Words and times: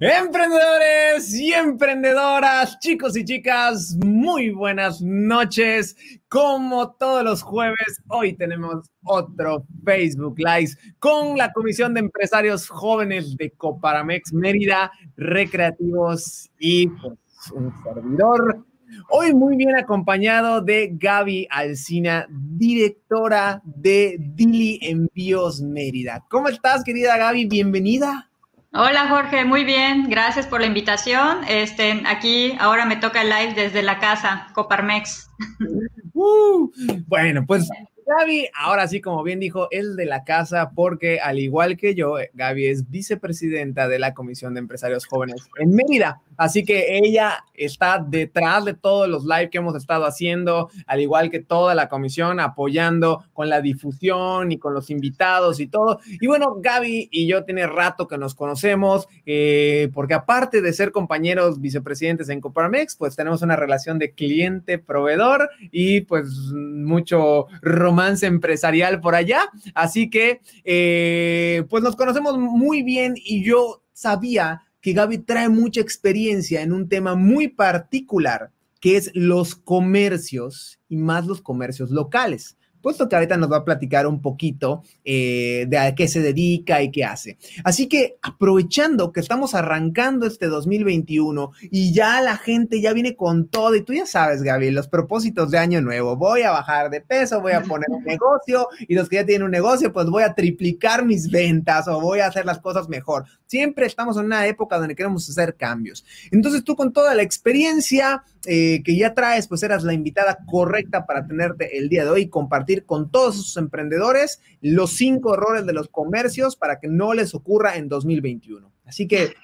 Emprendedores 0.00 1.34
y 1.34 1.52
emprendedoras, 1.52 2.78
chicos 2.78 3.16
y 3.16 3.24
chicas, 3.24 3.96
muy 4.06 4.50
buenas 4.50 5.02
noches. 5.02 5.96
Como 6.28 6.92
todos 6.92 7.24
los 7.24 7.42
jueves, 7.42 8.00
hoy 8.06 8.34
tenemos 8.34 8.88
otro 9.02 9.66
Facebook 9.84 10.38
Live 10.38 10.70
con 11.00 11.36
la 11.36 11.52
Comisión 11.52 11.94
de 11.94 12.00
Empresarios 12.00 12.68
Jóvenes 12.68 13.36
de 13.36 13.50
Coparamex 13.50 14.32
Mérida, 14.32 14.92
Recreativos 15.16 16.48
y 16.60 16.86
pues, 16.86 17.18
un 17.52 17.74
servidor. 17.82 18.64
Hoy 19.10 19.34
muy 19.34 19.56
bien 19.56 19.76
acompañado 19.76 20.60
de 20.60 20.90
Gaby 20.92 21.48
Alcina, 21.50 22.24
directora 22.30 23.60
de 23.64 24.16
Dili 24.20 24.78
Envíos 24.80 25.60
Mérida. 25.60 26.24
¿Cómo 26.30 26.46
estás, 26.46 26.84
querida 26.84 27.16
Gaby? 27.16 27.46
Bienvenida. 27.46 28.27
Hola 28.72 29.08
Jorge, 29.08 29.46
muy 29.46 29.64
bien, 29.64 30.10
gracias 30.10 30.46
por 30.46 30.60
la 30.60 30.66
invitación. 30.66 31.38
Este, 31.48 32.02
aquí 32.06 32.54
ahora 32.60 32.84
me 32.84 32.96
toca 32.96 33.24
live 33.24 33.54
desde 33.54 33.82
la 33.82 33.98
casa, 33.98 34.48
Coparmex. 34.54 35.30
Uh, 36.20 36.68
bueno, 37.06 37.44
pues 37.46 37.68
Gaby, 38.08 38.48
ahora 38.54 38.88
sí, 38.88 39.02
como 39.02 39.22
bien 39.22 39.38
dijo, 39.38 39.68
es 39.70 39.94
de 39.94 40.06
la 40.06 40.24
casa 40.24 40.70
porque 40.74 41.20
al 41.20 41.38
igual 41.38 41.76
que 41.76 41.94
yo, 41.94 42.14
Gaby 42.32 42.66
es 42.66 42.90
vicepresidenta 42.90 43.86
de 43.86 43.98
la 43.98 44.14
Comisión 44.14 44.54
de 44.54 44.60
Empresarios 44.60 45.04
Jóvenes 45.04 45.46
en 45.58 45.74
Mérida. 45.74 46.22
Así 46.38 46.64
que 46.64 46.96
ella 46.96 47.44
está 47.52 47.98
detrás 47.98 48.64
de 48.64 48.72
todos 48.72 49.08
los 49.08 49.24
live 49.24 49.50
que 49.50 49.58
hemos 49.58 49.74
estado 49.74 50.06
haciendo, 50.06 50.70
al 50.86 51.00
igual 51.00 51.30
que 51.30 51.40
toda 51.40 51.74
la 51.74 51.88
comisión, 51.88 52.40
apoyando 52.40 53.24
con 53.34 53.50
la 53.50 53.60
difusión 53.60 54.52
y 54.52 54.58
con 54.58 54.72
los 54.72 54.88
invitados 54.88 55.60
y 55.60 55.66
todo. 55.66 56.00
Y 56.06 56.26
bueno, 56.28 56.56
Gaby 56.60 57.08
y 57.10 57.26
yo 57.26 57.44
tiene 57.44 57.66
rato 57.66 58.08
que 58.08 58.16
nos 58.16 58.34
conocemos, 58.34 59.06
eh, 59.26 59.90
porque 59.92 60.14
aparte 60.14 60.62
de 60.62 60.72
ser 60.72 60.92
compañeros 60.92 61.60
vicepresidentes 61.60 62.30
en 62.30 62.40
Coparmex, 62.40 62.96
pues 62.96 63.16
tenemos 63.16 63.42
una 63.42 63.56
relación 63.56 63.98
de 63.98 64.12
cliente-proveedor 64.12 65.50
y 65.72 66.02
pues 66.02 66.28
mucho 66.54 67.48
romance 67.60 67.97
empresarial 68.22 69.00
por 69.00 69.14
allá. 69.14 69.48
Así 69.74 70.10
que, 70.10 70.40
eh, 70.64 71.64
pues 71.68 71.82
nos 71.82 71.96
conocemos 71.96 72.38
muy 72.38 72.82
bien 72.82 73.14
y 73.16 73.44
yo 73.44 73.82
sabía 73.92 74.62
que 74.80 74.92
Gaby 74.92 75.18
trae 75.18 75.48
mucha 75.48 75.80
experiencia 75.80 76.62
en 76.62 76.72
un 76.72 76.88
tema 76.88 77.14
muy 77.14 77.48
particular, 77.48 78.52
que 78.80 78.96
es 78.96 79.10
los 79.14 79.54
comercios 79.54 80.78
y 80.88 80.96
más 80.96 81.26
los 81.26 81.40
comercios 81.40 81.90
locales 81.90 82.57
puesto 82.88 83.06
que 83.06 83.16
ahorita 83.16 83.36
nos 83.36 83.52
va 83.52 83.58
a 83.58 83.64
platicar 83.66 84.06
un 84.06 84.22
poquito 84.22 84.82
eh, 85.04 85.66
de 85.68 85.76
a 85.76 85.94
qué 85.94 86.08
se 86.08 86.22
dedica 86.22 86.80
y 86.80 86.90
qué 86.90 87.04
hace. 87.04 87.36
Así 87.62 87.86
que 87.86 88.16
aprovechando 88.22 89.12
que 89.12 89.20
estamos 89.20 89.54
arrancando 89.54 90.24
este 90.24 90.46
2021 90.46 91.52
y 91.70 91.92
ya 91.92 92.22
la 92.22 92.38
gente 92.38 92.80
ya 92.80 92.94
viene 92.94 93.14
con 93.14 93.48
todo, 93.48 93.74
y 93.74 93.82
tú 93.82 93.92
ya 93.92 94.06
sabes, 94.06 94.42
Gaby, 94.42 94.70
los 94.70 94.88
propósitos 94.88 95.50
de 95.50 95.58
año 95.58 95.82
nuevo, 95.82 96.16
voy 96.16 96.40
a 96.40 96.50
bajar 96.50 96.88
de 96.88 97.02
peso, 97.02 97.42
voy 97.42 97.52
a 97.52 97.60
poner 97.60 97.90
un 97.90 98.04
negocio 98.06 98.68
y 98.80 98.94
los 98.94 99.10
que 99.10 99.16
ya 99.16 99.26
tienen 99.26 99.44
un 99.44 99.50
negocio, 99.50 99.92
pues 99.92 100.06
voy 100.06 100.22
a 100.22 100.32
triplicar 100.32 101.04
mis 101.04 101.30
ventas 101.30 101.88
o 101.88 102.00
voy 102.00 102.20
a 102.20 102.28
hacer 102.28 102.46
las 102.46 102.58
cosas 102.58 102.88
mejor. 102.88 103.26
Siempre 103.44 103.84
estamos 103.84 104.16
en 104.16 104.24
una 104.24 104.46
época 104.46 104.78
donde 104.78 104.94
queremos 104.94 105.28
hacer 105.28 105.56
cambios. 105.56 106.06
Entonces 106.30 106.64
tú 106.64 106.74
con 106.74 106.90
toda 106.90 107.14
la 107.14 107.22
experiencia 107.22 108.24
eh, 108.46 108.82
que 108.82 108.96
ya 108.96 109.12
traes, 109.12 109.46
pues 109.46 109.62
eras 109.62 109.84
la 109.84 109.92
invitada 109.92 110.38
correcta 110.46 111.04
para 111.04 111.26
tenerte 111.26 111.76
el 111.76 111.90
día 111.90 112.04
de 112.04 112.10
hoy 112.10 112.22
y 112.22 112.28
compartir 112.28 112.77
con 112.84 113.10
todos 113.10 113.36
esos 113.36 113.56
emprendedores 113.56 114.40
los 114.60 114.90
cinco 114.90 115.34
errores 115.34 115.66
de 115.66 115.72
los 115.72 115.88
comercios 115.88 116.56
para 116.56 116.78
que 116.80 116.88
no 116.88 117.14
les 117.14 117.34
ocurra 117.34 117.76
en 117.76 117.88
2021. 117.88 118.72
Así 118.86 119.06
que, 119.06 119.34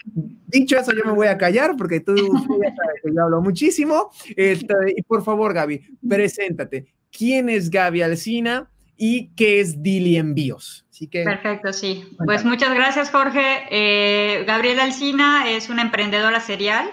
dicho 0.47 0.79
eso, 0.79 0.93
yo 0.93 1.05
me 1.05 1.13
voy 1.13 1.27
a 1.27 1.37
callar 1.37 1.77
porque 1.77 2.01
tú, 2.01 2.15
ya 2.17 2.75
sabes 2.75 3.03
que 3.03 3.15
yo 3.15 3.23
hablo 3.23 3.43
muchísimo. 3.43 4.11
Este, 4.37 4.75
y 4.97 5.03
por 5.03 5.23
favor, 5.23 5.53
Gaby, 5.53 5.83
preséntate. 6.09 6.87
¿Quién 7.11 7.49
es 7.49 7.71
Gaby 7.71 8.03
Alcina? 8.03 8.71
y 8.97 9.31
qué 9.35 9.61
es 9.61 9.83
Dili 9.83 10.17
Envíos. 10.17 10.87
Así 10.91 11.09
que, 11.09 11.25
Perfecto, 11.25 11.73
sí. 11.73 12.09
Pues 12.25 12.45
muchas 12.45 12.75
gracias, 12.75 13.11
Jorge. 13.11 13.67
Eh, 13.71 14.45
Gabriela 14.47 14.85
Alcina 14.85 15.51
es 15.51 15.69
una 15.69 15.83
emprendedora 15.83 16.41
serial, 16.41 16.89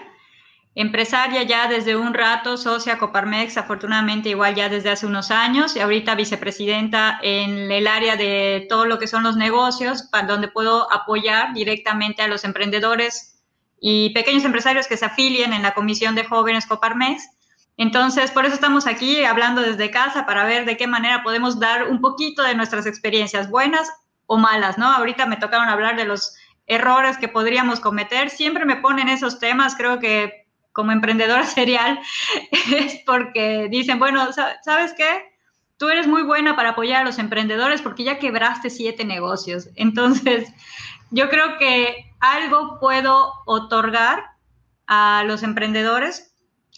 empresaria 0.74 1.42
ya 1.42 1.68
desde 1.68 1.96
un 1.96 2.14
rato, 2.14 2.56
socia 2.56 2.98
Coparmex, 2.98 3.56
afortunadamente 3.58 4.30
igual 4.30 4.54
ya 4.54 4.68
desde 4.68 4.90
hace 4.90 5.06
unos 5.06 5.30
años, 5.30 5.76
y 5.76 5.80
ahorita 5.80 6.14
vicepresidenta 6.14 7.18
en 7.22 7.70
el 7.70 7.86
área 7.86 8.16
de 8.16 8.66
todo 8.68 8.86
lo 8.86 8.98
que 8.98 9.06
son 9.06 9.22
los 9.22 9.36
negocios, 9.36 10.04
para 10.04 10.26
donde 10.26 10.48
puedo 10.48 10.92
apoyar 10.92 11.52
directamente 11.52 12.22
a 12.22 12.28
los 12.28 12.44
emprendedores 12.44 13.40
y 13.80 14.10
pequeños 14.10 14.44
empresarios 14.44 14.86
que 14.86 14.96
se 14.96 15.04
afilien 15.04 15.52
en 15.52 15.62
la 15.62 15.74
Comisión 15.74 16.14
de 16.14 16.24
Jóvenes 16.24 16.66
Coparmex 16.66 17.22
entonces, 17.76 18.30
por 18.30 18.44
eso 18.44 18.54
estamos 18.54 18.86
aquí 18.86 19.24
hablando 19.24 19.62
desde 19.62 19.90
casa 19.90 20.26
para 20.26 20.44
ver 20.44 20.64
de 20.64 20.76
qué 20.76 20.86
manera 20.86 21.22
podemos 21.22 21.58
dar 21.58 21.88
un 21.88 22.00
poquito 22.00 22.42
de 22.42 22.54
nuestras 22.54 22.86
experiencias, 22.86 23.50
buenas 23.50 23.90
o 24.26 24.36
malas, 24.36 24.78
¿no? 24.78 24.86
Ahorita 24.86 25.26
me 25.26 25.36
tocaron 25.36 25.68
hablar 25.68 25.96
de 25.96 26.04
los 26.04 26.36
errores 26.66 27.16
que 27.16 27.28
podríamos 27.28 27.80
cometer. 27.80 28.30
Siempre 28.30 28.64
me 28.66 28.76
ponen 28.76 29.08
esos 29.08 29.38
temas, 29.38 29.74
creo 29.74 29.98
que 29.98 30.41
como 30.72 30.92
emprendedora 30.92 31.44
serial, 31.46 32.00
es 32.50 33.00
porque 33.06 33.68
dicen, 33.70 33.98
bueno, 33.98 34.28
¿sabes 34.62 34.92
qué? 34.96 35.32
Tú 35.76 35.88
eres 35.88 36.06
muy 36.06 36.22
buena 36.22 36.54
para 36.54 36.70
apoyar 36.70 37.02
a 37.02 37.04
los 37.04 37.18
emprendedores 37.18 37.82
porque 37.82 38.04
ya 38.04 38.18
quebraste 38.18 38.70
siete 38.70 39.04
negocios. 39.04 39.68
Entonces, 39.74 40.48
yo 41.10 41.28
creo 41.28 41.58
que 41.58 42.12
algo 42.20 42.78
puedo 42.80 43.32
otorgar 43.46 44.24
a 44.86 45.24
los 45.26 45.42
emprendedores 45.42 46.32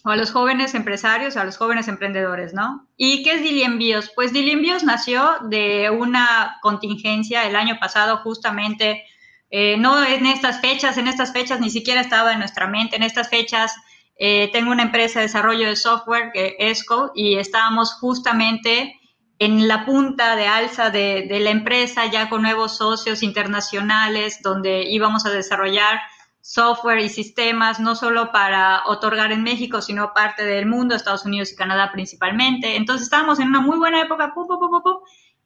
o 0.05 0.11
a 0.11 0.17
los 0.17 0.31
jóvenes 0.31 0.75
empresarios, 0.75 1.37
a 1.37 1.45
los 1.45 1.57
jóvenes 1.57 1.89
emprendedores, 1.89 2.53
¿no? 2.53 2.87
¿Y 2.97 3.23
qué 3.23 3.35
es 3.35 3.43
Dili 3.43 3.63
Envíos? 3.63 4.11
Pues 4.15 4.33
Dili 4.33 4.51
Envíos 4.51 4.85
nació 4.85 5.37
de 5.43 5.91
una 5.91 6.59
contingencia 6.61 7.47
el 7.47 7.57
año 7.57 7.79
pasado 7.81 8.19
justamente, 8.19 9.05
eh, 9.51 9.77
no 9.77 10.03
en 10.05 10.27
estas 10.27 10.61
fechas, 10.61 10.99
en 10.99 11.09
estas 11.09 11.33
fechas 11.33 11.61
ni 11.61 11.71
siquiera 11.71 12.01
estaba 12.01 12.33
en 12.33 12.39
nuestra 12.39 12.67
mente, 12.67 12.97
en 12.97 13.03
estas 13.03 13.29
fechas 13.29 13.75
eh, 14.17 14.51
tengo 14.53 14.71
una 14.71 14.85
empresa 14.85 15.21
de 15.21 15.27
desarrollo 15.27 15.69
de 15.69 15.77
software, 15.77 16.31
que 16.33 16.57
ESCO, 16.59 17.13
y 17.15 17.37
estábamos 17.37 17.95
justamente 17.95 19.01
en 19.39 19.67
la 19.67 19.85
punta 19.85 20.37
de 20.37 20.47
alza 20.47 20.91
de, 20.91 21.27
de 21.29 21.41
la 21.41 21.51
empresa, 21.51 22.07
ya 22.07 22.29
con 22.29 22.43
nuevos 22.43 22.77
socios 22.77 23.23
internacionales, 23.23 24.41
donde 24.43 24.85
íbamos 24.85 25.27
a 25.27 25.31
desarrollar 25.31 26.01
software 26.41 26.99
y 26.99 27.09
sistemas, 27.09 27.81
no 27.81 27.97
solo 27.97 28.31
para 28.31 28.83
otorgar 28.87 29.33
en 29.33 29.43
México, 29.43 29.81
sino 29.81 30.13
parte 30.13 30.45
del 30.45 30.67
mundo, 30.67 30.95
Estados 30.95 31.25
Unidos 31.25 31.51
y 31.51 31.57
Canadá 31.57 31.91
principalmente. 31.91 32.77
Entonces 32.77 33.05
estábamos 33.05 33.41
en 33.41 33.49
una 33.49 33.61
muy 33.61 33.79
buena 33.79 34.03
época, 34.03 34.35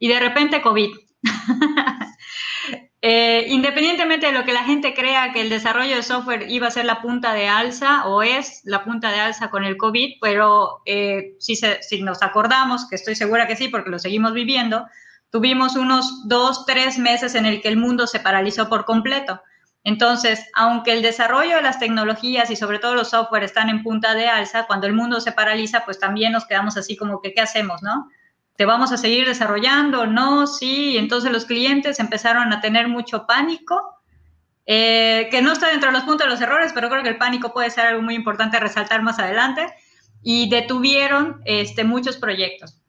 y 0.01 0.09
de 0.09 0.19
repente 0.21 0.61
COVID. 0.61 0.91
Eh, 3.01 3.47
independientemente 3.49 4.27
de 4.27 4.33
lo 4.33 4.45
que 4.45 4.53
la 4.53 4.65
gente 4.65 4.93
crea 4.93 5.33
que 5.33 5.41
el 5.41 5.51
desarrollo 5.51 5.95
de 5.95 6.03
software 6.03 6.47
iba 6.51 6.67
a 6.67 6.73
ser 6.73 6.85
la 6.85 7.01
punta 7.01 7.33
de 7.33 7.47
alza 7.47 8.05
o 8.07 8.25
es 8.25 8.61
la 8.65 8.83
punta 8.83 9.13
de 9.13 9.21
alza 9.21 9.51
con 9.51 9.65
el 9.65 9.77
COVID, 9.77 10.17
pero 10.21 10.83
eh, 10.85 11.37
si, 11.39 11.55
si 11.55 12.03
nos 12.03 12.23
acordamos, 12.23 12.89
que 12.89 12.97
estoy 12.97 13.15
segura 13.15 13.47
que 13.47 13.55
sí, 13.55 13.69
porque 13.69 13.91
lo 13.91 14.01
seguimos 14.01 14.33
viviendo, 14.33 14.87
tuvimos 15.31 15.77
unos 15.77 16.27
dos, 16.27 16.67
tres 16.67 16.99
meses 16.99 17.37
en 17.37 17.47
el 17.47 17.61
que 17.61 17.69
el 17.69 17.77
mundo 17.77 18.09
se 18.09 18.19
paralizó 18.19 18.69
por 18.69 18.85
completo. 18.85 19.41
Entonces, 19.85 20.45
aunque 20.55 20.93
el 20.93 21.03
desarrollo 21.03 21.57
de 21.57 21.63
las 21.63 21.79
tecnologías 21.79 22.51
y 22.51 22.57
sobre 22.57 22.81
todo 22.81 22.97
los 22.97 23.11
software 23.11 23.45
están 23.45 23.69
en 23.69 23.85
punta 23.85 24.15
de 24.15 24.27
alza, 24.27 24.67
cuando 24.67 24.89
el 24.89 24.93
mundo 24.93 25.21
se 25.21 25.33
paraliza, 25.33 25.85
pues 25.85 26.01
también 26.01 26.33
nos 26.33 26.47
quedamos 26.47 26.77
así 26.77 26.97
como 26.97 27.23
que, 27.23 27.33
¿qué 27.33 27.41
hacemos, 27.41 27.81
no? 27.83 28.11
¿Te 28.59 28.65
vamos 28.65 28.91
a 28.91 28.97
seguir 28.97 29.25
desarrollando? 29.25 30.05
No, 30.09 30.49
sí. 30.49 30.99
Entonces 30.99 31.31
los 31.31 31.45
clientes 31.45 32.01
empezaron 32.01 32.53
a 32.53 32.61
tener 32.61 32.89
mucho 32.89 33.25
pánico, 33.25 33.81
eh, 34.67 35.29
que 35.31 35.41
no 35.41 35.53
está 35.53 35.69
dentro 35.69 35.91
de 35.91 35.93
los 35.93 36.03
puntos 36.03 36.27
de 36.27 36.33
los 36.33 36.41
errores, 36.41 36.73
pero 36.75 36.89
creo 36.91 37.05
que 37.05 37.11
el 37.11 37.19
pánico 37.19 37.53
puede 37.53 37.71
ser 37.71 37.87
algo 37.87 38.03
muy 38.03 38.17
importante 38.17 38.59
resaltar 38.59 39.01
más 39.01 39.21
adelante, 39.21 39.73
y 40.25 40.51
detuvieron 40.51 41.41
este, 41.45 41.85
muchos 41.85 42.17
proyectos. 42.17 42.83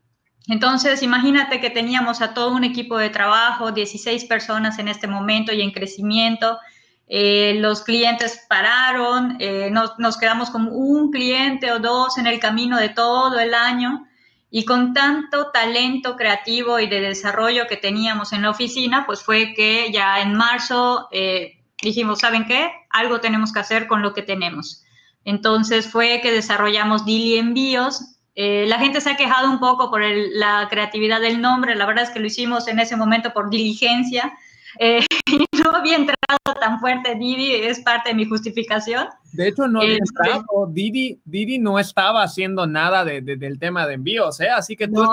Entonces, 0.47 1.03
imagínate 1.03 1.61
que 1.61 1.69
teníamos 1.69 2.23
a 2.23 2.33
todo 2.33 2.51
un 2.51 2.63
equipo 2.63 2.97
de 2.97 3.11
trabajo, 3.11 3.71
16 3.71 4.25
personas 4.25 4.79
en 4.79 4.87
este 4.87 5.05
momento 5.05 5.53
y 5.53 5.61
en 5.61 5.69
crecimiento, 5.69 6.57
eh, 7.05 7.57
los 7.59 7.83
clientes 7.83 8.43
pararon, 8.49 9.37
eh, 9.39 9.69
nos, 9.69 10.17
quedamos 10.17 10.49
con 10.49 10.67
un 10.71 11.11
cliente 11.11 11.71
o 11.71 11.77
dos 11.77 12.17
en 12.17 12.25
el 12.25 12.39
camino 12.39 12.77
de 12.77 12.89
todo 12.89 13.39
el 13.39 13.53
año 13.53 14.07
y 14.51 14.65
con 14.65 14.93
tanto 14.93 15.51
talento 15.51 16.15
creativo 16.15 16.79
y 16.79 16.87
de 16.87 17.01
desarrollo 17.01 17.67
que 17.67 17.77
teníamos 17.77 18.33
en 18.33 18.41
la 18.41 18.49
oficina, 18.49 19.05
pues 19.05 19.21
fue 19.21 19.53
que 19.53 19.91
ya 19.91 20.21
en 20.21 20.33
marzo 20.33 21.07
eh, 21.11 21.59
dijimos, 21.81 22.19
¿saben 22.19 22.45
qué? 22.45 22.71
Algo 22.89 23.19
tenemos 23.19 23.53
que 23.53 23.59
hacer 23.59 23.87
con 23.87 24.01
lo 24.01 24.13
que 24.13 24.23
tenemos. 24.23 24.83
Entonces 25.23 25.91
fue 25.91 26.19
que 26.21 26.31
desarrollamos 26.31 27.05
Dili 27.05 27.37
Envíos. 27.37 28.15
la 28.35 28.79
gente 28.79 29.01
se 29.01 29.11
ha 29.11 29.17
quejado 29.17 29.49
un 29.51 29.59
poco 29.59 29.91
por 29.91 30.01
la 30.01 30.67
creatividad 30.69 31.21
del 31.21 31.41
nombre, 31.41 31.75
la 31.75 31.85
verdad 31.85 32.05
es 32.05 32.09
que 32.09 32.19
lo 32.19 32.27
hicimos 32.27 32.67
en 32.67 32.79
ese 32.79 32.95
momento 32.95 33.33
por 33.33 33.49
diligencia. 33.49 34.33
y 35.25 35.45
no 35.63 35.71
había 35.75 35.95
entrado 35.95 36.59
tan 36.59 36.79
fuerte 36.79 37.15
Didi 37.15 37.53
es 37.53 37.79
parte 37.81 38.09
de 38.09 38.15
mi 38.15 38.25
justificación. 38.25 39.07
De 39.33 39.47
hecho, 39.47 39.67
no 39.67 39.81
este, 39.81 40.41
Didi, 40.69 41.19
Didi 41.25 41.59
no 41.59 41.79
estaba 41.79 42.23
haciendo 42.23 42.67
nada 42.67 43.05
del 43.05 43.59
tema 43.59 43.87
de 43.87 43.95
envíos, 43.95 44.39
¿eh? 44.41 44.49
Así 44.49 44.75
que 44.75 44.87
tú 44.87 45.05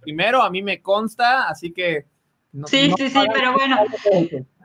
primero, 0.00 0.42
a 0.42 0.50
mí 0.50 0.62
me 0.62 0.80
consta, 0.80 1.48
así 1.48 1.72
que... 1.72 2.06
sí, 2.66 2.92
sí, 2.96 3.10
sí, 3.10 3.20
pero 3.32 3.52
bueno. 3.52 3.78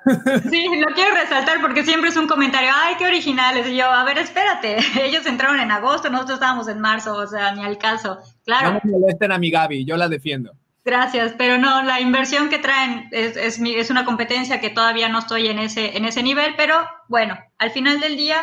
Sí, 0.49 0.67
lo 0.79 0.93
quiero 0.95 1.13
resaltar 1.15 1.61
porque 1.61 1.83
siempre 1.83 2.09
es 2.09 2.17
un 2.17 2.27
comentario, 2.27 2.69
ay, 2.73 2.95
qué 2.97 3.05
originales. 3.05 3.67
Y 3.67 3.75
yo, 3.75 3.85
a 3.85 4.03
ver, 4.05 4.17
espérate, 4.17 4.77
ellos 5.03 5.25
entraron 5.25 5.59
en 5.59 5.71
agosto, 5.71 6.09
nosotros 6.09 6.35
estábamos 6.35 6.67
en 6.67 6.79
marzo, 6.79 7.15
o 7.15 7.27
sea, 7.27 7.53
ni 7.53 7.63
al 7.63 7.77
caso. 7.77 8.17
Claro. 8.45 8.73
No 8.73 8.81
me 8.83 8.91
molesten 8.91 9.31
a 9.31 9.37
mi 9.37 9.51
Gaby, 9.51 9.85
yo 9.85 9.97
la 9.97 10.07
defiendo. 10.07 10.53
Gracias, 10.85 11.33
pero 11.37 11.57
no, 11.57 11.83
la 11.83 11.99
inversión 11.99 12.49
que 12.49 12.57
traen 12.57 13.09
es, 13.11 13.35
es, 13.35 13.89
una 13.89 14.05
competencia 14.05 14.61
que 14.61 14.69
todavía 14.69 15.09
no 15.09 15.19
estoy 15.19 15.47
en 15.47 15.59
ese, 15.59 15.97
en 15.97 16.05
ese 16.05 16.23
nivel, 16.23 16.55
pero 16.55 16.87
bueno, 17.07 17.37
al 17.57 17.71
final 17.71 17.99
del 17.99 18.15
día 18.15 18.41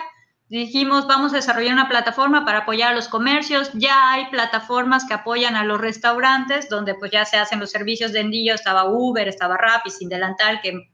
dijimos, 0.49 1.07
vamos 1.07 1.33
a 1.33 1.37
desarrollar 1.37 1.73
una 1.73 1.89
plataforma 1.89 2.45
para 2.45 2.59
apoyar 2.59 2.93
a 2.93 2.95
los 2.95 3.09
comercios, 3.09 3.71
ya 3.73 4.13
hay 4.13 4.27
plataformas 4.27 5.07
que 5.07 5.15
apoyan 5.15 5.57
a 5.57 5.65
los 5.65 5.81
restaurantes, 5.81 6.69
donde 6.69 6.95
pues 6.95 7.11
ya 7.11 7.25
se 7.25 7.37
hacen 7.37 7.59
los 7.59 7.71
servicios 7.71 8.13
de 8.13 8.21
envío, 8.21 8.55
estaba 8.55 8.85
Uber, 8.85 9.27
estaba 9.27 9.57
Rappi, 9.57 9.91
sin 9.91 10.09
delantal, 10.09 10.61
que 10.61 10.91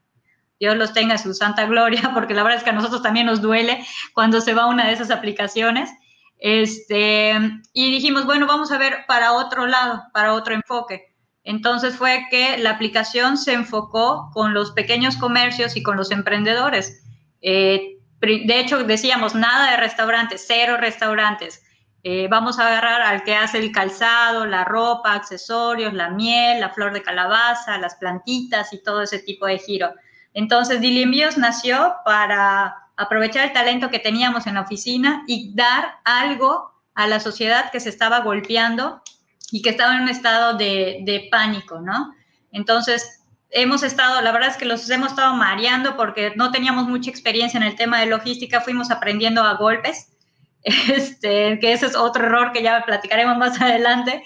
Dios 0.59 0.77
los 0.77 0.93
tenga 0.93 1.15
en 1.15 1.19
su 1.19 1.35
santa 1.35 1.67
gloria, 1.67 2.11
porque 2.15 2.35
la 2.35 2.45
verdad 2.45 2.59
es 2.59 2.65
que 2.65 2.71
a 2.71 2.75
nosotros 2.75 3.03
también 3.03 3.27
nos 3.27 3.43
duele 3.43 3.85
cuando 4.15 4.41
se 4.41 4.55
va 4.55 4.67
una 4.67 4.87
de 4.87 4.93
esas 4.93 5.11
aplicaciones. 5.11 5.91
Este, 6.39 7.35
y 7.73 7.93
dijimos, 7.93 8.27
bueno, 8.27 8.47
vamos 8.47 8.73
a 8.73 8.79
ver 8.79 9.05
para 9.07 9.33
otro 9.33 9.67
lado, 9.67 10.05
para 10.13 10.33
otro 10.33 10.55
enfoque. 10.55 11.12
Entonces 11.45 11.97
fue 11.97 12.27
que 12.31 12.59
la 12.59 12.71
aplicación 12.71 13.37
se 13.37 13.53
enfocó 13.55 14.31
con 14.33 14.55
los 14.55 14.71
pequeños 14.73 15.17
comercios 15.17 15.77
y 15.77 15.83
con 15.83 15.97
los 15.97 16.11
emprendedores. 16.11 17.03
Eh, 17.41 17.99
de 18.21 18.61
hecho, 18.61 18.85
decíamos, 18.85 19.35
nada 19.35 19.73
de 19.73 19.77
restaurantes, 19.79 20.45
cero 20.47 20.77
restaurantes. 20.79 21.63
Eh, 22.05 22.29
vamos 22.29 22.59
a 22.59 22.67
agarrar 22.67 23.03
al 23.03 23.25
que 23.25 23.35
hace 23.35 23.59
el 23.59 23.73
calzado, 23.73 24.47
la 24.47 24.65
ropa, 24.65 25.15
accesorios, 25.15 25.93
la 25.93 26.11
miel, 26.11 26.61
la 26.61 26.71
flor 26.71 26.93
de 26.93 27.03
calabaza, 27.03 27.79
las 27.79 27.97
plantitas 27.97 28.73
y 28.73 28.83
todo 28.83 29.03
ese 29.03 29.19
tipo 29.19 29.47
de 29.47 29.59
giro. 29.59 29.93
Entonces, 30.35 30.81
Dili 30.81 31.05
nació 31.37 31.95
para 32.05 32.77
aprovechar 32.97 33.47
el 33.47 33.53
talento 33.53 33.91
que 33.91 33.99
teníamos 33.99 34.47
en 34.47 34.55
la 34.55 34.63
oficina 34.63 35.25
y 35.27 35.55
dar 35.55 36.01
algo 36.05 36.73
a 36.95 37.07
la 37.07 37.21
sociedad 37.21 37.71
que 37.71 37.81
se 37.81 37.89
estaba 37.89 38.21
golpeando 38.21 39.03
y 39.53 39.61
que 39.61 39.69
estaba 39.69 39.95
en 39.95 40.03
un 40.03 40.09
estado 40.09 40.57
de, 40.57 41.29
pánico, 41.31 41.79
¿no? 41.79 42.15
Entonces, 42.53 43.23
hemos 43.51 43.83
estado, 43.83 44.23
la 44.23 44.33
verdad 44.33 44.49
es 44.49 44.57
que 44.57 44.65
los 44.65 44.89
hemos 44.89 45.11
estado 45.11 45.35
mareando 45.35 45.95
porque 45.95 46.33
no 46.37 46.51
teníamos 46.51 46.89
mucha 46.89 47.11
experiencia 47.11 47.59
en 47.59 47.65
el 47.65 47.77
tema 47.77 48.01
de 48.01 48.07
logística, 48.07 48.63
fuimos 48.63 48.91
aprendiendo 48.91 49.43
a 49.43 49.55
golpes, 49.55 50.09
este, 50.63 51.59
que 51.61 51.73
ese 51.73 51.87
es 51.87 51.97
otro 51.97 52.25
error 52.25 52.53
que 52.53 52.63
ya 52.63 52.83
platicaremos 52.87 53.37
más 53.37 53.61
adelante. 53.61 54.25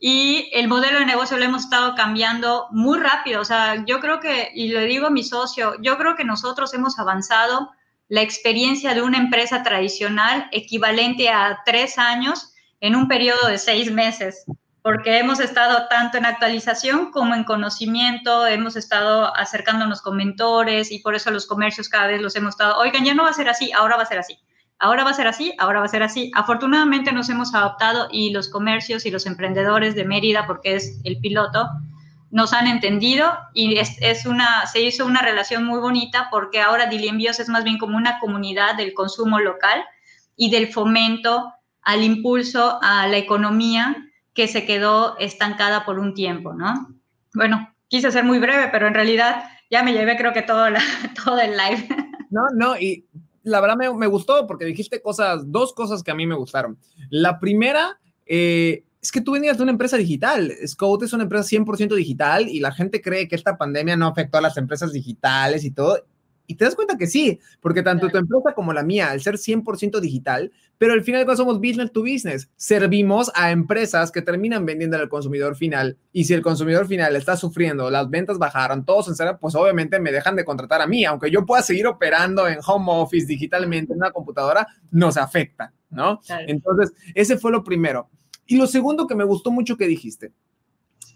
Y 0.00 0.50
el 0.52 0.66
modelo 0.66 0.98
de 0.98 1.06
negocio 1.06 1.38
lo 1.38 1.44
hemos 1.44 1.62
estado 1.64 1.94
cambiando 1.94 2.66
muy 2.72 2.98
rápido. 2.98 3.40
O 3.40 3.44
sea, 3.44 3.84
yo 3.86 4.00
creo 4.00 4.18
que, 4.18 4.50
y 4.54 4.68
le 4.68 4.86
digo 4.86 5.06
a 5.06 5.10
mi 5.10 5.22
socio, 5.22 5.76
yo 5.80 5.96
creo 5.96 6.16
que 6.16 6.24
nosotros 6.24 6.74
hemos 6.74 6.98
avanzado 6.98 7.70
la 8.08 8.22
experiencia 8.22 8.92
de 8.92 9.02
una 9.02 9.18
empresa 9.18 9.62
tradicional 9.62 10.48
equivalente 10.50 11.30
a 11.30 11.60
tres 11.64 11.96
años 11.96 12.52
en 12.80 12.96
un 12.96 13.08
periodo 13.08 13.48
de 13.48 13.56
seis 13.56 13.90
meses, 13.90 14.44
porque 14.84 15.18
hemos 15.18 15.40
estado 15.40 15.88
tanto 15.88 16.18
en 16.18 16.26
actualización 16.26 17.10
como 17.10 17.34
en 17.34 17.42
conocimiento, 17.42 18.46
hemos 18.46 18.76
estado 18.76 19.34
acercándonos 19.34 20.02
con 20.02 20.16
mentores 20.16 20.92
y 20.92 20.98
por 21.00 21.16
eso 21.16 21.32
los 21.32 21.46
comercios 21.46 21.88
cada 21.88 22.06
vez 22.06 22.20
los 22.20 22.36
hemos 22.36 22.50
estado, 22.50 22.76
oigan, 22.78 23.02
ya 23.02 23.14
no 23.14 23.22
va 23.22 23.30
a 23.30 23.32
ser 23.32 23.48
así, 23.48 23.72
ahora 23.72 23.96
va 23.96 24.02
a 24.02 24.06
ser 24.06 24.18
así 24.18 24.38
ahora 24.78 25.02
va 25.02 25.10
a 25.10 25.14
ser 25.14 25.26
así, 25.26 25.54
ahora 25.58 25.80
va 25.80 25.86
a 25.86 25.88
ser 25.88 26.02
así. 26.02 26.30
Afortunadamente 26.34 27.12
nos 27.12 27.30
hemos 27.30 27.54
adoptado 27.54 28.08
y 28.10 28.30
los 28.30 28.50
comercios 28.50 29.06
y 29.06 29.10
los 29.10 29.24
emprendedores 29.24 29.94
de 29.94 30.04
Mérida, 30.04 30.46
porque 30.46 30.74
es 30.74 31.00
el 31.04 31.18
piloto, 31.20 31.70
nos 32.30 32.52
han 32.52 32.66
entendido 32.66 33.32
y 33.54 33.78
es, 33.78 34.26
una, 34.26 34.66
se 34.66 34.80
hizo 34.80 35.06
una 35.06 35.22
relación 35.22 35.64
muy 35.64 35.80
bonita 35.80 36.28
porque 36.30 36.60
ahora 36.60 36.86
Dili 36.86 37.08
Envíos 37.08 37.40
es 37.40 37.48
más 37.48 37.64
bien 37.64 37.78
como 37.78 37.96
una 37.96 38.18
comunidad 38.18 38.74
del 38.74 38.92
consumo 38.92 39.38
local 39.38 39.84
y 40.36 40.50
del 40.50 40.72
fomento 40.72 41.52
al 41.80 42.02
impulso 42.02 42.78
a 42.82 43.06
la 43.06 43.18
economía 43.18 43.96
que 44.34 44.48
se 44.48 44.66
quedó 44.66 45.16
estancada 45.18 45.84
por 45.84 45.98
un 45.98 46.14
tiempo, 46.14 46.52
¿no? 46.52 46.94
Bueno, 47.34 47.74
quise 47.88 48.10
ser 48.10 48.24
muy 48.24 48.38
breve, 48.38 48.68
pero 48.70 48.86
en 48.86 48.94
realidad 48.94 49.44
ya 49.70 49.82
me 49.82 49.92
llevé 49.92 50.16
creo 50.16 50.32
que 50.32 50.42
todo, 50.42 50.68
la, 50.70 50.80
todo 51.24 51.40
el 51.40 51.52
live. 51.52 51.88
No, 52.30 52.42
no, 52.54 52.78
y 52.78 53.06
la 53.44 53.60
verdad 53.60 53.76
me, 53.76 54.06
gustó 54.06 54.46
porque 54.46 54.64
dijiste 54.64 55.00
cosas, 55.00 55.42
dos 55.46 55.72
cosas 55.72 56.02
que 56.02 56.10
a 56.10 56.14
mí 56.14 56.26
me 56.26 56.34
gustaron. 56.34 56.78
La 57.10 57.38
primera, 57.38 57.98
eh, 58.26 58.84
es 59.00 59.12
que 59.12 59.20
tú 59.20 59.32
venías 59.32 59.58
de 59.58 59.62
una 59.62 59.72
empresa 59.72 59.96
digital. 59.98 60.52
Scout 60.66 61.02
es 61.02 61.12
una 61.12 61.24
empresa 61.24 61.44
100% 61.44 61.94
digital 61.94 62.48
y 62.48 62.60
la 62.60 62.72
gente 62.72 63.02
cree 63.02 63.28
que 63.28 63.36
esta 63.36 63.58
pandemia 63.58 63.96
no 63.96 64.06
afectó 64.06 64.38
a 64.38 64.40
las 64.40 64.56
empresas 64.56 64.92
digitales 64.92 65.62
y 65.64 65.70
todo. 65.70 66.02
Y 66.46 66.56
te 66.56 66.64
das 66.64 66.74
cuenta 66.74 66.98
que 66.98 67.06
sí, 67.06 67.40
porque 67.60 67.82
tanto 67.82 68.08
tu 68.08 68.18
empresa 68.18 68.52
como 68.54 68.72
la 68.72 68.82
mía, 68.82 69.10
al 69.10 69.22
ser 69.22 69.36
100% 69.36 69.98
digital, 70.00 70.52
pero 70.76 70.92
al 70.92 71.02
final 71.02 71.24
somos 71.36 71.58
business 71.58 71.92
to 71.92 72.02
business, 72.02 72.50
servimos 72.56 73.30
a 73.34 73.50
empresas 73.50 74.10
que 74.10 74.20
terminan 74.20 74.66
vendiendo 74.66 74.96
al 74.96 75.08
consumidor 75.08 75.56
final. 75.56 75.96
Y 76.12 76.24
si 76.24 76.34
el 76.34 76.42
consumidor 76.42 76.86
final 76.86 77.16
está 77.16 77.36
sufriendo, 77.36 77.90
las 77.90 78.10
ventas 78.10 78.38
bajaron, 78.38 78.84
todos 78.84 79.08
en 79.08 79.14
serio, 79.14 79.38
pues 79.40 79.54
obviamente 79.54 79.98
me 79.98 80.12
dejan 80.12 80.36
de 80.36 80.44
contratar 80.44 80.82
a 80.82 80.86
mí. 80.86 81.04
Aunque 81.04 81.30
yo 81.30 81.46
pueda 81.46 81.62
seguir 81.62 81.86
operando 81.86 82.46
en 82.48 82.58
home 82.66 82.86
office 82.88 83.26
digitalmente 83.26 83.92
en 83.92 83.98
una 83.98 84.10
computadora, 84.10 84.66
nos 84.90 85.16
afecta, 85.16 85.72
¿no? 85.90 86.20
Entonces, 86.46 86.92
ese 87.14 87.38
fue 87.38 87.52
lo 87.52 87.64
primero. 87.64 88.10
Y 88.46 88.56
lo 88.56 88.66
segundo 88.66 89.06
que 89.06 89.14
me 89.14 89.24
gustó 89.24 89.50
mucho 89.50 89.76
que 89.76 89.86
dijiste, 89.86 90.32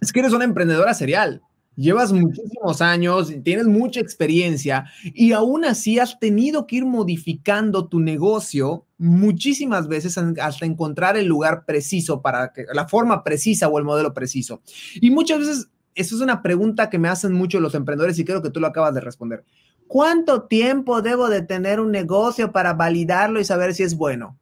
es 0.01 0.13
que 0.13 0.21
eres 0.21 0.33
una 0.33 0.45
emprendedora 0.45 0.95
serial 0.95 1.43
llevas 1.79 2.13
muchísimos 2.13 2.83
años, 2.83 3.33
tienes 3.45 3.67
mucha 3.67 4.01
experiencia 4.01 4.87
y 5.05 5.33
aún 5.33 5.65
así 5.65 5.99
has 5.99 6.19
tenido 6.19 6.67
que 6.67 6.77
ir 6.77 6.85
modificando 6.85 7.87
tu 7.87 8.01
negocio 8.01 8.85
muchísimas 8.99 9.87
veces 9.87 10.19
hasta 10.19 10.67
encontrar 10.67 11.17
el 11.17 11.27
lugar 11.27 11.65
preciso 11.65 12.21
para 12.21 12.53
que 12.53 12.65
la 12.75 12.89
forma 12.89 13.23
precisa 13.23 13.69
o 13.69 13.79
el 13.79 13.85
modelo 13.85 14.13
preciso. 14.13 14.61
Y 14.97 15.13
muchas 15.13 15.39
veces, 15.39 15.71
eso 15.95 16.17
es 16.17 16.21
una 16.21 16.43
pregunta 16.43 16.91
que 16.91 16.99
me 16.99 17.09
hacen 17.09 17.33
mucho 17.33 17.61
los 17.61 17.77
emprendedores 17.77 18.19
y 18.19 18.25
creo 18.25 18.43
que 18.43 18.51
tú 18.51 18.59
lo 18.59 18.67
acabas 18.67 18.95
de 18.95 19.01
responder. 19.01 19.45
¿Cuánto 19.87 20.43
tiempo 20.43 21.01
debo 21.01 21.29
de 21.29 21.43
tener 21.43 21.79
un 21.79 21.93
negocio 21.93 22.51
para 22.51 22.75
validarlo 22.75 23.41
y 23.41 23.45
saber 23.45 23.73
si 23.73 23.85
es 23.85 23.97
bueno? 23.97 24.37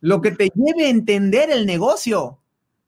Lo 0.00 0.20
que 0.20 0.32
te 0.32 0.50
lleve 0.54 0.86
a 0.86 0.90
entender 0.90 1.50
el 1.50 1.66
negocio 1.66 2.39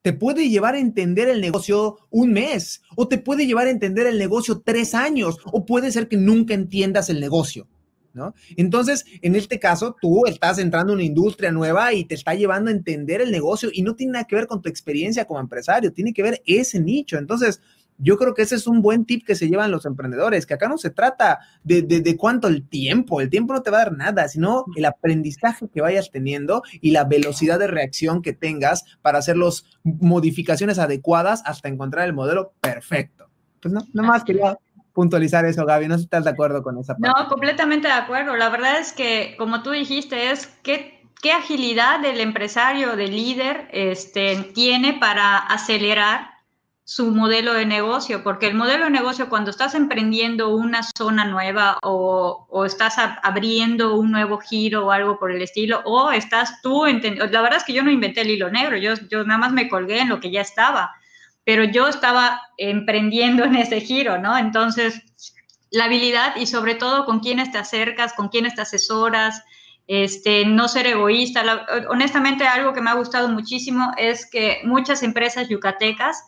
te 0.03 0.13
puede 0.13 0.49
llevar 0.49 0.75
a 0.75 0.79
entender 0.79 1.29
el 1.29 1.41
negocio 1.41 1.97
un 2.11 2.33
mes 2.33 2.83
o 2.95 3.07
te 3.07 3.17
puede 3.17 3.47
llevar 3.47 3.67
a 3.67 3.71
entender 3.71 4.05
el 4.05 4.19
negocio 4.19 4.61
tres 4.63 4.93
años 4.93 5.37
o 5.45 5.65
puede 5.65 5.91
ser 5.91 6.07
que 6.07 6.17
nunca 6.17 6.53
entiendas 6.53 7.09
el 7.09 7.19
negocio. 7.19 7.67
¿No? 8.15 8.35
Entonces, 8.57 9.05
en 9.23 9.35
este 9.35 9.57
caso, 9.57 9.95
tú 9.99 10.27
estás 10.27 10.59
entrando 10.59 10.93
en 10.93 10.97
una 10.97 11.03
industria 11.03 11.51
nueva 11.51 11.95
y 11.95 12.03
te 12.03 12.13
está 12.13 12.35
llevando 12.35 12.69
a 12.69 12.73
entender 12.73 13.21
el 13.21 13.31
negocio 13.31 13.69
y 13.73 13.81
no 13.81 13.95
tiene 13.95 14.13
nada 14.13 14.25
que 14.25 14.35
ver 14.35 14.45
con 14.45 14.61
tu 14.61 14.69
experiencia 14.69 15.25
como 15.25 15.39
empresario, 15.39 15.91
tiene 15.91 16.13
que 16.13 16.21
ver 16.21 16.39
ese 16.45 16.79
nicho. 16.79 17.17
Entonces, 17.17 17.59
yo 17.97 18.17
creo 18.17 18.33
que 18.33 18.41
ese 18.41 18.55
es 18.55 18.67
un 18.67 18.81
buen 18.81 19.05
tip 19.05 19.25
que 19.25 19.35
se 19.35 19.47
llevan 19.47 19.71
los 19.71 19.85
emprendedores, 19.85 20.45
que 20.45 20.53
acá 20.53 20.67
no 20.67 20.77
se 20.77 20.89
trata 20.89 21.39
de, 21.63 21.81
de, 21.81 22.17
cuánto 22.17 22.47
el 22.47 22.67
tiempo, 22.67 23.21
el 23.21 23.29
tiempo 23.29 23.53
no 23.53 23.61
te 23.61 23.71
va 23.71 23.77
a 23.77 23.85
dar 23.85 23.97
nada, 23.97 24.27
sino 24.27 24.65
el 24.75 24.85
aprendizaje 24.85 25.67
que 25.69 25.81
vayas 25.81 26.11
teniendo 26.11 26.63
y 26.81 26.91
la 26.91 27.03
velocidad 27.03 27.59
de 27.59 27.67
reacción 27.67 28.21
que 28.21 28.33
tengas 28.33 28.83
para 29.01 29.19
hacer 29.19 29.37
las 29.37 29.65
modificaciones 29.83 30.79
adecuadas 30.79 31.43
hasta 31.45 31.69
encontrar 31.69 32.07
el 32.07 32.13
modelo 32.13 32.53
perfecto. 32.61 33.29
Pues 33.61 33.73
no, 33.73 33.81
nada 33.93 34.07
más 34.07 34.23
quería 34.23 34.57
puntualizar 34.93 35.45
eso, 35.45 35.65
Gaby, 35.65 35.87
no 35.87 35.95
estás 35.95 36.23
de 36.23 36.29
acuerdo 36.29 36.61
con 36.61 36.77
esa 36.77 36.95
parte. 36.95 37.07
No, 37.17 37.27
completamente 37.27 37.87
de 37.87 37.93
acuerdo. 37.93 38.35
La 38.35 38.49
verdad 38.49 38.79
es 38.79 38.93
que, 38.93 39.35
como 39.37 39.63
tú 39.63 39.71
dijiste, 39.71 40.31
es 40.31 40.47
que 40.47 41.01
qué 41.21 41.31
agilidad 41.31 42.03
el 42.05 42.19
empresario, 42.19 42.95
del 42.95 43.11
líder, 43.11 43.67
este, 43.71 44.51
tiene 44.53 44.93
para 44.93 45.37
acelerar 45.37 46.32
su 46.85 47.11
modelo 47.11 47.53
de 47.53 47.65
negocio, 47.65 48.23
porque 48.23 48.47
el 48.47 48.55
modelo 48.55 48.85
de 48.85 48.91
negocio 48.91 49.29
cuando 49.29 49.51
estás 49.51 49.73
emprendiendo 49.73 50.49
una 50.49 50.81
zona 50.97 51.23
nueva 51.25 51.77
o, 51.81 52.65
estás 52.65 52.95
abriendo 52.97 53.95
un 53.95 54.11
nuevo 54.11 54.37
giro 54.37 54.87
o 54.87 54.91
algo 54.91 55.17
por 55.17 55.31
el 55.31 55.41
estilo, 55.41 55.81
o 55.85 56.11
estás 56.11 56.61
tú, 56.61 56.85
la 56.85 57.41
verdad 57.41 57.57
es 57.57 57.63
que 57.63 57.73
yo 57.73 57.83
no 57.83 57.91
inventé 57.91 58.21
el 58.21 58.31
hilo 58.31 58.49
negro, 58.49 58.77
yo, 58.77 58.95
yo 59.09 59.23
nada 59.23 59.37
más 59.37 59.53
me 59.53 59.69
colgué 59.69 59.99
en 59.99 60.09
lo 60.09 60.19
que 60.19 60.31
ya 60.31 60.41
estaba, 60.41 60.93
pero 61.45 61.63
yo 61.63 61.87
estaba 61.87 62.41
emprendiendo 62.57 63.45
en 63.45 63.55
ese 63.55 63.79
giro, 63.81 64.17
¿no? 64.17 64.37
Entonces, 64.37 65.01
la 65.71 65.85
habilidad 65.85 66.35
y 66.35 66.45
sobre 66.45 66.75
todo 66.75 67.05
con 67.05 67.19
quiénes 67.19 67.51
te 67.51 67.57
acercas, 67.57 68.13
con 68.13 68.29
quiénes 68.29 68.55
te 68.55 68.61
asesoras, 68.61 69.43
este, 69.87 70.45
no 70.45 70.67
ser 70.67 70.87
egoísta. 70.87 71.65
honestamente, 71.89 72.45
algo 72.45 72.73
que 72.73 72.81
me 72.81 72.89
ha 72.89 72.95
gustado 72.95 73.27
muchísimo 73.29 73.91
es 73.97 74.29
que 74.29 74.61
muchas 74.63 75.03
empresas 75.03 75.49
yucatecas, 75.49 76.23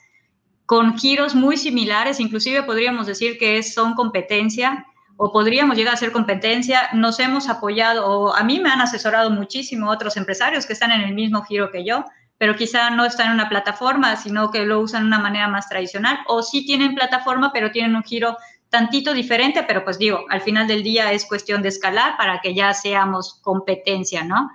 con 0.66 0.98
giros 0.98 1.36
muy 1.36 1.58
similares, 1.58 2.20
inclusive 2.20 2.64
podríamos 2.64 3.08
decir 3.08 3.38
que 3.38 3.62
son 3.64 3.94
competencia, 3.94 4.86
o 5.18 5.32
podríamos 5.32 5.78
llegar 5.78 5.94
a 5.94 5.98
ser 5.98 6.12
competencia, 6.12 6.90
nos 6.94 7.20
hemos 7.20 7.48
apoyado, 7.48 8.06
o 8.06 8.36
a 8.36 8.44
mí 8.44 8.60
me 8.60 8.70
han 8.70 8.82
asesorado 8.82 9.30
muchísimo 9.30 9.90
otros 9.90 10.18
empresarios 10.18 10.66
que 10.66 10.74
están 10.74 10.92
en 10.92 11.02
el 11.02 11.14
mismo 11.14 11.44
giro 11.44 11.72
que 11.72 11.86
yo, 11.86 12.04
pero 12.38 12.56
quizá 12.56 12.90
no 12.90 13.06
están 13.06 13.28
en 13.28 13.34
una 13.34 13.48
plataforma, 13.48 14.18
sino 14.18 14.52
que 14.52 14.66
lo 14.66 14.82
usan 14.82 15.04
de 15.04 15.08
una 15.08 15.20
manera 15.20 15.48
más 15.48 15.70
tradicional, 15.70 16.20
o 16.28 16.44
sí 16.44 16.66
tienen 16.66 16.96
plataforma, 16.96 17.52
pero 17.54 17.72
tienen 17.72 17.96
un 17.96 18.04
giro 18.04 18.36
tantito 18.70 19.14
diferente, 19.14 19.64
pero 19.64 19.86
pues 19.86 19.98
digo, 19.98 20.26
al 20.30 20.42
final 20.42 20.68
del 20.68 20.84
día 20.84 21.14
es 21.14 21.26
cuestión 21.26 21.62
de 21.62 21.70
escalar 21.70 22.18
para 22.18 22.42
que 22.42 22.54
ya 22.54 22.74
seamos 22.74 23.40
competencia, 23.42 24.24
¿no? 24.24 24.52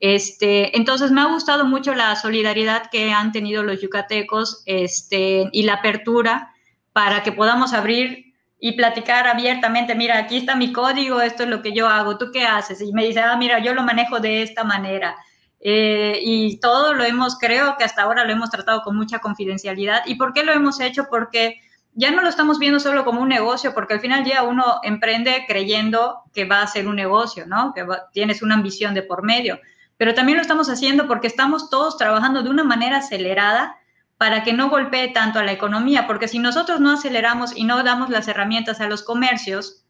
Este, 0.00 0.76
entonces 0.76 1.10
me 1.10 1.20
ha 1.20 1.26
gustado 1.26 1.66
mucho 1.66 1.94
la 1.94 2.16
solidaridad 2.16 2.90
que 2.90 3.12
han 3.12 3.32
tenido 3.32 3.62
los 3.62 3.82
yucatecos 3.82 4.62
este, 4.64 5.48
y 5.52 5.62
la 5.62 5.74
apertura 5.74 6.54
para 6.92 7.22
que 7.22 7.32
podamos 7.32 7.74
abrir 7.74 8.34
y 8.58 8.72
platicar 8.72 9.26
abiertamente, 9.26 9.94
mira, 9.94 10.18
aquí 10.18 10.38
está 10.38 10.54
mi 10.54 10.72
código, 10.72 11.20
esto 11.20 11.44
es 11.44 11.48
lo 11.48 11.62
que 11.62 11.72
yo 11.72 11.88
hago, 11.88 12.18
¿tú 12.18 12.30
qué 12.32 12.44
haces? 12.44 12.80
Y 12.82 12.92
me 12.92 13.06
dice, 13.06 13.20
ah, 13.20 13.36
mira, 13.36 13.58
yo 13.58 13.74
lo 13.74 13.82
manejo 13.82 14.20
de 14.20 14.42
esta 14.42 14.64
manera. 14.64 15.16
Eh, 15.60 16.18
y 16.22 16.58
todo 16.60 16.94
lo 16.94 17.04
hemos, 17.04 17.38
creo 17.38 17.76
que 17.78 17.84
hasta 17.84 18.02
ahora 18.02 18.24
lo 18.24 18.32
hemos 18.32 18.50
tratado 18.50 18.82
con 18.82 18.96
mucha 18.96 19.18
confidencialidad. 19.18 20.02
¿Y 20.06 20.16
por 20.16 20.32
qué 20.32 20.44
lo 20.44 20.52
hemos 20.52 20.80
hecho? 20.80 21.06
Porque 21.10 21.60
ya 21.94 22.10
no 22.10 22.22
lo 22.22 22.28
estamos 22.28 22.58
viendo 22.58 22.80
solo 22.80 23.04
como 23.04 23.20
un 23.20 23.28
negocio, 23.28 23.74
porque 23.74 23.94
al 23.94 24.00
final 24.00 24.24
ya 24.24 24.42
uno 24.42 24.80
emprende 24.82 25.44
creyendo 25.46 26.22
que 26.32 26.44
va 26.44 26.62
a 26.62 26.66
ser 26.66 26.86
un 26.86 26.96
negocio, 26.96 27.46
¿no? 27.46 27.72
Que 27.74 27.84
tienes 28.12 28.42
una 28.42 28.54
ambición 28.54 28.94
de 28.94 29.02
por 29.02 29.22
medio. 29.22 29.58
Pero 30.00 30.14
también 30.14 30.38
lo 30.38 30.42
estamos 30.42 30.70
haciendo 30.70 31.06
porque 31.06 31.26
estamos 31.26 31.68
todos 31.68 31.98
trabajando 31.98 32.42
de 32.42 32.48
una 32.48 32.64
manera 32.64 32.96
acelerada 32.96 33.76
para 34.16 34.44
que 34.44 34.54
no 34.54 34.70
golpee 34.70 35.08
tanto 35.08 35.38
a 35.38 35.44
la 35.44 35.52
economía, 35.52 36.06
porque 36.06 36.26
si 36.26 36.38
nosotros 36.38 36.80
no 36.80 36.90
aceleramos 36.90 37.54
y 37.54 37.64
no 37.64 37.82
damos 37.82 38.08
las 38.08 38.26
herramientas 38.26 38.80
a 38.80 38.86
los 38.86 39.02
comercios, 39.02 39.84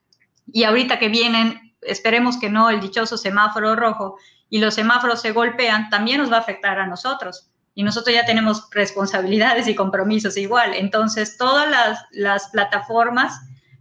y 0.52 0.64
ahorita 0.64 0.98
que 0.98 1.10
vienen, 1.10 1.76
esperemos 1.80 2.38
que 2.38 2.50
no, 2.50 2.70
el 2.70 2.80
dichoso 2.80 3.16
semáforo 3.16 3.76
rojo, 3.76 4.16
y 4.48 4.58
los 4.58 4.74
semáforos 4.74 5.20
se 5.20 5.30
golpean, 5.30 5.90
también 5.90 6.18
nos 6.18 6.32
va 6.32 6.38
a 6.38 6.40
afectar 6.40 6.80
a 6.80 6.88
nosotros 6.88 7.50
y 7.76 7.84
nosotros 7.84 8.12
ya 8.14 8.26
tenemos 8.26 8.68
responsabilidades 8.72 9.68
y 9.68 9.76
compromisos 9.76 10.36
igual. 10.36 10.74
Entonces, 10.74 11.36
todas 11.36 11.96
las, 12.10 12.48
plataformas 12.50 13.40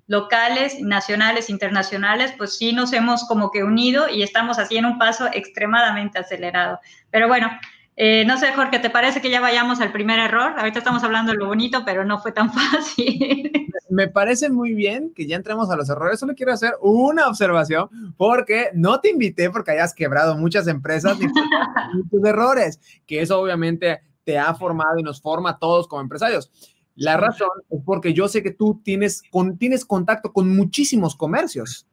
locales, 0.10 0.82
nacionales, 0.82 1.52
internacionales, 1.52 2.34
pues 2.36 2.58
sí 2.58 2.74
nos 2.74 2.92
hemos 2.94 3.26
como 3.26 3.52
que 3.52 3.64
unido 3.64 4.10
y 4.10 4.24
estamos 4.24 4.58
haciendo 4.58 4.90
un 4.90 4.98
paso 4.98 5.28
extremadamente 5.32 6.18
acelerado. 6.18 6.80
Pero 7.12 7.28
bueno, 7.28 7.48
eh, 7.96 8.26
no 8.26 8.40
sé, 8.40 8.52
Jorge, 8.54 8.80
¿te 8.80 8.90
parece 8.90 9.22
que 9.22 9.30
ya 9.30 9.40
vayamos 9.40 9.80
al 9.82 9.92
primer 9.92 10.18
error? 10.18 10.56
Ahorita 10.58 10.80
estamos 10.80 11.04
hablando 11.04 11.32
de 11.32 11.38
lo 11.38 11.46
bonito, 11.46 11.84
pero 11.86 12.04
no 12.06 12.18
fue 12.18 12.32
tan 12.32 12.52
fácil. 12.54 13.52
Me 13.88 14.08
parece 14.08 14.50
muy 14.50 14.74
bien 14.74 15.14
que 15.14 15.28
ya 15.28 15.36
entremos 15.36 15.70
a 15.70 15.76
los 15.76 15.88
errores. 15.92 16.20
Solo 16.20 16.34
quiero 16.34 16.54
hacer 16.54 16.74
una 16.82 17.28
observación 17.28 17.88
porque 18.18 18.72
no 18.74 19.00
te 19.02 19.12
invité 19.12 19.52
porque 19.52 19.72
hayas 19.72 19.94
quebrado 19.94 20.36
muchas 20.36 20.68
empresas 20.68 21.20
ni 21.20 21.28
tus 22.10 22.26
errores, 22.26 22.80
que 23.06 23.22
eso 23.22 23.40
obviamente 23.40 24.02
te 24.24 24.40
ha 24.40 24.56
formado 24.56 24.98
y 24.98 25.04
nos 25.04 25.22
forma 25.22 25.52
a 25.52 25.60
todos 25.60 25.88
como 25.88 26.02
empresarios. 26.02 26.52
La 27.00 27.16
razón 27.16 27.50
es 27.70 27.80
porque 27.86 28.14
yo 28.14 28.28
sé 28.28 28.44
que 28.44 28.52
tú 28.52 28.82
tienes, 28.84 29.24
con, 29.32 29.58
tienes 29.58 29.86
contacto 29.86 30.34
con 30.34 30.54
muchísimos 30.54 31.16
comercios. 31.16 31.88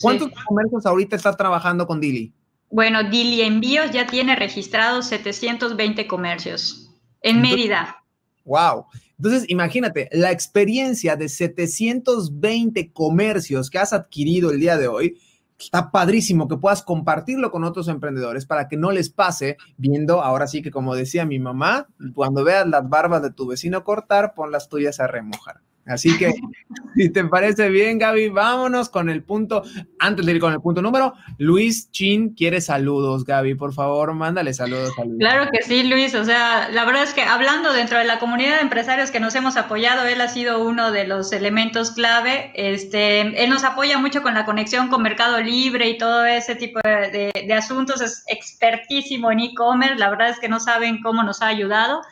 ¿Cuántos 0.00 0.30
comercios 0.46 0.86
ahorita 0.86 1.16
estás 1.16 1.36
trabajando 1.36 1.86
con 1.86 2.00
Dili? 2.00 2.32
Bueno, 2.70 3.02
Dili 3.02 3.42
Envíos 3.42 3.90
ya 3.90 4.06
tiene 4.06 4.36
registrados 4.36 5.06
720 5.06 6.06
comercios 6.06 6.90
en 7.22 7.42
Mérida. 7.42 8.04
Wow. 8.44 8.86
Entonces, 9.18 9.44
imagínate, 9.48 10.08
la 10.12 10.30
experiencia 10.30 11.16
de 11.16 11.28
720 11.28 12.92
comercios 12.92 13.68
que 13.68 13.78
has 13.78 13.92
adquirido 13.92 14.50
el 14.52 14.60
día 14.60 14.76
de 14.76 14.88
hoy, 14.88 15.18
está 15.64 15.90
padrísimo 15.90 16.48
que 16.48 16.56
puedas 16.56 16.82
compartirlo 16.82 17.50
con 17.50 17.64
otros 17.64 17.88
emprendedores 17.88 18.46
para 18.46 18.68
que 18.68 18.76
no 18.76 18.90
les 18.90 19.10
pase 19.10 19.56
viendo, 19.76 20.22
ahora 20.22 20.46
sí 20.46 20.62
que 20.62 20.70
como 20.70 20.94
decía 20.94 21.24
mi 21.24 21.38
mamá, 21.38 21.88
cuando 22.14 22.44
veas 22.44 22.66
las 22.66 22.88
barbas 22.88 23.22
de 23.22 23.32
tu 23.32 23.46
vecino 23.46 23.84
cortar, 23.84 24.34
pon 24.34 24.52
las 24.52 24.68
tuyas 24.68 25.00
a 25.00 25.06
remojar. 25.06 25.60
Así 25.86 26.16
que, 26.16 26.32
si 26.96 27.10
te 27.10 27.24
parece 27.24 27.68
bien, 27.68 27.98
Gaby, 27.98 28.28
vámonos 28.28 28.88
con 28.88 29.10
el 29.10 29.22
punto. 29.22 29.62
Antes 29.98 30.24
de 30.24 30.32
ir 30.32 30.40
con 30.40 30.52
el 30.52 30.60
punto 30.60 30.80
número, 30.80 31.14
Luis 31.38 31.90
Chin 31.90 32.34
quiere 32.34 32.60
saludos, 32.60 33.24
Gaby. 33.24 33.54
Por 33.54 33.72
favor, 33.72 34.14
mándale 34.14 34.54
saludos 34.54 34.92
a 34.98 35.04
Luis. 35.04 35.18
Claro 35.18 35.50
que 35.50 35.62
sí, 35.62 35.82
Luis. 35.82 36.14
O 36.14 36.24
sea, 36.24 36.68
la 36.70 36.84
verdad 36.84 37.02
es 37.02 37.14
que 37.14 37.22
hablando 37.22 37.72
dentro 37.72 37.98
de 37.98 38.04
la 38.04 38.18
comunidad 38.18 38.56
de 38.56 38.62
empresarios 38.62 39.10
que 39.10 39.20
nos 39.20 39.34
hemos 39.34 39.56
apoyado, 39.56 40.06
él 40.06 40.20
ha 40.20 40.28
sido 40.28 40.62
uno 40.62 40.92
de 40.92 41.06
los 41.06 41.32
elementos 41.32 41.90
clave. 41.90 42.52
Este, 42.54 43.42
él 43.42 43.50
nos 43.50 43.64
apoya 43.64 43.98
mucho 43.98 44.22
con 44.22 44.34
la 44.34 44.44
conexión 44.44 44.88
con 44.88 45.02
Mercado 45.02 45.40
Libre 45.40 45.88
y 45.88 45.98
todo 45.98 46.24
ese 46.24 46.54
tipo 46.54 46.78
de, 46.84 47.32
de 47.34 47.54
asuntos. 47.54 48.00
Es 48.00 48.22
expertísimo 48.28 49.32
en 49.32 49.40
e-commerce. 49.40 49.96
La 49.96 50.10
verdad 50.10 50.30
es 50.30 50.38
que 50.38 50.48
no 50.48 50.60
saben 50.60 51.02
cómo 51.02 51.22
nos 51.24 51.42
ha 51.42 51.48
ayudado 51.48 52.02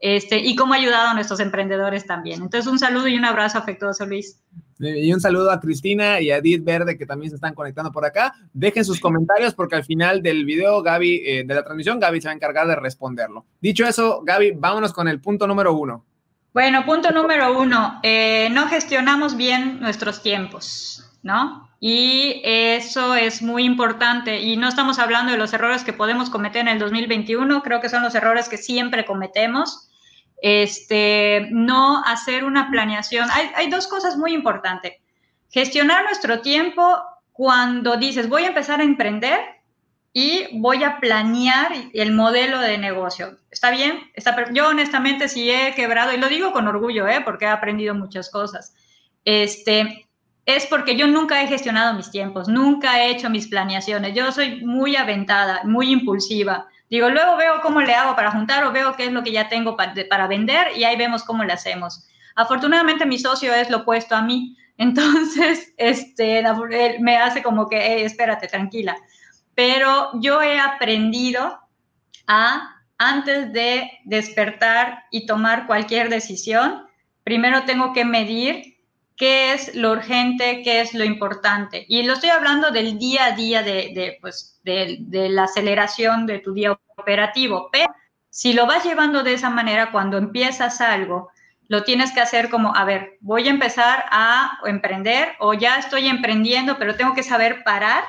este, 0.00 0.38
y 0.38 0.54
cómo 0.54 0.74
ha 0.74 0.76
ayudado 0.76 1.08
a 1.08 1.14
nuestros 1.14 1.40
emprendedores 1.40 2.06
también. 2.06 2.42
Entonces, 2.42 2.70
un 2.70 2.78
saludo 2.78 3.08
y 3.08 3.16
un 3.16 3.24
abrazo 3.24 3.58
afectuoso, 3.58 4.06
Luis. 4.06 4.40
Y 4.78 5.12
un 5.12 5.20
saludo 5.20 5.50
a 5.50 5.60
Cristina 5.60 6.20
y 6.20 6.30
a 6.30 6.36
Edith 6.36 6.62
Verde 6.64 6.96
que 6.96 7.04
también 7.04 7.30
se 7.30 7.34
están 7.34 7.54
conectando 7.54 7.90
por 7.90 8.04
acá. 8.04 8.34
Dejen 8.52 8.84
sus 8.84 9.00
comentarios 9.00 9.54
porque 9.54 9.74
al 9.74 9.84
final 9.84 10.22
del 10.22 10.44
video, 10.44 10.82
Gaby, 10.82 11.22
eh, 11.26 11.44
de 11.44 11.54
la 11.54 11.64
transmisión, 11.64 11.98
Gaby 11.98 12.20
se 12.20 12.28
va 12.28 12.32
a 12.32 12.36
encargar 12.36 12.68
de 12.68 12.76
responderlo. 12.76 13.44
Dicho 13.60 13.84
eso, 13.84 14.22
Gaby, 14.24 14.52
vámonos 14.52 14.92
con 14.92 15.08
el 15.08 15.20
punto 15.20 15.48
número 15.48 15.74
uno. 15.74 16.04
Bueno, 16.54 16.84
punto 16.84 17.10
número 17.10 17.58
uno, 17.58 18.00
eh, 18.02 18.48
no 18.52 18.68
gestionamos 18.68 19.36
bien 19.36 19.80
nuestros 19.80 20.22
tiempos, 20.22 21.04
¿no? 21.22 21.68
Y 21.80 22.40
eso 22.44 23.14
es 23.14 23.42
muy 23.42 23.64
importante. 23.64 24.40
Y 24.40 24.56
no 24.56 24.68
estamos 24.68 24.98
hablando 24.98 25.32
de 25.32 25.38
los 25.38 25.52
errores 25.52 25.84
que 25.84 25.92
podemos 25.92 26.30
cometer 26.30 26.62
en 26.62 26.68
el 26.68 26.78
2021, 26.78 27.62
creo 27.62 27.80
que 27.80 27.88
son 27.88 28.02
los 28.02 28.14
errores 28.14 28.48
que 28.48 28.56
siempre 28.56 29.04
cometemos 29.04 29.87
este, 30.40 31.48
no 31.50 32.02
hacer 32.04 32.44
una 32.44 32.70
planeación. 32.70 33.28
Hay, 33.30 33.70
dos 33.70 33.86
cosas 33.86 34.16
muy 34.16 34.32
importantes. 34.32 34.94
Gestionar 35.50 36.04
nuestro 36.04 36.40
tiempo 36.40 36.98
cuando 37.32 37.96
dices, 37.96 38.28
voy 38.28 38.44
a 38.44 38.48
empezar 38.48 38.80
a 38.80 38.84
emprender 38.84 39.40
y 40.12 40.58
voy 40.58 40.84
a 40.84 40.98
planear 40.98 41.72
el 41.92 42.12
modelo 42.12 42.60
de 42.60 42.78
negocio. 42.78 43.38
¿Está 43.50 43.70
bien? 43.70 44.10
Está, 44.14 44.52
yo 44.52 44.68
honestamente 44.68 45.28
sí 45.28 45.50
he 45.50 45.74
quebrado, 45.74 46.12
y 46.12 46.16
lo 46.16 46.28
digo 46.28 46.52
con 46.52 46.66
orgullo, 46.66 47.06
¿eh? 47.06 47.20
porque 47.24 47.44
he 47.44 47.48
aprendido 47.48 47.94
muchas 47.94 48.30
cosas. 48.30 48.74
Este, 49.24 50.08
es 50.46 50.66
porque 50.66 50.96
yo 50.96 51.06
nunca 51.06 51.42
he 51.42 51.46
gestionado 51.46 51.94
mis 51.94 52.10
tiempos, 52.10 52.48
nunca 52.48 53.02
he 53.02 53.10
hecho 53.10 53.28
mis 53.28 53.48
planeaciones. 53.48 54.14
Yo 54.14 54.32
soy 54.32 54.64
muy 54.64 54.96
aventada, 54.96 55.60
muy 55.64 55.92
impulsiva. 55.92 56.68
Digo, 56.90 57.10
luego 57.10 57.36
veo 57.36 57.60
cómo 57.60 57.80
le 57.82 57.94
hago 57.94 58.16
para 58.16 58.30
juntar 58.30 58.64
o 58.64 58.72
veo 58.72 58.96
qué 58.96 59.04
es 59.06 59.12
lo 59.12 59.22
que 59.22 59.32
ya 59.32 59.48
tengo 59.48 59.76
para, 59.76 60.26
vender 60.26 60.68
y 60.76 60.84
ahí 60.84 60.96
vemos 60.96 61.22
cómo 61.22 61.44
le 61.44 61.52
hacemos. 61.52 62.06
Afortunadamente 62.34 63.04
mi 63.04 63.18
socio 63.18 63.52
es 63.52 63.68
lo 63.68 63.78
opuesto 63.78 64.14
a 64.14 64.22
mí, 64.22 64.56
entonces 64.78 65.74
este, 65.76 66.38
él 66.38 66.46
me 67.00 67.18
hace 67.18 67.42
como 67.42 67.68
que, 67.68 68.04
espérate, 68.04 68.48
tranquila. 68.48 68.96
Pero 69.54 70.10
yo 70.20 70.40
he 70.40 70.58
aprendido 70.58 71.58
a, 72.26 72.76
antes 72.96 73.52
de 73.52 73.90
despertar 74.04 75.04
y 75.10 75.26
tomar 75.26 75.66
cualquier 75.66 76.08
decisión, 76.08 76.86
primero 77.24 77.64
tengo 77.64 77.92
que 77.92 78.04
medir 78.04 78.77
qué 79.18 79.52
es 79.52 79.74
lo 79.74 79.90
urgente, 79.90 80.62
qué 80.62 80.80
es 80.80 80.94
lo 80.94 81.04
importante. 81.04 81.84
Y 81.88 82.04
lo 82.04 82.14
estoy 82.14 82.30
hablando 82.30 82.70
del 82.70 82.98
día 82.98 83.26
a 83.26 83.32
día 83.32 83.62
de, 83.62 84.16
pues, 84.20 84.60
de, 84.62 85.04
la 85.10 85.44
aceleración 85.44 86.24
de 86.26 86.38
tu 86.38 86.54
día 86.54 86.78
operativo. 86.96 87.68
Pero 87.72 87.92
si 88.30 88.52
lo 88.52 88.66
vas 88.66 88.84
llevando 88.84 89.24
de 89.24 89.34
esa 89.34 89.50
manera, 89.50 89.90
cuando 89.90 90.18
empiezas 90.18 90.80
algo, 90.80 91.30
lo 91.66 91.82
tienes 91.82 92.12
que 92.12 92.20
hacer 92.20 92.48
como, 92.48 92.74
a 92.74 92.84
ver, 92.84 93.18
voy 93.20 93.48
a 93.48 93.50
empezar 93.50 94.04
a 94.10 94.58
emprender 94.64 95.32
o 95.40 95.52
ya 95.52 95.78
estoy 95.78 96.06
emprendiendo, 96.06 96.78
pero 96.78 96.94
tengo 96.94 97.12
que 97.14 97.24
saber 97.24 97.64
parar 97.64 98.04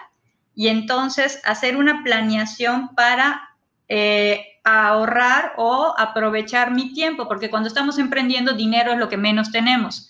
y 0.55 0.67
entonces 0.67 1.41
hacer 1.43 1.75
una 1.75 2.03
planeación 2.03 2.93
para 2.95 3.49
eh, 3.87 4.59
ahorrar 4.63 5.53
o 5.57 5.95
aprovechar 5.97 6.71
mi 6.71 6.93
tiempo, 6.93 7.27
porque 7.27 7.49
cuando 7.49 7.67
estamos 7.67 7.97
emprendiendo, 7.97 8.53
dinero 8.53 8.91
es 8.91 8.99
lo 8.99 9.09
que 9.09 9.17
menos 9.17 9.51
tenemos. 9.51 10.08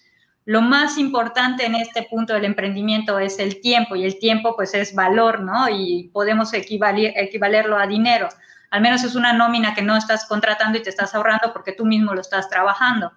Lo 0.49 0.63
más 0.63 0.97
importante 0.97 1.63
en 1.67 1.75
este 1.75 2.01
punto 2.09 2.33
del 2.33 2.43
emprendimiento 2.43 3.19
es 3.19 3.37
el 3.37 3.61
tiempo 3.61 3.95
y 3.95 4.03
el 4.03 4.17
tiempo 4.17 4.55
pues 4.55 4.73
es 4.73 4.95
valor, 4.95 5.41
¿no? 5.41 5.69
Y 5.69 6.09
podemos 6.11 6.51
equivalerlo 6.53 7.77
a 7.77 7.85
dinero. 7.85 8.29
Al 8.71 8.81
menos 8.81 9.03
es 9.03 9.13
una 9.13 9.31
nómina 9.31 9.75
que 9.75 9.83
no 9.83 9.95
estás 9.95 10.25
contratando 10.25 10.79
y 10.79 10.81
te 10.81 10.89
estás 10.89 11.13
ahorrando 11.13 11.53
porque 11.53 11.73
tú 11.73 11.85
mismo 11.85 12.15
lo 12.15 12.21
estás 12.21 12.49
trabajando. 12.49 13.11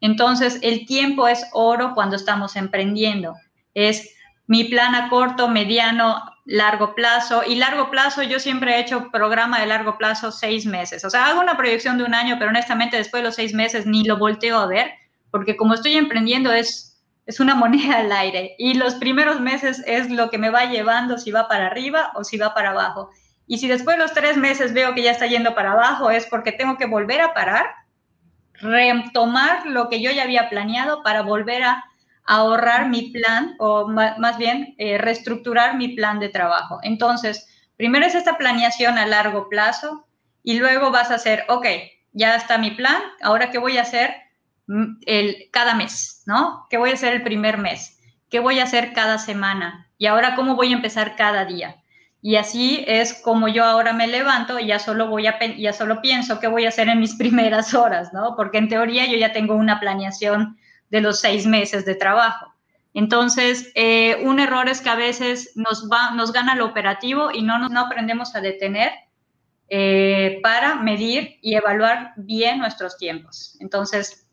Entonces, 0.00 0.60
el 0.62 0.86
tiempo 0.86 1.28
es 1.28 1.44
oro 1.52 1.92
cuando 1.94 2.16
estamos 2.16 2.56
emprendiendo. 2.56 3.34
Es 3.74 4.16
mi 4.46 4.64
plan 4.64 4.94
a 4.94 5.10
corto, 5.10 5.46
mediano, 5.46 6.22
largo 6.46 6.94
plazo. 6.94 7.42
Y 7.46 7.56
largo 7.56 7.90
plazo, 7.90 8.22
yo 8.22 8.40
siempre 8.40 8.76
he 8.76 8.80
hecho 8.80 9.10
programa 9.12 9.60
de 9.60 9.66
largo 9.66 9.98
plazo 9.98 10.32
seis 10.32 10.64
meses. 10.64 11.04
O 11.04 11.10
sea, 11.10 11.26
hago 11.26 11.40
una 11.42 11.58
proyección 11.58 11.98
de 11.98 12.04
un 12.04 12.14
año, 12.14 12.36
pero 12.38 12.48
honestamente 12.48 12.96
después 12.96 13.22
de 13.22 13.26
los 13.28 13.34
seis 13.34 13.52
meses 13.52 13.84
ni 13.84 14.04
lo 14.04 14.16
volteo 14.16 14.58
a 14.58 14.66
ver 14.66 14.90
porque 15.30 15.56
como 15.56 15.74
estoy 15.74 15.96
emprendiendo 15.96 16.52
es, 16.52 17.00
es 17.26 17.40
una 17.40 17.54
moneda 17.54 17.98
al 17.98 18.12
aire 18.12 18.54
y 18.58 18.74
los 18.74 18.94
primeros 18.94 19.40
meses 19.40 19.82
es 19.86 20.10
lo 20.10 20.30
que 20.30 20.38
me 20.38 20.50
va 20.50 20.64
llevando 20.64 21.18
si 21.18 21.30
va 21.30 21.48
para 21.48 21.66
arriba 21.66 22.12
o 22.14 22.24
si 22.24 22.38
va 22.38 22.54
para 22.54 22.70
abajo. 22.70 23.10
Y 23.46 23.58
si 23.58 23.68
después 23.68 23.96
de 23.96 24.02
los 24.02 24.12
tres 24.12 24.36
meses 24.36 24.74
veo 24.74 24.94
que 24.94 25.02
ya 25.02 25.10
está 25.10 25.26
yendo 25.26 25.54
para 25.54 25.72
abajo, 25.72 26.10
es 26.10 26.26
porque 26.26 26.52
tengo 26.52 26.76
que 26.76 26.86
volver 26.86 27.22
a 27.22 27.32
parar, 27.32 27.66
retomar 28.54 29.66
lo 29.66 29.88
que 29.88 30.02
yo 30.02 30.10
ya 30.10 30.24
había 30.24 30.50
planeado 30.50 31.02
para 31.02 31.22
volver 31.22 31.64
a 31.64 31.84
ahorrar 32.26 32.90
mi 32.90 33.10
plan 33.10 33.54
o 33.58 33.88
más 33.88 34.36
bien 34.36 34.74
eh, 34.76 34.98
reestructurar 34.98 35.76
mi 35.76 35.88
plan 35.96 36.20
de 36.20 36.28
trabajo. 36.28 36.78
Entonces, 36.82 37.48
primero 37.76 38.04
es 38.04 38.14
esta 38.14 38.36
planeación 38.36 38.98
a 38.98 39.06
largo 39.06 39.48
plazo 39.48 40.06
y 40.42 40.58
luego 40.58 40.90
vas 40.90 41.10
a 41.10 41.14
hacer, 41.14 41.44
ok, 41.48 41.66
ya 42.12 42.36
está 42.36 42.58
mi 42.58 42.72
plan, 42.72 43.00
ahora 43.22 43.50
qué 43.50 43.56
voy 43.56 43.78
a 43.78 43.82
hacer 43.82 44.14
el, 45.06 45.48
cada 45.50 45.74
mes, 45.74 46.22
¿no? 46.26 46.66
¿Qué 46.70 46.76
voy 46.76 46.90
a 46.90 46.94
hacer 46.94 47.14
el 47.14 47.22
primer 47.22 47.58
mes? 47.58 47.98
¿Qué 48.30 48.38
voy 48.38 48.60
a 48.60 48.64
hacer 48.64 48.92
cada 48.92 49.18
semana? 49.18 49.90
Y 49.96 50.06
ahora, 50.06 50.34
¿cómo 50.34 50.56
voy 50.56 50.72
a 50.72 50.76
empezar 50.76 51.16
cada 51.16 51.44
día? 51.44 51.82
Y 52.20 52.36
así 52.36 52.84
es 52.86 53.14
como 53.14 53.48
yo 53.48 53.64
ahora 53.64 53.92
me 53.92 54.06
levanto 54.06 54.58
y 54.58 54.66
ya 54.66 54.78
solo 54.78 55.08
voy 55.08 55.26
a 55.26 55.38
ya 55.56 55.72
solo 55.72 56.00
pienso 56.00 56.40
qué 56.40 56.48
voy 56.48 56.64
a 56.64 56.68
hacer 56.68 56.88
en 56.88 57.00
mis 57.00 57.14
primeras 57.18 57.74
horas, 57.74 58.12
¿no? 58.12 58.34
Porque 58.36 58.58
en 58.58 58.68
teoría 58.68 59.06
yo 59.06 59.16
ya 59.16 59.32
tengo 59.32 59.54
una 59.54 59.80
planeación 59.80 60.58
de 60.90 61.00
los 61.00 61.20
seis 61.20 61.46
meses 61.46 61.84
de 61.84 61.94
trabajo. 61.94 62.54
Entonces, 62.94 63.70
eh, 63.74 64.16
un 64.24 64.40
error 64.40 64.68
es 64.68 64.80
que 64.80 64.88
a 64.88 64.94
veces 64.94 65.52
nos, 65.54 65.88
va, 65.90 66.10
nos 66.12 66.32
gana 66.32 66.54
lo 66.54 66.66
operativo 66.66 67.30
y 67.30 67.42
no, 67.42 67.68
no 67.68 67.80
aprendemos 67.80 68.34
a 68.34 68.40
detener 68.40 68.90
eh, 69.68 70.40
para 70.42 70.76
medir 70.76 71.38
y 71.42 71.54
evaluar 71.54 72.14
bien 72.16 72.58
nuestros 72.58 72.96
tiempos. 72.96 73.56
Entonces, 73.60 74.27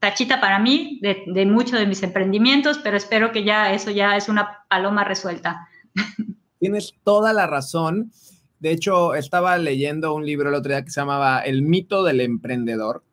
tachita 0.00 0.40
para 0.40 0.58
mí 0.58 1.00
de, 1.02 1.46
muchos 1.46 1.78
de 1.78 1.86
mis 1.86 2.02
emprendimientos, 2.02 2.78
pero 2.78 2.96
espero 2.96 3.32
que 3.32 3.44
ya 3.44 3.72
eso 3.72 3.90
ya 3.90 4.16
es 4.16 4.28
una 4.28 4.64
paloma 4.68 5.04
resuelta. 5.04 5.68
Tienes 6.60 6.94
toda 7.04 7.32
la 7.32 7.46
razón. 7.46 8.12
De 8.60 8.72
hecho, 8.72 9.14
estaba 9.14 9.56
leyendo 9.58 10.14
un 10.14 10.26
libro 10.26 10.48
el 10.48 10.56
otro 10.56 10.70
día 10.70 10.84
que 10.84 10.90
se 10.90 11.00
llamaba 11.00 11.40
El 11.40 11.62
mito 11.62 12.02
del 12.02 12.20
emprendedor. 12.20 13.04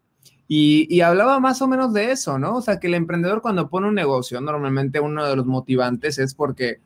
Y, 0.48 1.02
hablaba 1.02 1.40
más 1.40 1.62
o 1.64 1.68
menos 1.68 1.92
de 1.92 2.12
eso, 2.12 2.38
¿no? 2.38 2.58
O 2.58 2.62
sea, 2.62 2.80
que 2.80 2.86
el 2.86 2.94
emprendedor 2.94 3.42
cuando 3.42 3.68
pone 3.68 3.88
un 3.88 3.96
negocio, 3.96 4.40
normalmente 4.42 5.00
uno 5.00 5.26
de 5.26 5.36
los 5.36 5.48
motivantes 5.48 6.20
es 6.20 6.36
porque 6.36 6.82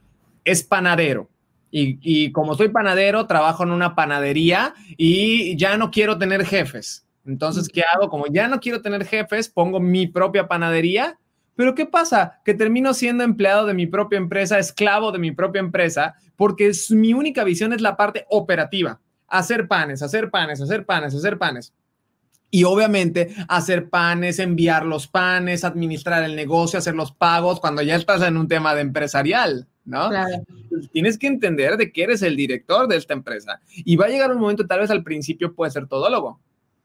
es 0.45 0.63
panadero. 0.63 1.29
Y 1.71 2.31
como 2.31 2.55
soy 2.55 2.69
panadero, 2.69 3.27
trabajo 3.27 3.63
en 3.63 3.71
una 3.71 3.93
panadería 3.95 4.73
y 4.97 5.55
ya 5.55 5.77
no 5.77 5.91
quiero 5.91 6.17
tener 6.17 6.43
jefes. 6.45 7.05
Entonces, 7.29 7.69
¿qué 7.69 7.83
hago? 7.83 8.09
Como 8.09 8.25
ya 8.27 8.47
no 8.47 8.59
quiero 8.59 8.81
tener 8.81 9.05
jefes, 9.05 9.49
pongo 9.49 9.79
mi 9.79 10.07
propia 10.07 10.47
panadería. 10.47 11.19
Pero 11.55 11.75
¿qué 11.75 11.85
pasa? 11.85 12.39
Que 12.43 12.53
termino 12.53 12.93
siendo 12.93 13.23
empleado 13.23 13.67
de 13.67 13.73
mi 13.73 13.85
propia 13.85 14.17
empresa, 14.17 14.57
esclavo 14.57 15.11
de 15.11 15.19
mi 15.19 15.31
propia 15.31 15.59
empresa, 15.59 16.15
porque 16.35 16.71
mi 16.91 17.13
única 17.13 17.43
visión 17.43 17.73
es 17.73 17.81
la 17.81 17.97
parte 17.97 18.25
operativa. 18.29 18.99
Hacer 19.27 19.67
panes, 19.67 20.01
hacer 20.01 20.31
panes, 20.31 20.59
hacer 20.61 20.85
panes, 20.85 21.13
hacer 21.13 21.37
panes. 21.37 21.73
Y 22.49 22.63
obviamente 22.63 23.35
hacer 23.47 23.89
panes, 23.89 24.39
enviar 24.39 24.85
los 24.85 25.07
panes, 25.07 25.63
administrar 25.63 26.23
el 26.23 26.35
negocio, 26.35 26.79
hacer 26.79 26.95
los 26.95 27.11
pagos, 27.11 27.59
cuando 27.59 27.83
ya 27.83 27.95
estás 27.95 28.23
en 28.23 28.37
un 28.37 28.47
tema 28.47 28.73
de 28.73 28.81
empresarial, 28.81 29.67
¿no? 29.85 30.09
Claro. 30.09 30.43
Tienes 30.91 31.19
que 31.19 31.27
entender 31.27 31.77
de 31.77 31.91
que 31.91 32.03
eres 32.03 32.23
el 32.23 32.35
director 32.35 32.87
de 32.87 32.95
esta 32.95 33.13
empresa. 33.13 33.59
Y 33.75 33.97
va 33.97 34.05
a 34.05 34.09
llegar 34.09 34.31
un 34.31 34.39
momento, 34.39 34.65
tal 34.65 34.79
vez 34.79 34.89
al 34.89 35.03
principio 35.03 35.53
puede 35.53 35.69
ser 35.71 35.85
todólogo, 35.85 36.39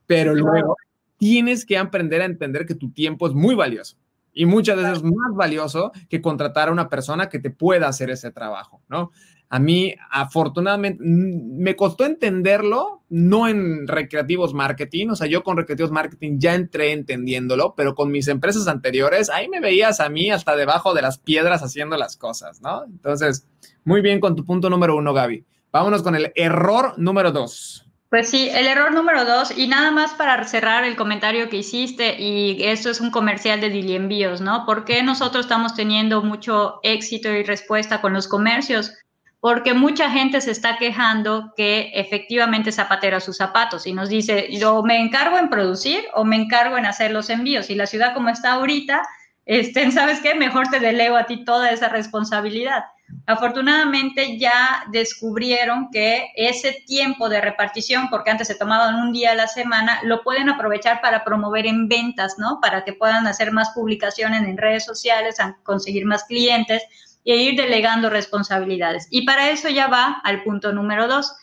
pero 0.07 0.35
luego 0.35 0.77
tienes 1.17 1.65
que 1.65 1.79
aprender 1.79 2.23
a 2.23 2.27
entender 2.27 2.67
que 2.67 2.75
tu 2.75 2.91
tiempo 2.91 3.27
es 3.27 3.35
muy 3.35 3.55
valioso 3.55 3.97
y 4.33 4.47
muchas 4.47 4.77
veces 4.77 5.03
más 5.03 5.35
valioso 5.35 5.93
que 6.09 6.21
contratar 6.21 6.69
a 6.69 6.73
una 6.73 6.89
persona 6.89 7.29
que 7.29 7.39
te 7.39 7.51
pueda 7.51 7.89
hacer 7.89 8.11
ese 8.11 8.31
trabajo, 8.31 8.83
¿no? 8.89 9.13
A 9.51 9.61
mí, 9.61 9.95
afortunadamente, 10.11 11.01
me 11.05 11.77
costó 11.77 12.05
entenderlo, 12.05 13.03
no 13.09 13.47
en 13.47 13.87
recreativos 13.87 14.53
marketing, 14.53 15.11
o 15.11 15.17
sea, 15.17 15.29
yo 15.29 15.45
con 15.45 15.57
recreativos 15.57 15.93
marketing 15.93 16.39
ya 16.39 16.55
entré 16.55 16.91
entendiéndolo, 16.91 17.75
pero 17.77 17.95
con 17.95 18.11
mis 18.11 18.27
empresas 18.27 18.67
anteriores, 18.67 19.31
ahí 19.31 19.49
me 19.49 19.61
veías 19.61 20.01
a 20.01 20.09
mí 20.09 20.31
hasta 20.31 20.57
debajo 20.57 20.93
de 20.93 21.03
las 21.03 21.19
piedras 21.19 21.63
haciendo 21.63 21.97
las 21.97 22.17
cosas, 22.17 22.61
¿no? 22.63 22.85
Entonces, 22.85 23.47
muy 23.85 24.01
bien 24.01 24.19
con 24.19 24.35
tu 24.35 24.45
punto 24.45 24.69
número 24.69 24.97
uno, 24.97 25.13
Gaby. 25.13 25.45
Vámonos 25.71 26.03
con 26.03 26.17
el 26.17 26.33
error 26.35 26.95
número 26.97 27.31
dos. 27.31 27.84
Pues 28.15 28.31
sí, 28.31 28.49
el 28.49 28.69
error 28.69 28.95
número 28.95 29.25
dos, 29.25 29.51
y 29.59 29.67
nada 29.67 29.91
más 29.91 30.15
para 30.15 30.45
cerrar 30.45 30.85
el 30.85 30.95
comentario 30.95 31.49
que 31.49 31.57
hiciste, 31.57 32.15
y 32.17 32.63
esto 32.63 32.89
es 32.89 33.01
un 33.01 33.11
comercial 33.11 33.61
de 33.61 33.71
Dili 33.71 33.97
Envíos, 33.97 34.41
¿no? 34.41 34.65
¿Por 34.67 34.85
qué 34.85 35.03
nosotros 35.03 35.47
estamos 35.47 35.75
teniendo 35.75 36.23
mucho 36.23 36.79
éxito 36.85 37.33
y 37.33 37.43
respuesta 37.43 38.01
con 38.01 38.13
los 38.13 38.29
comercios? 38.29 38.93
Porque 39.41 39.75
mucha 39.75 40.13
gente 40.13 40.41
se 40.41 40.53
está 40.53 40.77
quejando 40.79 41.53
que 41.57 41.91
efectivamente 41.93 42.71
zapatera 42.71 43.19
sus 43.19 43.37
zapatos 43.37 43.85
y 43.85 43.93
nos 43.93 44.11
dice, 44.11 44.47
yo 44.49 44.85
me 44.85 44.97
encargo 45.01 45.37
en 45.37 45.51
producir 45.51 46.05
o 46.15 46.25
me 46.25 46.37
encargo 46.37 46.79
en 46.79 46.87
hacer 46.87 47.11
los 47.11 47.31
envíos. 47.31 47.69
Y 47.69 47.75
la 47.75 47.87
ciudad 47.87 48.15
como 48.15 48.29
está 48.29 48.53
ahorita, 48.53 49.03
este, 49.45 49.91
¿sabes 49.91 50.21
qué? 50.21 50.37
Mejor 50.37 50.69
te 50.69 50.79
delego 50.79 51.17
a 51.17 51.27
ti 51.27 51.45
toda 51.45 51.73
esa 51.73 51.89
responsabilidad. 51.89 52.85
Afortunadamente 53.27 54.39
ya 54.39 54.85
descubrieron 54.91 55.89
que 55.91 56.31
ese 56.37 56.85
tiempo 56.87 57.29
de 57.29 57.41
repartición, 57.41 58.09
porque 58.11 58.31
antes 58.31 58.49
se 58.49 58.55
tomaban 58.55 58.97
un 58.97 59.13
día 59.13 59.33
a 59.33 59.35
la 59.35 59.49
semana, 59.49 60.01
lo 60.03 60.23
pueden 60.23 60.51
aprovechar 60.51 61.01
para 61.01 61.25
promover 61.25 61.67
en 61.67 61.89
ventas, 61.89 62.35
¿no? 62.39 62.59
Para 62.61 62.85
que 62.85 62.93
puedan 62.93 63.27
hacer 63.27 63.51
más 63.53 63.71
publicaciones 63.71 64.43
en 64.43 64.59
redes 64.59 64.85
sociales, 64.85 65.37
conseguir 65.63 66.05
más 66.05 66.25
clientes 66.25 66.83
e 67.25 67.37
ir 67.37 67.57
delegando 67.57 68.11
responsabilidades. 68.11 69.07
Y 69.11 69.25
para 69.25 69.51
eso 69.51 69.71
ya 69.71 69.87
va 69.87 70.21
al 70.23 70.43
punto 70.43 70.73
número 70.73 71.09
dos. 71.09 71.35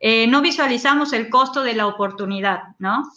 Eh, 0.00 0.26
no 0.26 0.42
visualizamos 0.42 1.12
el 1.12 1.30
costo 1.30 1.62
de 1.62 1.74
la 1.74 1.86
oportunidad, 1.86 2.60
¿no? 2.78 3.10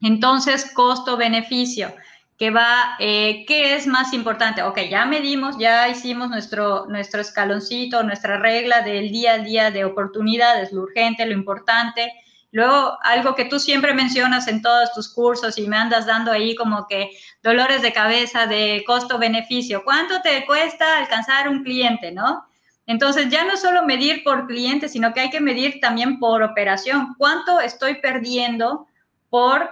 Entonces, 0.00 0.70
costo-beneficio 0.72 1.92
que 2.38 2.50
va, 2.50 2.96
eh, 2.98 3.44
¿qué 3.46 3.74
es 3.74 3.86
más 3.86 4.12
importante? 4.12 4.62
Ok, 4.62 4.80
ya 4.90 5.06
medimos, 5.06 5.56
ya 5.58 5.88
hicimos 5.88 6.28
nuestro, 6.28 6.86
nuestro 6.86 7.20
escaloncito, 7.20 8.02
nuestra 8.02 8.38
regla 8.38 8.82
del 8.82 9.10
día 9.10 9.34
a 9.34 9.38
día 9.38 9.70
de 9.70 9.84
oportunidades, 9.84 10.70
lo 10.72 10.82
urgente, 10.82 11.24
lo 11.24 11.32
importante. 11.32 12.12
Luego, 12.52 12.98
algo 13.02 13.34
que 13.34 13.46
tú 13.46 13.58
siempre 13.58 13.94
mencionas 13.94 14.48
en 14.48 14.60
todos 14.60 14.92
tus 14.92 15.12
cursos 15.12 15.58
y 15.58 15.66
me 15.66 15.76
andas 15.76 16.06
dando 16.06 16.30
ahí 16.30 16.54
como 16.54 16.86
que 16.86 17.10
dolores 17.42 17.80
de 17.80 17.92
cabeza 17.92 18.46
de 18.46 18.84
costo-beneficio. 18.86 19.82
¿Cuánto 19.82 20.20
te 20.20 20.44
cuesta 20.46 20.98
alcanzar 20.98 21.48
un 21.48 21.64
cliente, 21.64 22.12
no? 22.12 22.46
Entonces, 22.86 23.30
ya 23.30 23.44
no 23.44 23.56
solo 23.56 23.82
medir 23.82 24.22
por 24.22 24.46
cliente, 24.46 24.88
sino 24.88 25.12
que 25.12 25.20
hay 25.20 25.30
que 25.30 25.40
medir 25.40 25.80
también 25.80 26.18
por 26.18 26.42
operación. 26.42 27.14
¿Cuánto 27.18 27.60
estoy 27.60 27.96
perdiendo 27.96 28.86
por 29.28 29.68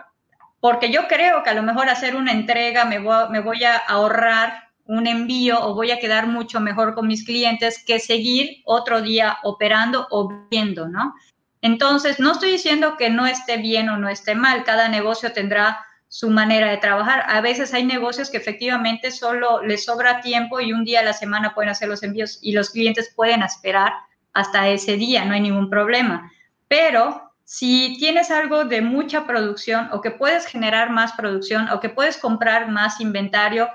porque 0.65 0.91
yo 0.91 1.09
creo 1.09 1.43
que 1.43 1.51
a 1.51 1.55
lo 1.55 1.63
mejor 1.63 1.91
hacer 1.91 2.17
una 2.17 2.33
entrega 2.33 2.87
me 2.87 2.99
voy, 2.99 3.65
a 3.65 3.77
ahorrar 3.77 4.71
un 4.87 5.07
envío 5.07 5.61
o 5.61 5.75
voy 5.75 5.91
a 5.91 5.99
quedar 5.99 6.27
mucho 6.27 6.59
mejor 6.59 6.95
con 6.95 7.07
mis 7.07 7.23
clientes 7.23 7.85
que 7.85 7.99
seguir 7.99 8.63
otro 8.65 9.03
día 9.03 9.37
operando 9.43 10.07
o 10.11 10.47
viendo, 10.51 10.89
¿no? 10.89 11.17
Entonces, 11.61 12.19
no 12.19 12.33
estoy 12.33 12.53
diciendo 12.53 12.97
que 12.97 13.11
no 13.11 13.27
esté 13.27 13.59
bien 13.59 13.91
o 13.91 13.99
no 13.99 14.09
esté 14.09 14.35
mal, 14.35 14.65
cada 14.65 14.89
negocio 14.89 15.35
tendrá 15.35 15.85
su 16.09 16.31
manera 16.31 16.71
de 16.71 16.79
trabajar. 16.79 17.27
A 17.29 17.43
veces 17.43 17.75
hay 17.75 17.85
negocios 17.85 18.31
que 18.31 18.39
efectivamente 18.39 19.11
solo 19.11 19.63
les 19.63 19.85
sobra 19.85 20.23
tiempo 20.23 20.61
y 20.61 20.73
un 20.73 20.87
día 20.87 21.01
a 21.01 21.05
la 21.05 21.13
semana 21.13 21.55
pueden 21.55 21.73
hacer 21.73 21.91
los 21.91 22.03
envíos 22.03 22.39
y 22.41 22.53
los 22.53 22.71
clientes 22.71 23.13
pueden 23.15 23.43
esperar 23.43 23.93
hasta 24.33 24.67
ese 24.71 24.97
día, 24.97 25.27
no 25.27 25.35
hay 25.35 25.43
ningún 25.43 25.69
problema. 25.69 26.33
Pero 26.69 27.34
si 27.45 27.97
tienes 27.99 28.31
algo 28.31 28.65
de 28.65 28.81
mucha 28.81 29.27
producción 29.27 29.89
o 29.93 30.01
que 30.01 30.11
puedes 30.11 30.47
generar 30.47 30.91
más 30.91 31.13
producción 31.13 31.69
o 31.69 31.81
que 31.81 31.91
puedes 31.91 32.17
comprar 32.17 32.71
más 32.71 33.01
inventario, 33.01 33.69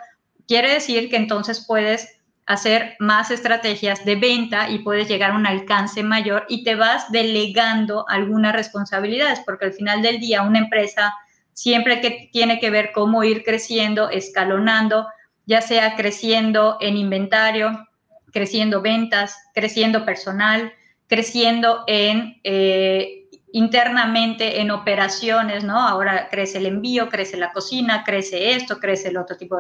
quiere 0.48 0.74
decir 0.74 1.10
que 1.10 1.18
entonces 1.18 1.64
puedes 1.68 2.20
hacer 2.48 2.96
más 2.98 3.30
estrategias 3.30 4.04
de 4.06 4.16
venta 4.16 4.72
y 4.72 4.80
puedes 4.80 5.08
llegar 5.08 5.32
a 5.32 5.36
un 5.36 5.46
alcance 5.46 6.02
mayor 6.02 6.46
y 6.50 6.64
te 6.64 6.74
vas 6.74 7.12
delegando 7.12 8.10
algunas 8.10 8.54
responsabilidades, 8.54 9.40
porque 9.46 9.66
al 9.66 9.74
final 9.74 10.02
del 10.02 10.20
día 10.20 10.42
una 10.42 10.58
empresa 10.58 11.14
siempre 11.54 12.02
que 12.02 12.30
tiene 12.34 12.60
que 12.60 12.72
ver 12.72 12.92
cómo 12.92 13.24
ir 13.24 13.44
creciendo, 13.44 14.10
escalonando, 14.10 15.08
ya 15.46 15.62
sea 15.62 15.96
creciendo 15.96 16.78
en 16.82 16.98
inventario, 16.98 17.88
creciendo 18.32 18.82
ventas, 18.82 19.38
creciendo 19.54 20.04
personal, 20.04 20.74
creciendo 21.08 21.84
en 21.86 22.40
eh, 22.44 23.19
internamente 23.54 24.62
en 24.62 24.72
operaciones, 24.72 25.64
¿no? 25.64 25.80
Ahora 25.80 26.30
crece 26.30 26.58
el 26.60 26.66
envío, 26.66 27.10
crece 27.10 27.38
la 27.38 27.52
cocina, 27.52 28.04
crece 28.04 28.52
esto, 28.54 28.80
crece 28.80 29.10
el 29.10 29.18
otro 29.18 29.38
tipo. 29.38 29.58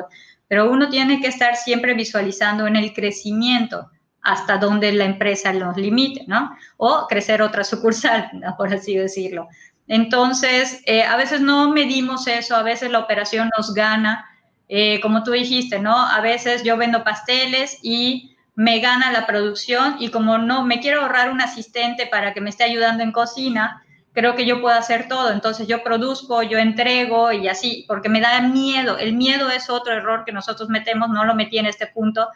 Pero 0.47 0.69
uno 0.69 0.89
tiene 0.89 1.19
que 1.21 1.27
estar 1.27 1.55
siempre 1.55 1.93
visualizando 1.93 2.67
en 2.67 2.75
el 2.75 2.93
crecimiento 2.93 3.89
hasta 4.21 4.57
donde 4.57 4.91
la 4.91 5.05
empresa 5.05 5.53
nos 5.53 5.77
limite, 5.77 6.25
¿no? 6.27 6.55
O 6.77 7.07
crecer 7.07 7.41
otra 7.41 7.63
sucursal, 7.63 8.29
por 8.57 8.73
así 8.73 8.95
decirlo. 8.95 9.47
Entonces, 9.87 10.81
eh, 10.85 11.03
a 11.03 11.15
veces 11.17 11.41
no 11.41 11.71
medimos 11.71 12.27
eso, 12.27 12.55
a 12.55 12.63
veces 12.63 12.91
la 12.91 12.99
operación 12.99 13.49
nos 13.57 13.73
gana 13.73 14.25
Eh, 14.71 14.99
como 15.01 15.23
tú 15.23 15.31
dijiste, 15.31 15.79
¿no? 15.79 15.97
A 15.97 16.21
veces 16.21 16.63
yo 16.63 16.77
vendo 16.77 17.03
pasteles 17.03 17.79
y 17.81 18.37
me 18.59 18.81
gana 18.81 19.09
la 19.13 19.25
producción 19.25 19.95
y 19.99 20.09
como 20.09 20.37
no 20.37 20.65
me 20.65 20.81
quiero 20.81 21.03
ahorrar 21.03 21.31
un 21.31 21.39
asistente 21.39 22.07
para 22.07 22.33
que 22.33 22.41
me 22.41 22.49
esté 22.49 22.65
ayudando 22.65 23.03
en 23.03 23.13
cocina, 23.13 23.85
creo 24.11 24.35
que 24.35 24.45
yo 24.45 24.59
puedo 24.59 24.77
hacer 24.77 25.07
todo. 25.07 25.31
Entonces 25.31 25.65
yo 25.65 25.81
produzco, 25.81 26.43
yo 26.43 26.57
entrego 26.57 27.31
y 27.31 27.47
así, 27.47 27.85
porque 27.87 28.09
me 28.09 28.19
da 28.19 28.41
miedo. 28.41 28.97
El 28.97 29.15
miedo 29.15 29.49
es 29.49 29.69
otro 29.69 29.93
error 29.93 30.25
que 30.25 30.33
nosotros 30.33 30.67
metemos, 30.67 31.07
no 31.07 31.23
lo 31.23 31.35
metí 31.35 31.57
en 31.57 31.67
este 31.67 31.87
punto, 31.87 32.27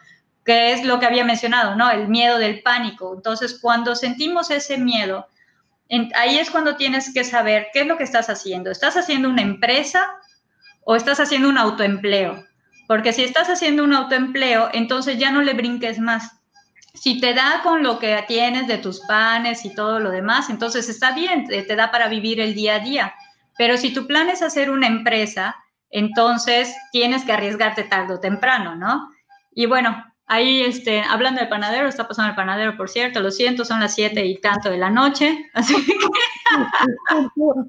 que 0.45 0.71
es 0.71 0.85
lo 0.85 0.97
que 0.97 1.07
había 1.07 1.25
mencionado, 1.25 1.75
¿no? 1.75 1.91
El 1.91 2.07
miedo 2.07 2.37
del 2.37 2.61
pánico. 2.61 3.13
Entonces 3.13 3.59
cuando 3.61 3.93
sentimos 3.93 4.49
ese 4.49 4.77
miedo, 4.77 5.27
ahí 6.15 6.37
es 6.37 6.49
cuando 6.49 6.77
tienes 6.77 7.13
que 7.13 7.25
saber 7.25 7.67
qué 7.73 7.81
es 7.81 7.87
lo 7.87 7.97
que 7.97 8.05
estás 8.05 8.29
haciendo. 8.29 8.71
¿Estás 8.71 8.95
haciendo 8.95 9.27
una 9.27 9.41
empresa 9.41 10.07
o 10.85 10.95
estás 10.95 11.19
haciendo 11.19 11.49
un 11.49 11.57
autoempleo? 11.57 12.45
Porque 12.87 13.13
si 13.13 13.23
estás 13.23 13.49
haciendo 13.49 13.83
un 13.83 13.93
autoempleo, 13.93 14.69
entonces 14.73 15.17
ya 15.17 15.31
no 15.31 15.41
le 15.41 15.53
brinques 15.53 15.99
más. 15.99 16.39
Si 16.93 17.19
te 17.19 17.33
da 17.33 17.61
con 17.63 17.81
lo 17.81 17.97
que 17.97 18.23
tienes 18.27 18.67
de 18.67 18.77
tus 18.77 18.99
panes 19.01 19.65
y 19.65 19.73
todo 19.73 19.99
lo 19.99 20.11
demás, 20.11 20.49
entonces 20.49 20.89
está 20.89 21.11
bien, 21.11 21.47
te, 21.47 21.75
da 21.75 21.91
para 21.91 22.07
vivir 22.07 22.39
el 22.39 22.53
día 22.53 22.75
a 22.75 22.79
día. 22.79 23.13
Pero 23.57 23.77
si 23.77 23.93
tu 23.93 24.05
plan 24.05 24.29
es 24.29 24.41
hacer 24.41 24.69
una 24.69 24.87
empresa, 24.87 25.55
entonces 25.89 26.75
tienes 26.91 27.23
que 27.23 27.33
arriesgarte 27.33 27.83
tarde 27.83 28.15
o 28.15 28.19
temprano, 28.19 28.75
¿no? 28.75 29.09
Y 29.51 29.65
bueno, 29.65 30.03
ahí 30.27 30.61
este, 30.61 31.01
hablando 31.01 31.39
del 31.39 31.49
panadero, 31.49 31.87
está 31.87 32.07
pasando 32.07 32.29
el 32.31 32.35
panadero, 32.35 32.77
por 32.77 32.89
cierto, 32.89 33.21
lo 33.21 33.31
siento, 33.31 33.65
son 33.65 33.79
las 33.79 33.95
siete 33.95 34.25
y 34.25 34.39
tanto 34.39 34.69
de 34.69 34.77
la 34.77 34.89
noche, 34.89 35.49
así 35.53 35.75
que... 35.85 35.93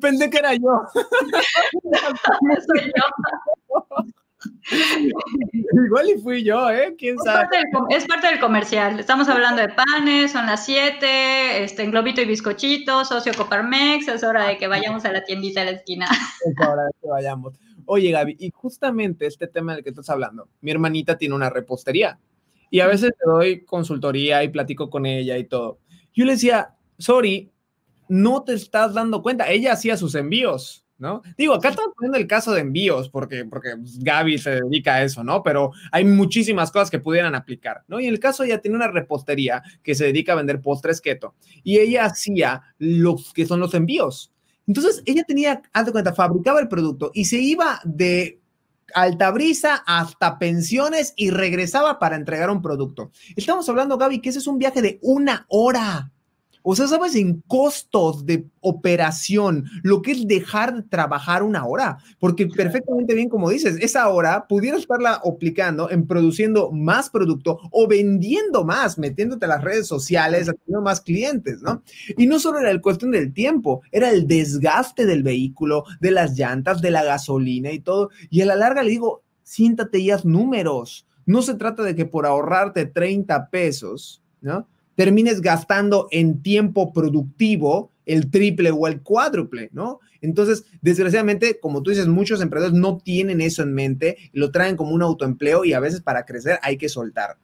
Pensé 0.01 0.29
que 0.29 0.39
era 0.39 0.55
yo. 0.55 0.83
Soy 2.67 2.93
yo. 2.95 4.05
Igual 5.87 6.11
y 6.11 6.21
fui 6.21 6.43
yo, 6.43 6.71
¿eh? 6.71 6.95
¿Quién 6.99 7.19
sabe? 7.19 7.49
es 7.91 8.07
parte 8.07 8.27
del 8.29 8.41
comercial. 8.41 8.99
Estamos 8.99 9.29
hablando 9.29 9.61
de 9.61 9.69
panes, 9.69 10.33
son 10.33 10.47
las 10.47 10.65
7, 10.65 11.65
este, 11.65 11.83
en 11.83 11.91
globito 11.91 12.21
y 12.21 12.25
bizcochito, 12.25 13.05
socio 13.05 13.33
Coparmex, 13.37 14.09
es 14.09 14.25
hora 14.25 14.49
de 14.49 14.57
que 14.57 14.67
vayamos 14.67 15.05
a 15.05 15.13
la 15.13 15.25
tiendita 15.25 15.61
de 15.61 15.67
la 15.67 15.77
esquina. 15.79 16.07
Es 16.47 16.67
hora 16.67 16.85
de 16.85 16.91
que 17.01 17.09
vayamos. 17.09 17.55
Oye, 17.87 18.11
Gaby, 18.11 18.37
y 18.39 18.51
justamente 18.51 19.27
este 19.27 19.47
tema 19.47 19.75
del 19.75 19.85
que 19.85 19.91
estás 19.91 20.09
hablando, 20.09 20.49
mi 20.61 20.71
hermanita 20.71 21.19
tiene 21.19 21.35
una 21.35 21.51
repostería 21.51 22.19
y 22.71 22.81
a 22.81 22.87
veces 22.87 23.13
te 23.19 23.31
doy 23.31 23.65
consultoría 23.65 24.43
y 24.43 24.49
platico 24.49 24.89
con 24.89 25.07
ella 25.07 25.37
y 25.37 25.45
todo. 25.45 25.79
Yo 26.15 26.25
le 26.25 26.33
decía, 26.33 26.75
sorry, 26.99 27.53
no 28.09 28.43
te 28.43 28.55
estás 28.55 28.95
dando 28.95 29.23
cuenta. 29.23 29.51
Ella 29.51 29.73
hacía 29.73 29.97
sus 29.97 30.15
envíos 30.15 30.84
¿no? 31.05 31.23
Digo, 31.37 31.53
acá 31.53 31.69
estamos 31.69 31.93
poniendo 31.95 32.19
el 32.19 32.27
caso 32.27 32.53
de 32.53 32.63
envíos 32.63 33.11
porque, 33.11 33.45
porque 33.45 33.77
pues, 33.77 33.99
Gaby 33.99 34.39
se 34.39 34.63
dedica 34.63 34.95
a 34.95 35.03
eso, 35.03 35.23
¿no? 35.23 35.43
Pero 35.43 35.73
hay 35.93 36.05
muchísimas 36.05 36.73
cosas 36.73 36.91
que 36.91 36.99
pudieran 36.99 37.35
aplicar, 37.35 37.85
¿no? 37.89 38.01
Y 38.01 38.07
en 38.07 38.15
el 38.15 38.19
caso 38.19 38.43
ella 38.43 38.63
tiene 38.63 38.77
una 38.79 38.89
repostería 38.89 39.63
que 39.83 39.95
se 39.95 40.07
dedica 40.07 40.33
a 40.33 40.37
vender 40.37 40.63
postres 40.63 41.03
keto 41.03 41.35
y 41.63 41.79
ella 41.79 42.07
hacía 42.07 42.63
los 42.79 43.35
que 43.35 43.45
son 43.45 43.61
los 43.61 43.75
envíos. 43.75 44.33
Entonces 44.67 45.03
ella 45.05 45.25
tenía, 45.25 45.61
alto 45.75 45.93
cuenta, 45.93 46.15
fabricaba 46.15 46.59
el 46.59 46.69
producto 46.69 47.11
y 47.13 47.27
se 47.27 47.37
iba 47.37 47.81
de 47.85 48.41
Altabrisa 48.95 49.83
hasta 49.87 50.39
pensiones 50.39 51.13
y 51.17 51.31
regresaba 51.31 51.99
para 51.99 52.17
entregar 52.17 52.49
un 52.49 52.63
producto. 52.63 53.11
Estamos 53.37 53.69
hablando, 53.69 53.99
Gaby, 53.99 54.21
que 54.21 54.31
ese 54.31 54.39
es 54.39 54.47
un 54.47 54.59
viaje 54.59 54.81
de 54.81 54.99
una 55.03 55.45
hora. 55.49 56.13
O 56.67 56.75
sea, 56.75 56.87
sabes 56.87 57.15
en 57.15 57.43
costos 57.47 58.25
de 58.25 58.47
operación 58.61 59.67
lo 59.83 60.01
que 60.01 60.13
es 60.13 60.27
dejar 60.27 60.75
de 60.75 60.83
trabajar 60.83 61.43
una 61.43 61.67
hora, 61.67 61.99
porque 62.19 62.47
perfectamente 62.47 63.15
bien 63.15 63.29
como 63.29 63.51
dices, 63.51 63.77
esa 63.81 64.09
hora 64.09 64.47
pudiera 64.49 64.79
estarla 64.79 65.21
aplicando 65.23 65.91
en 65.91 66.07
produciendo 66.07 66.73
más 66.73 67.11
producto 67.11 67.59
o 67.71 67.87
vendiendo 67.87 68.65
más, 68.65 68.97
metiéndote 68.97 69.45
a 69.45 69.49
las 69.49 69.63
redes 69.63 69.87
sociales, 69.87 70.49
haciendo 70.49 70.81
más 70.81 71.03
clientes, 71.03 71.61
¿no? 71.61 71.83
Y 72.17 72.27
no 72.27 72.39
solo 72.39 72.61
era 72.61 72.71
el 72.71 72.81
cuestión 72.81 73.11
del 73.11 73.35
tiempo, 73.35 73.83
era 73.93 74.09
el 74.09 74.27
desgaste 74.27 75.05
del 75.05 75.23
vehículo, 75.23 75.85
de 76.01 76.13
las 76.13 76.35
llantas, 76.35 76.81
de 76.81 76.91
la 76.91 77.05
gasolina 77.05 77.73
y 77.73 77.81
todo. 77.81 78.09
Y 78.31 78.41
a 78.41 78.47
la 78.47 78.57
larga 78.57 78.83
le 78.83 78.89
digo, 78.89 79.23
siéntate 79.43 79.99
y 79.99 80.11
haz 80.11 80.25
números. 80.25 81.07
No 81.27 81.43
se 81.43 81.57
trata 81.57 81.83
de 81.83 81.95
que 81.95 82.07
por 82.07 82.25
ahorrarte 82.25 82.87
30 82.87 83.51
pesos, 83.51 84.23
¿no? 84.41 84.67
Termines 84.95 85.41
gastando 85.41 86.09
en 86.11 86.43
tiempo 86.43 86.93
productivo 86.93 87.91
el 88.07 88.31
triple 88.31 88.71
o 88.71 88.87
el 88.87 89.03
cuádruple, 89.03 89.71
¿no? 89.73 90.01
Entonces, 90.21 90.65
desgraciadamente, 90.81 91.59
como 91.61 91.83
tú 91.83 91.91
dices, 91.91 92.07
muchos 92.07 92.41
emprendedores 92.41 92.79
no 92.79 92.99
tienen 92.99 93.41
eso 93.41 93.63
en 93.63 93.75
mente, 93.75 94.17
lo 94.33 94.51
traen 94.51 94.77
como 94.77 94.95
un 94.95 95.03
autoempleo 95.03 95.65
y 95.65 95.75
a 95.75 95.81
veces 95.81 96.01
para 96.01 96.25
crecer 96.25 96.59
hay 96.63 96.77
que 96.77 96.89
soltar. 96.89 97.37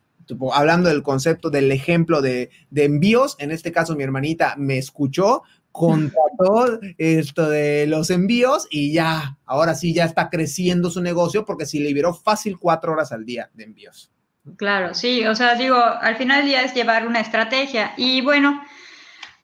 hablando 0.52 0.88
del 0.88 1.02
concepto 1.02 1.50
del 1.50 1.72
ejemplo 1.72 2.22
de, 2.22 2.50
de 2.70 2.84
envíos, 2.84 3.36
en 3.38 3.50
este 3.50 3.72
caso 3.72 3.96
mi 3.96 4.02
hermanita 4.02 4.54
me 4.56 4.78
escuchó, 4.78 5.42
contrató 5.72 6.80
esto 6.98 7.50
de 7.50 7.86
los 7.86 8.10
envíos 8.10 8.66
y 8.70 8.92
ya, 8.92 9.38
ahora 9.44 9.74
sí 9.74 9.92
ya 9.92 10.04
está 10.04 10.30
creciendo 10.30 10.90
su 10.90 11.02
negocio 11.02 11.44
porque 11.44 11.66
si 11.66 11.80
liberó 11.80 12.14
fácil 12.14 12.58
cuatro 12.58 12.92
horas 12.92 13.12
al 13.12 13.24
día 13.24 13.50
de 13.54 13.64
envíos. 13.64 14.10
Claro, 14.56 14.94
sí, 14.94 15.26
o 15.26 15.34
sea, 15.34 15.54
digo, 15.54 15.76
al 15.76 16.16
final 16.16 16.38
del 16.38 16.46
día 16.46 16.62
es 16.62 16.74
llevar 16.74 17.06
una 17.06 17.20
estrategia. 17.20 17.92
Y 17.96 18.20
bueno, 18.20 18.62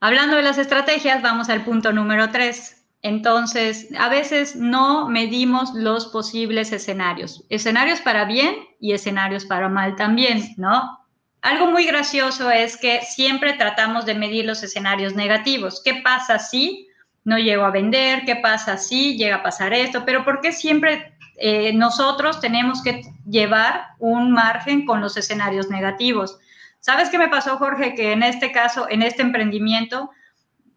hablando 0.01 0.37
de 0.37 0.43
las 0.43 0.59
estrategias, 0.59 1.23
vamos 1.23 1.49
al 1.49 1.65
punto 1.65 1.93
número 1.93 2.31
tres. 2.31 2.85
Entonces, 3.03 3.89
a 3.99 4.09
veces 4.09 4.57
no 4.57 5.09
medimos 5.09 5.75
los 5.75 6.07
posibles 6.07 6.73
escenarios, 6.73 7.45
escenarios 7.51 8.01
para 8.01 8.25
bien 8.25 8.57
y 8.81 8.93
escenarios 8.93 9.45
para 9.45 9.69
mal 9.69 9.97
también, 9.97 10.55
¿no? 10.57 11.07
Algo 11.43 11.71
muy 11.71 11.87
gracioso 11.87 12.51
es 12.51 12.77
que 12.77 13.03
siempre 13.03 13.53
tratamos 13.53 14.07
de 14.07 14.15
medir 14.15 14.47
los 14.47 14.63
escenarios 14.63 15.15
negativos. 15.15 15.81
¿Qué 15.85 16.01
pasa 16.03 16.39
si 16.41 16.89
no 17.23 17.39
llego 17.39 17.65
a 17.65 17.71
vender? 17.71 18.25
¿Qué 18.25 18.37
pasa 18.37 18.79
si 18.79 19.17
llega 19.17 19.37
a 19.37 19.43
pasar 19.43 19.73
esto? 19.73 20.05
Pero 20.05 20.25
¿por 20.25 20.41
qué 20.41 20.51
siempre 20.51 21.16
eh, 21.39 21.73
nosotros 21.75 22.41
tenemos 22.41 22.83
que 22.83 23.03
llevar 23.29 23.89
un 23.99 24.33
margen 24.33 24.87
con 24.87 25.01
los 25.01 25.17
escenarios 25.17 25.69
negativos. 25.69 26.39
¿Sabes 26.81 27.11
qué 27.11 27.19
me 27.19 27.29
pasó, 27.29 27.59
Jorge? 27.59 27.95
Que 27.95 28.13
en 28.13 28.23
este 28.23 28.53
caso, 28.53 28.87
en 28.89 29.03
este 29.03 29.23
emprendimiento, 29.23 30.11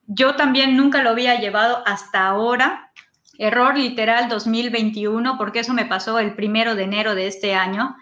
yo 0.08 0.36
también 0.36 0.76
nunca 0.76 1.02
lo 1.02 1.12
había 1.12 1.40
llevado 1.40 1.84
hasta 1.86 2.28
ahora. 2.28 2.92
Error 3.38 3.78
literal 3.78 4.28
2021, 4.28 5.38
porque 5.38 5.60
eso 5.60 5.74
me 5.74 5.86
pasó 5.86 6.20
el 6.20 6.36
primero 6.36 6.76
de 6.76 6.84
enero 6.84 7.16
de 7.16 7.28
este 7.28 7.56
año. 7.56 7.96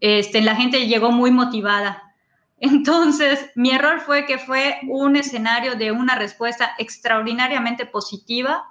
Este, 0.00 0.42
la 0.42 0.54
gente 0.54 0.86
llegó 0.86 1.10
muy 1.10 1.32
motivada. 1.32 2.14
Entonces, 2.60 3.50
mi 3.56 3.70
error 3.70 4.00
fue 4.00 4.26
que 4.26 4.38
fue 4.38 4.78
un 4.86 5.16
escenario 5.16 5.74
de 5.74 5.90
una 5.90 6.14
respuesta 6.14 6.72
extraordinariamente 6.78 7.84
positiva 7.84 8.64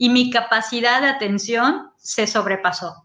y 0.00 0.08
mi 0.08 0.30
capacidad 0.30 1.02
de 1.02 1.08
atención 1.08 1.90
se 1.98 2.26
sobrepasó. 2.26 3.04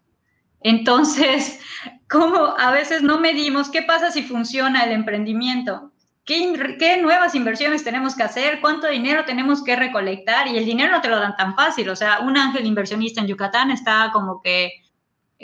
Entonces, 0.61 1.59
como 2.09 2.37
a 2.57 2.71
veces 2.71 3.01
no 3.03 3.19
medimos 3.19 3.69
qué 3.69 3.81
pasa 3.83 4.11
si 4.11 4.23
funciona 4.23 4.85
el 4.85 4.93
emprendimiento, 4.93 5.91
¿Qué, 6.23 6.77
¿Qué, 6.79 6.99
nuevas 7.03 7.35
inversiones 7.35 7.83
tenemos 7.83 8.15
que 8.15 8.23
hacer? 8.23 8.59
¿Cuánto 8.59 8.87
dinero 8.87 9.25
tenemos 9.25 9.63
que 9.63 9.75
recolectar? 9.75 10.47
Y 10.47 10.57
el 10.57 10.65
dinero 10.65 10.91
no 10.91 11.01
te 11.01 11.09
lo 11.09 11.19
dan 11.19 11.35
tan 11.35 11.53
fácil. 11.53 11.87
O 11.89 11.95
sea, 11.95 12.21
un 12.21 12.35
ángel 12.35 12.65
inversionista 12.65 13.21
en 13.21 13.27
Yucatán 13.27 13.69
está 13.69 14.09
como 14.11 14.41
que 14.41 14.71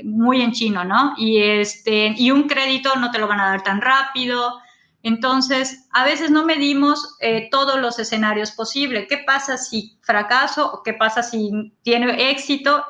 muy 0.04 0.42
en 0.42 0.54
chino, 0.54 0.84
¿no? 0.84 1.14
Y, 1.18 1.38
este, 1.38 2.16
y 2.18 2.32
un 2.32 2.48
crédito 2.48 2.96
no 2.96 3.12
te 3.12 3.20
lo 3.20 3.28
van 3.28 3.42
a 3.42 3.50
dar 3.50 3.64
tan 3.64 3.80
rápido. 3.80 4.60
Entonces, 5.04 5.88
a 5.92 6.06
veces 6.06 6.30
no 6.30 6.46
medimos 6.46 7.18
eh, 7.20 7.48
todos 7.50 7.80
los 7.80 7.98
escenarios 7.98 8.52
posibles. 8.52 9.08
¿Qué 9.10 9.18
pasa 9.18 9.58
si 9.58 9.98
fracaso? 10.02 10.82
¿Qué 10.86 10.94
pasa 10.94 11.24
si 11.24 11.74
tiene 11.82 12.30
éxito? 12.30 12.84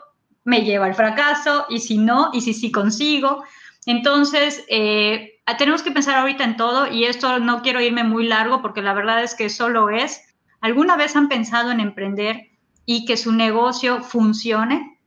Me 0.43 0.63
lleva 0.63 0.87
al 0.87 0.95
fracaso 0.95 1.65
y 1.69 1.79
si 1.79 1.97
no, 1.97 2.29
y 2.33 2.41
si 2.41 2.53
sí 2.53 2.71
consigo. 2.71 3.43
Entonces, 3.85 4.63
eh, 4.67 5.41
tenemos 5.57 5.83
que 5.83 5.91
pensar 5.91 6.15
ahorita 6.17 6.43
en 6.43 6.57
todo 6.57 6.91
y 6.91 7.05
esto 7.05 7.39
no 7.39 7.61
quiero 7.61 7.81
irme 7.81 8.03
muy 8.03 8.27
largo 8.27 8.61
porque 8.61 8.81
la 8.81 8.93
verdad 8.93 9.23
es 9.23 9.35
que 9.35 9.49
solo 9.49 9.89
es, 9.89 10.21
¿alguna 10.59 10.97
vez 10.97 11.15
han 11.15 11.29
pensado 11.29 11.71
en 11.71 11.79
emprender 11.79 12.49
y 12.85 13.05
que 13.05 13.17
su 13.17 13.31
negocio 13.31 14.01
funcione? 14.03 14.99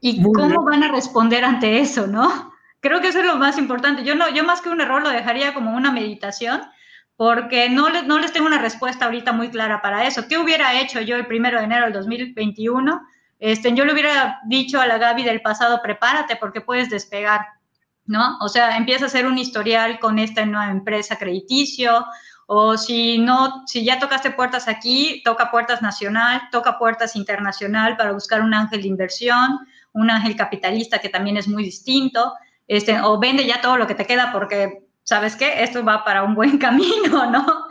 ¿Y 0.00 0.22
cómo 0.22 0.62
van 0.64 0.84
a 0.84 0.92
responder 0.92 1.44
ante 1.44 1.80
eso, 1.80 2.06
no? 2.06 2.52
Creo 2.86 3.00
que 3.00 3.08
eso 3.08 3.18
es 3.18 3.26
lo 3.26 3.36
más 3.36 3.58
importante. 3.58 4.04
Yo, 4.04 4.14
no, 4.14 4.28
yo 4.28 4.44
más 4.44 4.60
que 4.60 4.68
un 4.68 4.80
error 4.80 5.02
lo 5.02 5.10
dejaría 5.10 5.52
como 5.54 5.74
una 5.74 5.90
meditación, 5.90 6.62
porque 7.16 7.68
no, 7.68 7.88
les, 7.88 8.06
no 8.06 8.20
les 8.20 8.32
tengo 8.32 8.46
una 8.46 8.60
respuesta 8.60 9.06
ahorita 9.06 9.32
muy 9.32 9.50
clara 9.50 9.82
para 9.82 10.06
eso. 10.06 10.28
¿Qué 10.28 10.38
hubiera 10.38 10.80
hecho 10.80 11.00
yo 11.00 11.16
el 11.16 11.26
primero 11.26 11.58
de 11.58 11.64
enero 11.64 11.84
del 11.84 11.94
2021? 11.94 13.02
Este, 13.40 13.72
yo 13.74 13.84
le 13.84 13.92
hubiera 13.92 14.40
dicho 14.46 14.80
a 14.80 14.86
la 14.86 14.98
Gaby 14.98 15.24
del 15.24 15.42
pasado, 15.42 15.82
prepárate 15.82 16.36
porque 16.36 16.60
puedes 16.60 16.88
despegar, 16.88 17.40
¿no? 18.04 18.38
O 18.40 18.48
sea, 18.48 18.76
empieza 18.76 19.06
a 19.06 19.08
hacer 19.08 19.26
un 19.26 19.36
historial 19.36 19.98
con 19.98 20.20
esta 20.20 20.46
nueva 20.46 20.70
empresa 20.70 21.18
crediticio 21.18 22.06
o 22.46 22.76
si 22.78 23.18
no, 23.18 23.64
si 23.66 23.84
ya 23.84 23.98
tocaste 23.98 24.30
puertas 24.30 24.68
aquí, 24.68 25.22
toca 25.24 25.50
puertas 25.50 25.82
nacional, 25.82 26.42
toca 26.52 26.78
puertas 26.78 27.16
internacional 27.16 27.96
para 27.96 28.12
buscar 28.12 28.42
un 28.42 28.54
ángel 28.54 28.82
de 28.82 28.88
inversión, 28.88 29.58
un 29.92 30.10
ángel 30.10 30.36
capitalista 30.36 31.00
que 31.00 31.08
también 31.08 31.36
es 31.36 31.48
muy 31.48 31.64
distinto, 31.64 32.32
este, 32.68 33.00
o 33.00 33.18
vende 33.18 33.46
ya 33.46 33.60
todo 33.60 33.76
lo 33.76 33.86
que 33.86 33.94
te 33.94 34.06
queda 34.06 34.32
porque, 34.32 34.86
¿sabes 35.02 35.36
qué? 35.36 35.62
Esto 35.62 35.84
va 35.84 36.04
para 36.04 36.22
un 36.22 36.34
buen 36.34 36.58
camino, 36.58 37.30
¿no? 37.30 37.66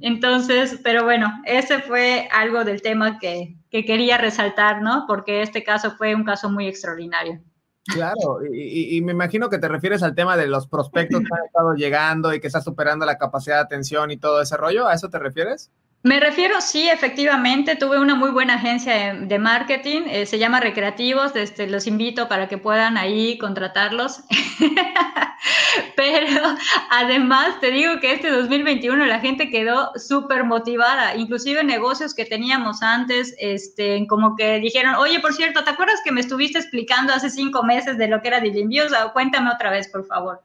Entonces, 0.00 0.80
pero 0.82 1.04
bueno, 1.04 1.30
ese 1.44 1.80
fue 1.80 2.28
algo 2.32 2.64
del 2.64 2.82
tema 2.82 3.18
que, 3.18 3.56
que 3.70 3.84
quería 3.84 4.18
resaltar, 4.18 4.82
¿no? 4.82 5.04
Porque 5.06 5.42
este 5.42 5.62
caso 5.62 5.92
fue 5.92 6.14
un 6.14 6.24
caso 6.24 6.50
muy 6.50 6.66
extraordinario. 6.66 7.40
Claro, 7.84 8.44
y, 8.52 9.00
me 9.02 9.12
imagino 9.12 9.48
que 9.48 9.58
te 9.58 9.66
refieres 9.66 10.02
al 10.02 10.14
tema 10.14 10.36
de 10.36 10.46
los 10.46 10.66
prospectos 10.66 11.20
que 11.20 11.34
han 11.34 11.46
estado 11.46 11.74
llegando 11.74 12.32
y 12.32 12.40
que 12.40 12.46
está 12.46 12.60
superando 12.60 13.06
la 13.06 13.18
capacidad 13.18 13.56
de 13.56 13.62
atención 13.62 14.10
y 14.10 14.18
todo 14.18 14.40
ese 14.42 14.56
rollo. 14.56 14.86
¿A 14.86 14.94
eso 14.94 15.08
te 15.08 15.18
refieres? 15.18 15.70
Me 16.02 16.18
refiero, 16.18 16.62
sí, 16.62 16.88
efectivamente, 16.88 17.76
tuve 17.76 17.98
una 17.98 18.14
muy 18.14 18.30
buena 18.30 18.54
agencia 18.54 19.14
de, 19.14 19.38
marketing, 19.38 20.02
eh, 20.06 20.24
se 20.24 20.38
llama 20.38 20.58
Recreativos, 20.58 21.36
este, 21.36 21.66
los 21.66 21.86
invito 21.86 22.26
para 22.26 22.48
que 22.48 22.56
puedan 22.56 22.96
ahí 22.96 23.36
contratarlos. 23.36 24.22
Pero 25.96 26.56
además 26.90 27.60
te 27.60 27.70
digo 27.70 28.00
que 28.00 28.14
este 28.14 28.30
2021 28.30 29.04
la 29.04 29.20
gente 29.20 29.50
quedó 29.50 29.92
súper 29.96 30.44
motivada, 30.44 31.16
inclusive 31.16 31.62
negocios 31.64 32.14
que 32.14 32.24
teníamos 32.24 32.82
antes, 32.82 33.34
este, 33.38 34.06
como 34.06 34.36
que 34.36 34.58
dijeron, 34.58 34.94
oye, 34.94 35.20
por 35.20 35.34
cierto, 35.34 35.64
¿te 35.64 35.70
acuerdas 35.70 36.00
que 36.02 36.12
me 36.12 36.22
estuviste 36.22 36.58
explicando 36.58 37.12
hace 37.12 37.28
cinco 37.28 37.62
meses 37.62 37.98
de 37.98 38.08
lo 38.08 38.22
que 38.22 38.28
era 38.28 38.40
Dilimbios? 38.40 38.90
Cuéntame 39.12 39.50
otra 39.50 39.70
vez, 39.70 39.88
por 39.88 40.06
favor. 40.06 40.40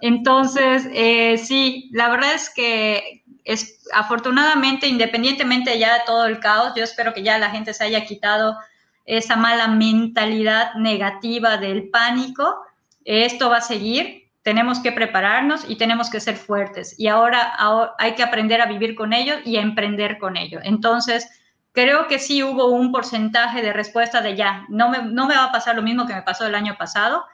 Entonces, 0.00 0.88
eh, 0.92 1.38
sí, 1.38 1.88
la 1.92 2.08
verdad 2.10 2.34
es 2.34 2.50
que 2.50 3.22
es 3.48 3.80
afortunadamente, 3.94 4.86
independientemente 4.86 5.78
ya 5.78 5.94
de 5.94 6.00
todo 6.04 6.26
el 6.26 6.38
caos, 6.38 6.74
yo 6.76 6.84
espero 6.84 7.14
que 7.14 7.22
ya 7.22 7.38
la 7.38 7.50
gente 7.50 7.72
se 7.72 7.82
haya 7.82 8.04
quitado 8.04 8.58
esa 9.06 9.36
mala 9.36 9.68
mentalidad 9.68 10.74
negativa 10.74 11.56
del 11.56 11.88
pánico. 11.88 12.60
Esto 13.06 13.48
va 13.48 13.56
a 13.56 13.62
seguir, 13.62 14.28
tenemos 14.42 14.80
que 14.80 14.92
prepararnos 14.92 15.64
y 15.66 15.76
tenemos 15.76 16.10
que 16.10 16.20
ser 16.20 16.36
fuertes. 16.36 16.94
Y 16.98 17.06
ahora, 17.06 17.54
hay 17.96 18.14
que 18.14 18.22
aprender 18.22 18.60
a 18.60 18.66
vivir 18.66 18.94
con 18.94 19.14
ello 19.14 19.36
y 19.46 19.56
a 19.56 19.62
emprender 19.62 20.18
con 20.18 20.36
ello. 20.36 20.60
Entonces, 20.62 21.26
creo 21.72 22.06
que 22.06 22.18
sí 22.18 22.42
hubo 22.42 22.66
un 22.66 22.92
porcentaje 22.92 23.62
de 23.62 23.72
respuesta 23.72 24.20
de 24.20 24.36
ya, 24.36 24.66
no 24.68 24.90
me, 24.90 25.04
no 25.04 25.26
me 25.26 25.36
va 25.36 25.44
a 25.44 25.52
pasar 25.52 25.74
lo 25.74 25.82
mismo 25.82 26.06
que 26.06 26.14
me 26.14 26.22
pasó 26.22 26.46
el 26.46 26.54
año 26.54 26.76
pasado. 26.76 27.24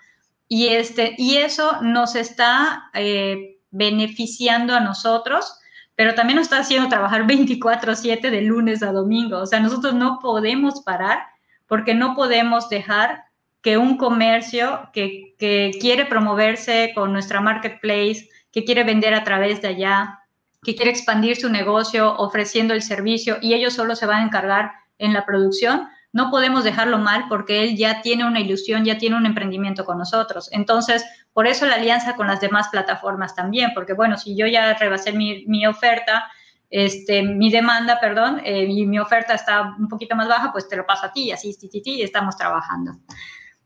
Y, 0.46 0.68
este, 0.68 1.16
y 1.18 1.38
eso 1.38 1.82
nos 1.82 2.14
está 2.14 2.88
eh, 2.94 3.58
beneficiando 3.72 4.76
a 4.76 4.80
nosotros 4.80 5.58
pero 5.96 6.14
también 6.14 6.36
nos 6.36 6.46
está 6.46 6.58
haciendo 6.58 6.88
trabajar 6.88 7.26
24/7 7.26 8.30
de 8.30 8.42
lunes 8.42 8.82
a 8.82 8.92
domingo. 8.92 9.38
O 9.38 9.46
sea, 9.46 9.60
nosotros 9.60 9.94
no 9.94 10.18
podemos 10.20 10.82
parar 10.82 11.26
porque 11.66 11.94
no 11.94 12.14
podemos 12.14 12.68
dejar 12.68 13.24
que 13.62 13.78
un 13.78 13.96
comercio 13.96 14.90
que, 14.92 15.34
que 15.38 15.70
quiere 15.80 16.04
promoverse 16.04 16.92
con 16.94 17.12
nuestra 17.12 17.40
marketplace, 17.40 18.28
que 18.52 18.64
quiere 18.64 18.84
vender 18.84 19.14
a 19.14 19.24
través 19.24 19.62
de 19.62 19.68
allá, 19.68 20.20
que 20.62 20.74
quiere 20.74 20.90
expandir 20.90 21.36
su 21.36 21.48
negocio 21.48 22.14
ofreciendo 22.16 22.74
el 22.74 22.82
servicio 22.82 23.38
y 23.40 23.54
ellos 23.54 23.74
solo 23.74 23.96
se 23.96 24.06
van 24.06 24.22
a 24.22 24.26
encargar 24.26 24.72
en 24.98 25.12
la 25.12 25.24
producción, 25.24 25.88
no 26.14 26.30
podemos 26.30 26.62
dejarlo 26.62 26.96
mal 26.96 27.24
porque 27.28 27.64
él 27.64 27.76
ya 27.76 28.00
tiene 28.00 28.24
una 28.24 28.38
ilusión, 28.38 28.84
ya 28.84 28.96
tiene 28.98 29.16
un 29.16 29.26
emprendimiento 29.26 29.84
con 29.84 29.98
nosotros. 29.98 30.48
Entonces, 30.52 31.04
por 31.32 31.48
eso 31.48 31.66
la 31.66 31.74
alianza 31.74 32.14
con 32.14 32.28
las 32.28 32.40
demás 32.40 32.68
plataformas 32.68 33.34
también, 33.34 33.72
porque 33.74 33.94
bueno, 33.94 34.16
si 34.16 34.36
yo 34.36 34.46
ya 34.46 34.74
rebasé 34.74 35.12
mi, 35.12 35.44
mi 35.46 35.66
oferta, 35.66 36.24
este, 36.70 37.24
mi 37.24 37.50
demanda, 37.50 37.98
perdón, 38.00 38.40
eh, 38.44 38.64
y 38.64 38.86
mi 38.86 39.00
oferta 39.00 39.34
está 39.34 39.74
un 39.76 39.88
poquito 39.88 40.14
más 40.14 40.28
baja, 40.28 40.52
pues 40.52 40.68
te 40.68 40.76
lo 40.76 40.86
paso 40.86 41.06
a 41.06 41.12
ti, 41.12 41.24
y 41.24 41.32
así, 41.32 41.52
ti, 41.58 41.68
ti, 41.68 41.82
ti, 41.82 41.94
y 41.94 42.02
estamos 42.02 42.36
trabajando. 42.36 42.92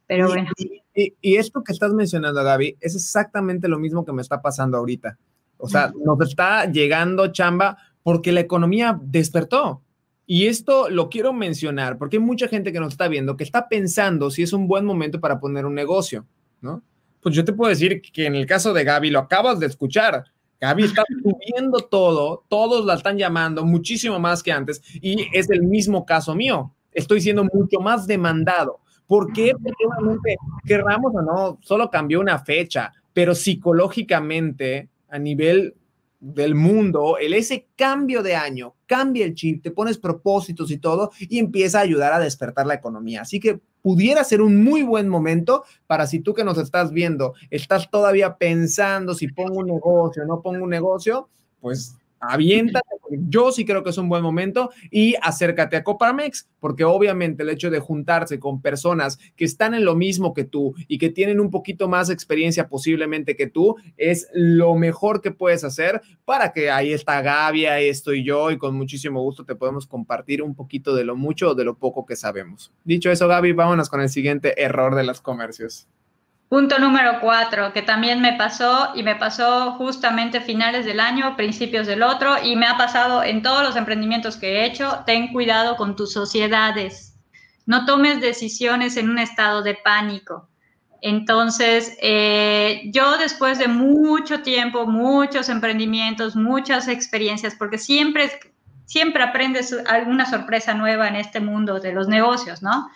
Pero 0.07 0.29
bueno. 0.29 0.51
Y, 0.95 1.15
y, 1.21 1.37
esto 1.37 1.63
que 1.63 1.73
estás 1.73 1.93
mencionando, 1.93 2.43
Gaby, 2.43 2.79
es 2.81 2.95
exactamente 2.95 3.69
lo 3.69 3.79
mismo 3.79 4.07
que 4.07 4.13
me 4.15 4.23
está 4.23 4.41
pasando 4.41 4.79
ahorita. 4.79 5.19
O 5.59 5.69
sea, 5.69 5.93
nos 6.03 6.19
está 6.27 6.65
llegando 6.65 7.31
chamba 7.31 7.77
porque 8.03 8.33
la 8.33 8.41
economía 8.41 8.99
despertó. 8.99 9.83
Y 10.31 10.47
esto 10.47 10.91
lo 10.91 11.09
quiero 11.09 11.33
mencionar 11.33 11.97
porque 11.97 12.19
hay 12.19 12.23
mucha 12.23 12.49
gente 12.49 12.71
que 12.71 12.81
nos 12.81 12.93
está 12.93 13.09
viendo 13.09 13.35
que 13.35 13.45
está 13.45 13.67
pensando 13.67 14.31
si 14.31 14.43
es 14.43 14.53
un 14.53 14.69
buen 14.69 14.85
momento 14.85 15.21
para 15.21 15.41
poner 15.41 15.65
un 15.65 15.75
negocio, 15.75 16.27
¿no? 16.61 16.83
Pues 17.23 17.35
yo 17.35 17.47
te 17.47 17.55
puedo 17.55 17.71
decir 17.71 18.03
que 18.03 18.27
en 18.27 18.35
el 18.35 18.45
caso 18.45 18.75
de 18.75 18.85
Gaby, 18.85 19.09
lo 19.09 19.21
acabas 19.21 19.59
de 19.59 19.65
escuchar, 19.65 20.27
Gaby 20.61 20.85
está 20.85 21.03
subiendo 21.23 21.79
todo, 21.81 22.45
todos 22.49 22.85
la 22.85 22.97
están 22.97 23.17
llamando 23.17 23.65
muchísimo 23.65 24.19
más 24.19 24.43
que 24.43 24.53
antes 24.53 24.83
y 25.01 25.27
es 25.33 25.49
el 25.49 25.63
mismo 25.63 26.05
caso 26.05 26.35
mío. 26.35 26.75
Estoy 26.93 27.23
siendo 27.23 27.45
mucho 27.45 27.81
más 27.81 28.07
demandado. 28.07 28.81
¿Por 29.07 29.33
qué? 29.33 29.53
Porque 29.53 29.87
obviamente, 29.87 30.37
querramos 30.67 31.11
o 31.15 31.23
no, 31.23 31.59
solo 31.63 31.89
cambió 31.89 32.21
una 32.21 32.39
fecha, 32.39 32.93
pero 33.15 33.35
psicológicamente, 33.35 34.91
a 35.09 35.19
nivel 35.19 35.75
del 36.21 36.55
mundo, 36.55 37.17
el 37.19 37.33
ese 37.35 37.69
cambio 37.77 38.23
de 38.23 38.35
año, 38.35 38.75
cambia 38.87 39.25
el 39.25 39.35
chip, 39.35 39.63
te 39.63 39.71
pones 39.71 39.99
propósitos 39.99 40.71
y 40.71 40.79
todo 40.79 41.13
y 41.21 41.39
empieza 41.39 41.79
a 41.79 41.83
ayudar 41.83 42.13
a 42.13 42.19
despertar 42.19 42.67
la 42.67 42.75
economía. 42.75 43.23
Así 43.23 43.39
que 43.39 43.61
pudiera 43.83 44.25
ser 44.25 44.43
un 44.43 44.63
muy 44.63 44.83
buen 44.83 45.09
momento 45.09 45.65
para 45.87 46.07
si 46.07 46.21
tú 46.21 46.35
que 46.35 46.45
nos 46.45 46.59
estás 46.59 46.91
viendo, 46.93 47.35
estás 47.51 47.89
todavía 47.91 48.37
pensando 48.37 49.15
si 49.15 49.29
pongo 49.29 49.61
un 49.61 49.67
negocio 49.67 50.25
no 50.25 50.43
pongo 50.43 50.65
un 50.65 50.71
negocio, 50.71 51.29
pues 51.61 51.97
aviéntate, 52.21 52.89
yo 53.11 53.53
sí 53.53 53.65
creo 53.65 53.83
que 53.83 53.91
es 53.91 53.99
un 53.99 54.09
buen 54.09 54.23
momento 54.23 54.71
y 54.91 55.15
acércate 55.23 55.77
a 55.77 55.85
Coparmex, 55.85 56.49
porque 56.61 56.85
obviamente 56.85 57.43
el 57.43 57.51
hecho 57.51 57.71
de 57.71 57.81
juntarse 57.81 58.39
con 58.39 58.61
personas 58.61 59.19
que 59.37 59.45
están 59.45 59.75
en 59.75 59.85
lo 59.85 59.95
mismo 59.95 60.35
que 60.35 60.45
tú 60.45 60.75
y 60.89 60.99
que 60.99 61.11
tienen 61.11 61.41
un 61.41 61.51
poquito 61.51 61.89
más 61.89 62.11
experiencia 62.11 62.69
posiblemente 62.69 63.37
que 63.37 63.47
tú, 63.47 63.77
es 63.97 64.29
lo 64.33 64.75
mejor 64.75 65.21
que 65.21 65.31
puedes 65.31 65.65
hacer 65.65 66.01
para 66.25 66.53
que 66.53 66.71
ahí 66.71 66.93
está 66.93 67.23
Gaby, 67.23 67.67
ahí 67.67 67.89
estoy 67.89 68.25
yo 68.25 68.51
y 68.51 68.59
con 68.59 68.75
muchísimo 68.75 69.23
gusto 69.23 69.45
te 69.45 69.55
podemos 69.55 69.87
compartir 69.87 70.43
un 70.43 70.55
poquito 70.55 70.95
de 70.95 71.05
lo 71.05 71.17
mucho 71.17 71.51
o 71.51 71.55
de 71.55 71.65
lo 71.65 71.77
poco 71.77 72.07
que 72.07 72.17
sabemos. 72.17 72.73
Dicho 72.85 73.11
eso, 73.11 73.29
Gaby, 73.29 73.53
vámonos 73.53 73.89
con 73.89 74.01
el 74.01 74.09
siguiente 74.09 74.63
error 74.63 74.95
de 74.95 75.05
los 75.05 75.21
comercios. 75.21 75.87
Punto 76.49 76.79
número 76.79 77.21
cuatro, 77.21 77.75
que 77.75 77.83
también 77.83 78.23
me 78.23 78.33
pasó 78.33 78.93
y 78.95 79.03
me 79.03 79.17
pasó 79.17 79.73
justamente 79.73 80.41
finales 80.41 80.87
del 80.87 80.99
año, 80.99 81.37
principios 81.37 81.87
del 81.87 82.03
otro, 82.03 82.43
y 82.43 82.57
me 82.57 82.67
ha 82.67 82.79
pasado 82.79 83.23
en 83.23 83.43
todos 83.43 83.63
los 83.63 83.77
emprendimientos 83.77 84.39
que 84.39 84.61
he 84.61 84.65
hecho, 84.65 85.03
ten 85.05 85.31
cuidado 85.31 85.77
con 85.77 85.95
tus 85.95 86.15
sociedades. 86.15 87.15
No 87.67 87.85
tomes 87.85 88.23
decisiones 88.23 88.97
en 88.97 89.11
un 89.11 89.19
estado 89.19 89.63
de 89.63 89.75
pánico. 89.75 90.49
Entonces, 91.03 91.99
eh, 92.01 92.81
yo 92.95 93.19
después 93.19 93.59
de 93.59 93.69
mucho 93.69 94.41
tiempo, 94.41 94.87
muchos 94.87 95.51
emprendimientos, 95.51 96.35
muchas 96.35 96.89
experiencias, 96.89 97.55
porque 97.57 97.77
siempre, 97.77 98.31
siempre 98.87 99.23
aprendes 99.23 99.77
alguna 99.87 100.25
sorpresa 100.25 100.73
nueva 100.73 101.09
en 101.09 101.17
este 101.17 101.41
mundo 101.41 101.79
de 101.79 101.93
los 101.93 102.09
negocios, 102.09 102.63
¿no? 102.63 102.89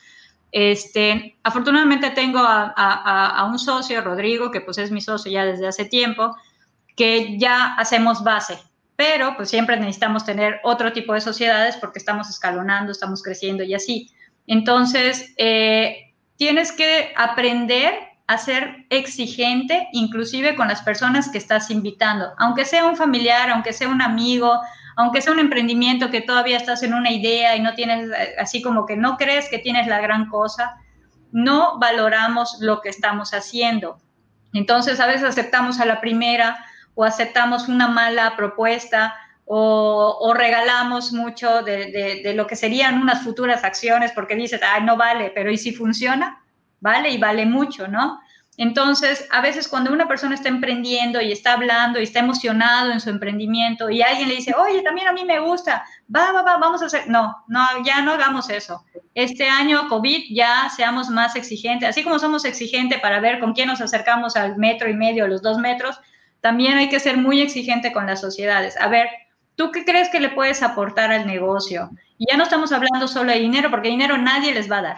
Este, 0.52 1.38
afortunadamente 1.42 2.10
tengo 2.10 2.40
a, 2.42 3.48
un 3.50 3.58
socio, 3.58 4.02
Rodrigo, 4.02 4.50
que 4.50 4.60
pues 4.60 4.76
es 4.76 4.90
mi 4.90 5.00
socio 5.00 5.32
ya 5.32 5.46
desde 5.46 5.66
hace 5.66 5.86
tiempo, 5.86 6.36
que 6.94 7.38
ya 7.38 7.74
hacemos 7.74 8.22
base, 8.22 8.58
pero 8.94 9.34
pues 9.34 9.48
siempre 9.48 9.78
necesitamos 9.78 10.26
tener 10.26 10.60
otro 10.62 10.92
tipo 10.92 11.14
de 11.14 11.22
sociedades 11.22 11.76
porque 11.78 11.98
estamos 11.98 12.28
escalonando, 12.28 12.92
estamos 12.92 13.22
creciendo 13.22 13.64
y 13.64 13.72
así. 13.72 14.10
Entonces, 14.46 15.32
eh, 15.38 16.12
tienes 16.36 16.70
que 16.70 17.14
aprender 17.16 17.94
a 18.26 18.36
ser 18.36 18.86
exigente, 18.90 19.88
inclusive 19.92 20.54
con 20.54 20.68
las 20.68 20.82
personas 20.82 21.30
que 21.30 21.38
estás 21.38 21.70
invitando, 21.70 22.32
aunque 22.38 22.66
sea 22.66 22.84
un 22.84 22.96
familiar, 22.96 23.50
aunque 23.50 23.72
sea 23.72 23.88
un 23.88 24.02
amigo, 24.02 24.60
aunque 24.96 25.22
sea 25.22 25.32
un 25.32 25.38
emprendimiento 25.38 26.10
que 26.10 26.20
todavía 26.20 26.56
estás 26.56 26.82
en 26.82 26.94
una 26.94 27.10
idea 27.10 27.56
y 27.56 27.60
no 27.60 27.74
tienes, 27.74 28.10
así 28.38 28.62
como 28.62 28.86
que 28.86 28.96
no 28.96 29.16
crees 29.16 29.48
que 29.48 29.58
tienes 29.58 29.86
la 29.86 30.00
gran 30.00 30.28
cosa, 30.28 30.76
no 31.32 31.78
valoramos 31.78 32.58
lo 32.60 32.80
que 32.80 32.90
estamos 32.90 33.32
haciendo. 33.32 33.98
Entonces, 34.52 35.00
a 35.00 35.06
veces 35.06 35.24
aceptamos 35.24 35.80
a 35.80 35.86
la 35.86 36.00
primera 36.00 36.64
o 36.94 37.04
aceptamos 37.04 37.68
una 37.68 37.88
mala 37.88 38.36
propuesta 38.36 39.14
o, 39.44 40.32
regalamos 40.34 41.12
mucho 41.12 41.62
de, 41.62 42.22
de, 42.22 42.34
lo 42.34 42.46
que 42.46 42.56
serían 42.56 43.00
unas 43.00 43.22
futuras 43.22 43.64
acciones 43.64 44.12
porque 44.12 44.34
dices, 44.34 44.60
ay, 44.62 44.82
no 44.84 44.96
vale, 44.96 45.30
pero 45.34 45.50
¿y 45.50 45.58
si 45.58 45.72
funciona? 45.72 46.42
Vale 46.80 47.10
y 47.10 47.18
vale 47.18 47.44
mucho, 47.44 47.88
¿no? 47.88 48.20
Entonces, 48.58 49.26
a 49.30 49.40
veces 49.40 49.66
cuando 49.66 49.92
una 49.92 50.06
persona 50.06 50.34
está 50.34 50.50
emprendiendo 50.50 51.22
y 51.22 51.32
está 51.32 51.54
hablando 51.54 51.98
y 51.98 52.02
está 52.02 52.18
emocionado 52.18 52.92
en 52.92 53.00
su 53.00 53.08
emprendimiento 53.08 53.88
y 53.88 54.02
alguien 54.02 54.28
le 54.28 54.36
dice, 54.36 54.54
oye, 54.54 54.82
también 54.82 55.08
a 55.08 55.12
mí 55.12 55.24
me 55.24 55.40
gusta, 55.40 55.84
va, 56.14 56.32
va, 56.32 56.42
va, 56.42 56.58
vamos 56.58 56.82
a 56.82 56.86
hacer, 56.86 57.08
no, 57.08 57.44
no, 57.48 57.66
ya 57.82 58.02
no 58.02 58.12
hagamos 58.12 58.50
eso. 58.50 58.84
Este 59.14 59.48
año 59.48 59.88
COVID 59.88 60.24
ya 60.30 60.68
seamos 60.68 61.08
más 61.08 61.34
exigentes, 61.34 61.88
así 61.88 62.04
como 62.04 62.18
somos 62.18 62.44
exigentes 62.44 63.00
para 63.00 63.20
ver 63.20 63.40
con 63.40 63.54
quién 63.54 63.68
nos 63.68 63.80
acercamos 63.80 64.36
al 64.36 64.56
metro 64.58 64.90
y 64.90 64.94
medio, 64.94 65.26
los 65.26 65.40
dos 65.40 65.56
metros, 65.56 65.98
también 66.42 66.76
hay 66.76 66.90
que 66.90 67.00
ser 67.00 67.16
muy 67.16 67.40
exigente 67.40 67.90
con 67.90 68.06
las 68.06 68.20
sociedades. 68.20 68.76
A 68.78 68.88
ver, 68.88 69.08
¿tú 69.56 69.70
qué 69.70 69.84
crees 69.86 70.10
que 70.10 70.20
le 70.20 70.28
puedes 70.28 70.62
aportar 70.62 71.10
al 71.10 71.26
negocio? 71.26 71.90
Y 72.18 72.26
ya 72.30 72.36
no 72.36 72.42
estamos 72.42 72.70
hablando 72.72 73.08
solo 73.08 73.32
de 73.32 73.38
dinero, 73.38 73.70
porque 73.70 73.88
dinero 73.88 74.18
nadie 74.18 74.52
les 74.52 74.70
va 74.70 74.78
a 74.78 74.82
dar. 74.82 74.96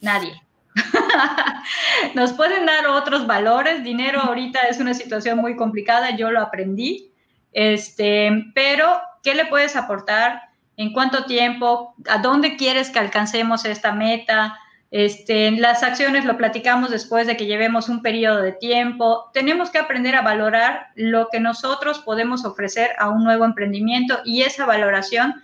Nadie. 0.00 0.40
Nos 2.14 2.32
pueden 2.32 2.66
dar 2.66 2.86
otros 2.86 3.26
valores. 3.26 3.82
Dinero 3.84 4.20
ahorita 4.20 4.60
es 4.68 4.78
una 4.78 4.94
situación 4.94 5.38
muy 5.38 5.56
complicada, 5.56 6.16
yo 6.16 6.30
lo 6.30 6.40
aprendí. 6.40 7.12
Este, 7.52 8.46
pero, 8.54 9.00
¿qué 9.22 9.34
le 9.34 9.46
puedes 9.46 9.76
aportar? 9.76 10.42
¿En 10.76 10.92
cuánto 10.92 11.24
tiempo? 11.24 11.94
¿A 12.08 12.18
dónde 12.18 12.56
quieres 12.56 12.90
que 12.90 12.98
alcancemos 12.98 13.64
esta 13.64 13.92
meta? 13.92 14.58
Este, 14.90 15.52
las 15.52 15.84
acciones 15.84 16.24
lo 16.24 16.36
platicamos 16.36 16.90
después 16.90 17.26
de 17.26 17.36
que 17.36 17.46
llevemos 17.46 17.88
un 17.88 18.02
periodo 18.02 18.42
de 18.42 18.52
tiempo. 18.52 19.30
Tenemos 19.32 19.70
que 19.70 19.78
aprender 19.78 20.16
a 20.16 20.22
valorar 20.22 20.88
lo 20.96 21.28
que 21.28 21.38
nosotros 21.38 22.00
podemos 22.00 22.44
ofrecer 22.44 22.90
a 22.98 23.08
un 23.08 23.22
nuevo 23.22 23.44
emprendimiento 23.44 24.20
y 24.24 24.42
esa 24.42 24.66
valoración 24.66 25.42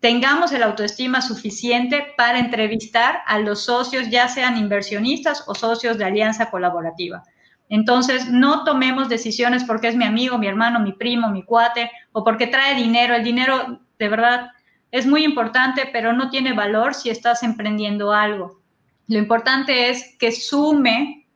tengamos 0.00 0.52
el 0.52 0.62
autoestima 0.62 1.20
suficiente 1.20 2.06
para 2.16 2.38
entrevistar 2.38 3.20
a 3.26 3.38
los 3.38 3.64
socios, 3.64 4.10
ya 4.10 4.28
sean 4.28 4.56
inversionistas 4.56 5.44
o 5.46 5.54
socios 5.54 5.98
de 5.98 6.04
alianza 6.04 6.50
colaborativa. 6.50 7.24
Entonces, 7.68 8.30
no 8.30 8.64
tomemos 8.64 9.08
decisiones 9.08 9.64
porque 9.64 9.88
es 9.88 9.96
mi 9.96 10.04
amigo, 10.04 10.38
mi 10.38 10.46
hermano, 10.46 10.80
mi 10.80 10.92
primo, 10.92 11.30
mi 11.30 11.42
cuate 11.42 11.90
o 12.12 12.24
porque 12.24 12.46
trae 12.46 12.74
dinero. 12.74 13.14
El 13.14 13.24
dinero, 13.24 13.80
de 13.98 14.08
verdad, 14.08 14.50
es 14.90 15.06
muy 15.06 15.24
importante, 15.24 15.88
pero 15.92 16.12
no 16.12 16.30
tiene 16.30 16.54
valor 16.54 16.94
si 16.94 17.10
estás 17.10 17.42
emprendiendo 17.42 18.12
algo. 18.12 18.60
Lo 19.06 19.18
importante 19.18 19.90
es 19.90 20.16
que 20.18 20.32
sume 20.32 21.26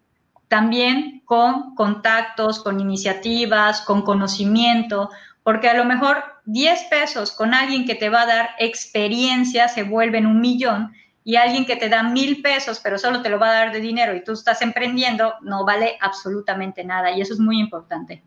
también 0.48 1.22
con 1.24 1.74
contactos, 1.74 2.62
con 2.62 2.80
iniciativas, 2.80 3.82
con 3.82 4.02
conocimiento, 4.02 5.10
porque 5.42 5.68
a 5.68 5.74
lo 5.74 5.84
mejor 5.84 6.18
10 6.46 6.84
pesos 6.84 7.32
con 7.32 7.54
alguien 7.54 7.84
que 7.84 7.94
te 7.94 8.08
va 8.08 8.22
a 8.22 8.26
dar 8.26 8.50
experiencia 8.58 9.68
se 9.68 9.82
vuelven 9.82 10.26
un 10.26 10.40
millón 10.40 10.92
y 11.24 11.36
alguien 11.36 11.64
que 11.66 11.76
te 11.76 11.88
da 11.88 12.02
mil 12.02 12.42
pesos 12.42 12.80
pero 12.82 12.98
solo 12.98 13.22
te 13.22 13.28
lo 13.28 13.38
va 13.38 13.50
a 13.50 13.54
dar 13.64 13.72
de 13.72 13.80
dinero 13.80 14.14
y 14.14 14.24
tú 14.24 14.32
estás 14.32 14.62
emprendiendo 14.62 15.34
no 15.42 15.64
vale 15.64 15.96
absolutamente 16.00 16.84
nada 16.84 17.12
y 17.12 17.20
eso 17.20 17.34
es 17.34 17.40
muy 17.40 17.58
importante. 17.60 18.22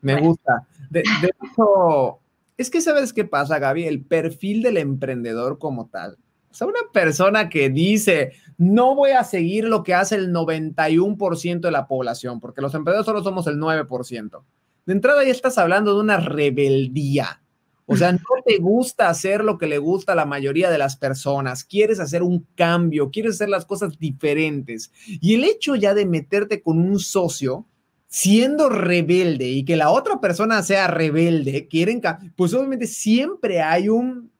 Me 0.00 0.20
gusta. 0.20 0.64
De, 0.90 1.02
de 1.20 1.30
hecho, 1.42 2.20
es 2.56 2.70
que 2.70 2.80
sabes 2.80 3.12
qué 3.12 3.24
pasa, 3.24 3.58
Gaby, 3.58 3.84
el 3.86 4.04
perfil 4.04 4.62
del 4.62 4.76
emprendedor 4.76 5.58
como 5.58 5.88
tal 5.88 6.18
o 6.50 6.54
sea, 6.54 6.66
una 6.66 6.80
persona 6.92 7.48
que 7.48 7.68
dice, 7.68 8.32
no 8.56 8.94
voy 8.94 9.10
a 9.10 9.24
seguir 9.24 9.64
lo 9.64 9.82
que 9.82 9.94
hace 9.94 10.14
el 10.14 10.32
91% 10.32 11.60
de 11.60 11.70
la 11.70 11.86
población, 11.86 12.40
porque 12.40 12.62
los 12.62 12.74
emprendedores 12.74 13.06
solo 13.06 13.22
somos 13.22 13.46
el 13.46 13.58
9%. 13.58 14.42
De 14.88 14.94
entrada 14.94 15.22
ya 15.22 15.32
estás 15.32 15.58
hablando 15.58 15.92
de 15.92 16.00
una 16.00 16.16
rebeldía. 16.16 17.42
O 17.84 17.94
sea, 17.94 18.10
no 18.10 18.18
te 18.46 18.56
gusta 18.56 19.10
hacer 19.10 19.44
lo 19.44 19.58
que 19.58 19.66
le 19.66 19.76
gusta 19.76 20.12
a 20.12 20.16
la 20.16 20.24
mayoría 20.24 20.70
de 20.70 20.78
las 20.78 20.96
personas, 20.96 21.62
quieres 21.62 22.00
hacer 22.00 22.22
un 22.22 22.46
cambio, 22.54 23.10
quieres 23.10 23.34
hacer 23.34 23.50
las 23.50 23.66
cosas 23.66 23.98
diferentes. 23.98 24.90
Y 25.06 25.34
el 25.34 25.44
hecho 25.44 25.74
ya 25.74 25.92
de 25.92 26.06
meterte 26.06 26.62
con 26.62 26.78
un 26.78 26.98
socio, 27.00 27.66
siendo 28.06 28.70
rebelde 28.70 29.50
y 29.50 29.62
que 29.66 29.76
la 29.76 29.90
otra 29.90 30.22
persona 30.22 30.62
sea 30.62 30.86
rebelde, 30.86 31.68
quieren, 31.68 32.00
pues 32.34 32.54
obviamente 32.54 32.86
siempre 32.86 33.60
hay 33.60 33.90
un 33.90 34.30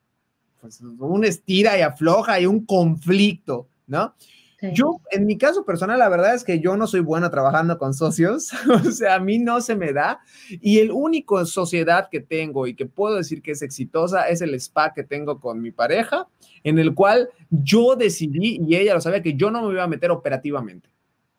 pues, 0.59 0.81
un 0.81 1.25
estira 1.25 1.77
y 1.77 1.81
afloja 1.81 2.39
y 2.39 2.47
un 2.47 2.65
conflicto, 2.65 3.67
¿no? 3.85 4.15
Yo, 4.61 4.99
en 5.11 5.25
mi 5.25 5.37
caso 5.37 5.63
personal, 5.63 5.99
la 5.99 6.09
verdad 6.09 6.35
es 6.35 6.43
que 6.43 6.59
yo 6.59 6.75
no 6.75 6.85
soy 6.85 6.99
bueno 6.99 7.29
trabajando 7.29 7.77
con 7.77 7.93
socios, 7.93 8.51
o 8.87 8.91
sea, 8.91 9.15
a 9.15 9.19
mí 9.19 9.39
no 9.39 9.61
se 9.61 9.75
me 9.75 9.93
da. 9.93 10.19
Y 10.49 10.79
el 10.79 10.91
único 10.91 11.45
sociedad 11.45 12.09
que 12.11 12.19
tengo 12.19 12.67
y 12.67 12.75
que 12.75 12.85
puedo 12.85 13.15
decir 13.15 13.41
que 13.41 13.51
es 13.51 13.61
exitosa 13.61 14.27
es 14.27 14.41
el 14.41 14.53
spa 14.55 14.93
que 14.93 15.03
tengo 15.03 15.39
con 15.39 15.61
mi 15.61 15.71
pareja, 15.71 16.27
en 16.63 16.77
el 16.77 16.93
cual 16.93 17.29
yo 17.49 17.95
decidí, 17.95 18.59
y 18.67 18.75
ella 18.75 18.93
lo 18.93 19.01
sabía, 19.01 19.21
que 19.21 19.35
yo 19.35 19.49
no 19.49 19.65
me 19.65 19.73
iba 19.73 19.83
a 19.83 19.87
meter 19.87 20.11
operativamente. 20.11 20.89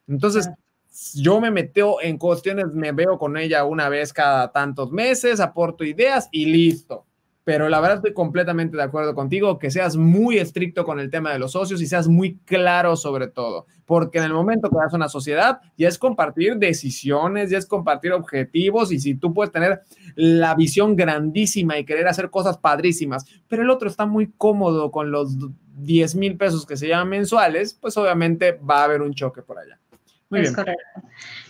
Entonces, 0.08 0.48
yo 1.14 1.40
me 1.40 1.50
meteo 1.50 2.00
en 2.00 2.16
cuestiones, 2.16 2.66
me 2.74 2.92
veo 2.92 3.18
con 3.18 3.36
ella 3.36 3.64
una 3.64 3.88
vez 3.88 4.12
cada 4.12 4.50
tantos 4.50 4.90
meses, 4.90 5.40
aporto 5.40 5.84
ideas 5.84 6.28
y 6.32 6.46
listo 6.46 7.06
pero 7.44 7.68
la 7.68 7.80
verdad 7.80 7.96
estoy 7.96 8.12
completamente 8.12 8.76
de 8.76 8.82
acuerdo 8.82 9.14
contigo, 9.14 9.58
que 9.58 9.70
seas 9.70 9.96
muy 9.96 10.38
estricto 10.38 10.84
con 10.84 11.00
el 11.00 11.10
tema 11.10 11.32
de 11.32 11.38
los 11.38 11.52
socios 11.52 11.80
y 11.80 11.86
seas 11.86 12.08
muy 12.08 12.36
claro 12.44 12.96
sobre 12.96 13.28
todo, 13.28 13.66
porque 13.86 14.18
en 14.18 14.24
el 14.24 14.32
momento 14.32 14.68
que 14.68 14.76
das 14.76 14.92
una 14.92 15.08
sociedad 15.08 15.60
ya 15.76 15.88
es 15.88 15.98
compartir 15.98 16.56
decisiones, 16.56 17.50
ya 17.50 17.58
es 17.58 17.66
compartir 17.66 18.12
objetivos 18.12 18.92
y 18.92 19.00
si 19.00 19.14
tú 19.14 19.32
puedes 19.32 19.52
tener 19.52 19.80
la 20.14 20.54
visión 20.54 20.96
grandísima 20.96 21.78
y 21.78 21.84
querer 21.84 22.06
hacer 22.08 22.30
cosas 22.30 22.58
padrísimas, 22.58 23.24
pero 23.48 23.62
el 23.62 23.70
otro 23.70 23.88
está 23.88 24.06
muy 24.06 24.30
cómodo 24.36 24.90
con 24.90 25.10
los 25.10 25.36
10 25.76 26.14
mil 26.16 26.36
pesos 26.36 26.66
que 26.66 26.76
se 26.76 26.88
llaman 26.88 27.08
mensuales, 27.08 27.74
pues 27.74 27.96
obviamente 27.96 28.52
va 28.52 28.80
a 28.80 28.84
haber 28.84 29.02
un 29.02 29.14
choque 29.14 29.42
por 29.42 29.58
allá. 29.58 29.79
Muy 30.30 30.40
es 30.40 30.54
correcto. 30.54 30.82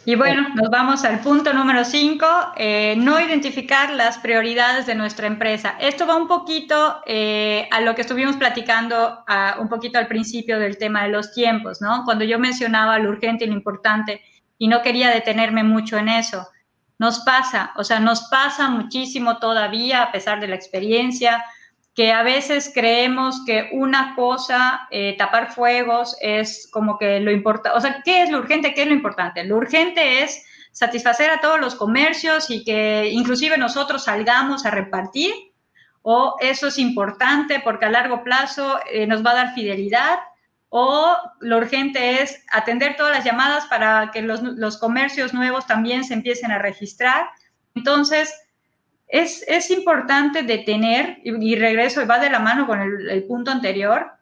Y 0.07 0.15
bueno, 0.15 0.49
nos 0.55 0.71
vamos 0.71 1.05
al 1.05 1.21
punto 1.21 1.53
número 1.53 1.85
5, 1.85 2.27
eh, 2.57 2.95
no 2.97 3.21
identificar 3.21 3.93
las 3.93 4.17
prioridades 4.17 4.87
de 4.87 4.95
nuestra 4.95 5.27
empresa. 5.27 5.77
Esto 5.79 6.07
va 6.07 6.17
un 6.17 6.27
poquito 6.27 7.03
eh, 7.07 7.69
a 7.71 7.83
lo 7.83 7.95
que 7.95 8.01
estuvimos 8.01 8.37
platicando 8.37 9.23
un 9.59 9.69
poquito 9.69 9.99
al 9.99 10.09
principio 10.09 10.59
del 10.59 10.79
tema 10.79 11.03
de 11.03 11.11
los 11.11 11.33
tiempos, 11.35 11.83
¿no? 11.83 12.05
Cuando 12.07 12.25
yo 12.25 12.39
mencionaba 12.39 12.99
lo 12.99 13.11
urgente 13.11 13.45
y 13.45 13.49
lo 13.49 13.53
importante 13.53 14.23
y 14.57 14.69
no 14.69 14.81
quería 14.81 15.11
detenerme 15.11 15.63
mucho 15.63 15.99
en 15.99 16.09
eso. 16.09 16.49
Nos 16.99 17.21
pasa, 17.21 17.73
o 17.77 17.85
sea, 17.85 18.01
nos 18.01 18.23
pasa 18.29 18.69
muchísimo 18.69 19.39
todavía 19.39 20.03
a 20.03 20.13
pesar 20.13 20.41
de 20.41 20.49
la 20.49 20.57
experiencia, 20.57 21.45
que 21.95 22.13
a 22.13 22.23
veces 22.23 22.71
creemos 22.73 23.43
que 23.45 23.69
una 23.73 24.15
cosa, 24.15 24.87
eh, 24.91 25.17
tapar 25.19 25.53
fuegos, 25.53 26.17
es 26.21 26.69
como 26.73 26.99
que 26.99 27.21
lo 27.21 27.33
importante, 27.33 27.77
o 27.77 27.81
sea, 27.81 28.01
¿qué 28.05 28.23
es 28.23 28.31
lo 28.31 28.39
urgente? 28.39 28.75
¿Qué 28.75 28.83
es 28.83 28.89
lo 28.89 28.95
importante? 28.95 29.45
Lo 29.45 29.57
urgente 29.57 30.23
es 30.23 30.45
satisfacer 30.73 31.31
a 31.31 31.41
todos 31.41 31.61
los 31.61 31.75
comercios 31.75 32.49
y 32.51 32.65
que 32.65 33.09
inclusive 33.11 33.59
nosotros 33.59 34.05
salgamos 34.05 34.65
a 34.65 34.71
repartir, 34.71 35.33
o 36.03 36.37
eso 36.41 36.69
es 36.69 36.79
importante 36.79 37.61
porque 37.61 37.87
a 37.87 37.91
largo 37.91 38.23
plazo 38.23 38.81
eh, 38.91 39.07
nos 39.07 39.25
va 39.27 39.33
a 39.33 39.35
dar 39.35 39.55
fidelidad, 39.55 40.21
o 40.69 41.17
lo 41.41 41.57
urgente 41.59 42.23
es 42.23 42.45
atender 42.53 42.97
todas 42.97 43.17
las 43.17 43.25
llamadas 43.25 43.67
para 43.67 44.13
que 44.13 44.23
los, 44.23 44.41
los 44.43 44.79
comercios 44.79 45.35
nuevos 45.35 45.67
también 45.67 46.05
se 46.05 46.15
empiecen 46.15 46.53
a 46.53 46.61
registrar. 46.61 47.29
Entonces, 47.75 48.33
es, 49.11 49.71
importante 49.71 50.43
detener, 50.43 51.19
y, 51.25 51.57
regreso, 51.57 52.07
va 52.07 52.19
de 52.19 52.31
la 52.31 52.39
mano 52.39 52.67
con 52.67 52.81
el, 52.81 53.25
punto 53.25 53.51
anterior, 53.51 54.13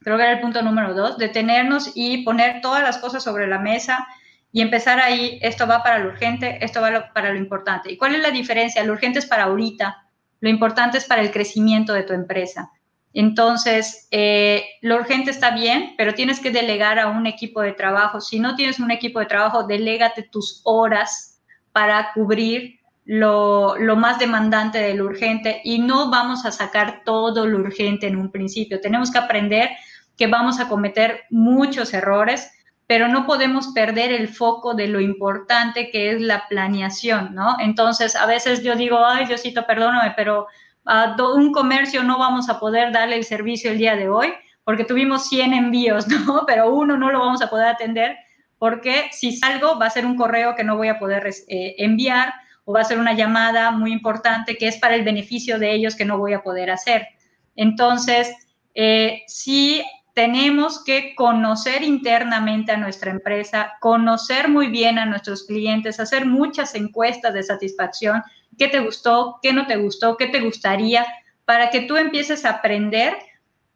creo 0.00 0.16
que 0.16 0.22
era 0.22 0.32
el 0.32 0.40
punto 0.40 0.62
número 0.62 0.94
dos, 0.94 1.18
detenernos 1.18 1.92
y 1.94 2.24
poner 2.24 2.60
todas 2.60 2.82
las 2.82 2.98
cosas 2.98 3.22
sobre 3.22 3.46
la 3.46 3.58
mesa 3.58 4.06
y 4.52 4.60
empezar 4.60 5.00
ahí, 5.00 5.38
esto 5.42 5.66
va 5.66 5.82
para 5.82 5.98
lo 5.98 6.10
urgente, 6.10 6.58
esto 6.64 6.80
va 6.80 7.10
para 7.12 7.32
lo 7.32 7.38
importante. 7.38 7.92
¿Y 7.92 7.96
cuál 7.96 8.14
es 8.14 8.22
la 8.22 8.30
diferencia? 8.30 8.84
Lo 8.84 8.92
urgente 8.92 9.18
es 9.18 9.26
para 9.26 9.44
ahorita, 9.44 9.96
lo 10.40 10.48
importante 10.48 10.98
es 10.98 11.04
para 11.04 11.22
el 11.22 11.30
crecimiento 11.30 11.92
de 11.92 12.02
tu 12.02 12.12
empresa. 12.12 12.70
Entonces, 13.14 14.06
eh, 14.10 14.64
lo 14.82 14.96
urgente 14.96 15.30
está 15.30 15.50
bien, 15.50 15.94
pero 15.96 16.14
tienes 16.14 16.40
que 16.40 16.50
delegar 16.50 16.98
a 16.98 17.08
un 17.08 17.26
equipo 17.26 17.62
de 17.62 17.72
trabajo. 17.72 18.20
Si 18.20 18.38
no 18.38 18.54
tienes 18.54 18.78
un 18.78 18.90
equipo 18.90 19.18
de 19.18 19.26
trabajo, 19.26 19.64
delégate 19.64 20.22
tus 20.22 20.60
horas 20.64 21.40
para 21.72 22.12
cubrir 22.12 22.77
lo, 23.08 23.96
más 23.96 24.18
demandante 24.18 24.78
de 24.78 24.92
lo 24.92 25.06
urgente 25.06 25.62
y 25.64 25.78
no 25.78 26.10
vamos 26.10 26.44
a 26.44 26.52
sacar 26.52 27.00
todo 27.06 27.46
lo 27.46 27.58
urgente 27.58 28.06
en 28.06 28.16
un 28.16 28.30
principio. 28.30 28.82
Tenemos 28.82 29.10
que 29.10 29.16
aprender 29.16 29.70
que 30.18 30.26
vamos 30.26 30.60
a 30.60 30.68
cometer 30.68 31.22
muchos 31.30 31.94
errores, 31.94 32.52
pero 32.86 33.08
no 33.08 33.24
podemos 33.24 33.68
perder 33.68 34.12
el 34.12 34.28
foco 34.28 34.74
de 34.74 34.88
lo 34.88 35.00
importante 35.00 35.90
que 35.90 36.10
es 36.10 36.20
la 36.20 36.46
planeación, 36.48 37.34
¿no? 37.34 37.56
Entonces, 37.60 38.14
a 38.14 38.26
veces 38.26 38.62
yo 38.62 38.74
digo, 38.74 39.02
ay, 39.02 39.24
Diosito, 39.24 39.66
perdóname, 39.66 40.12
pero 40.14 40.46
a 40.84 41.16
un 41.34 41.50
comercio 41.52 42.02
no 42.02 42.18
vamos 42.18 42.50
a 42.50 42.60
poder 42.60 42.92
darle 42.92 43.16
el 43.16 43.24
servicio 43.24 43.70
el 43.70 43.78
día 43.78 43.96
de 43.96 44.10
hoy 44.10 44.34
porque 44.64 44.84
tuvimos 44.84 45.28
100 45.28 45.54
envíos, 45.54 46.08
¿no? 46.26 46.44
Pero 46.46 46.74
uno 46.74 46.98
no 46.98 47.10
lo 47.10 47.20
vamos 47.20 47.40
a 47.40 47.48
poder 47.48 47.68
atender 47.68 48.18
porque 48.58 49.08
si 49.12 49.34
salgo 49.34 49.78
va 49.78 49.86
a 49.86 49.90
ser 49.90 50.04
un 50.04 50.16
correo 50.16 50.54
que 50.54 50.64
no 50.64 50.76
voy 50.76 50.88
a 50.88 50.98
poder 50.98 51.26
eh, 51.48 51.74
enviar 51.78 52.34
o 52.68 52.72
va 52.74 52.82
a 52.82 52.84
ser 52.84 52.98
una 52.98 53.14
llamada 53.14 53.70
muy 53.70 53.92
importante 53.92 54.58
que 54.58 54.68
es 54.68 54.76
para 54.76 54.94
el 54.94 55.02
beneficio 55.02 55.58
de 55.58 55.72
ellos 55.72 55.96
que 55.96 56.04
no 56.04 56.18
voy 56.18 56.34
a 56.34 56.42
poder 56.42 56.70
hacer. 56.70 57.08
Entonces, 57.56 58.30
eh, 58.74 59.22
sí 59.26 59.82
tenemos 60.12 60.84
que 60.84 61.14
conocer 61.14 61.82
internamente 61.82 62.72
a 62.72 62.76
nuestra 62.76 63.10
empresa, 63.10 63.72
conocer 63.80 64.50
muy 64.50 64.66
bien 64.66 64.98
a 64.98 65.06
nuestros 65.06 65.44
clientes, 65.46 65.98
hacer 65.98 66.26
muchas 66.26 66.74
encuestas 66.74 67.32
de 67.32 67.42
satisfacción, 67.42 68.22
qué 68.58 68.68
te 68.68 68.80
gustó, 68.80 69.38
qué 69.42 69.54
no 69.54 69.66
te 69.66 69.76
gustó, 69.76 70.18
qué 70.18 70.26
te 70.26 70.40
gustaría, 70.40 71.06
para 71.46 71.70
que 71.70 71.80
tú 71.80 71.96
empieces 71.96 72.44
a 72.44 72.50
aprender 72.50 73.14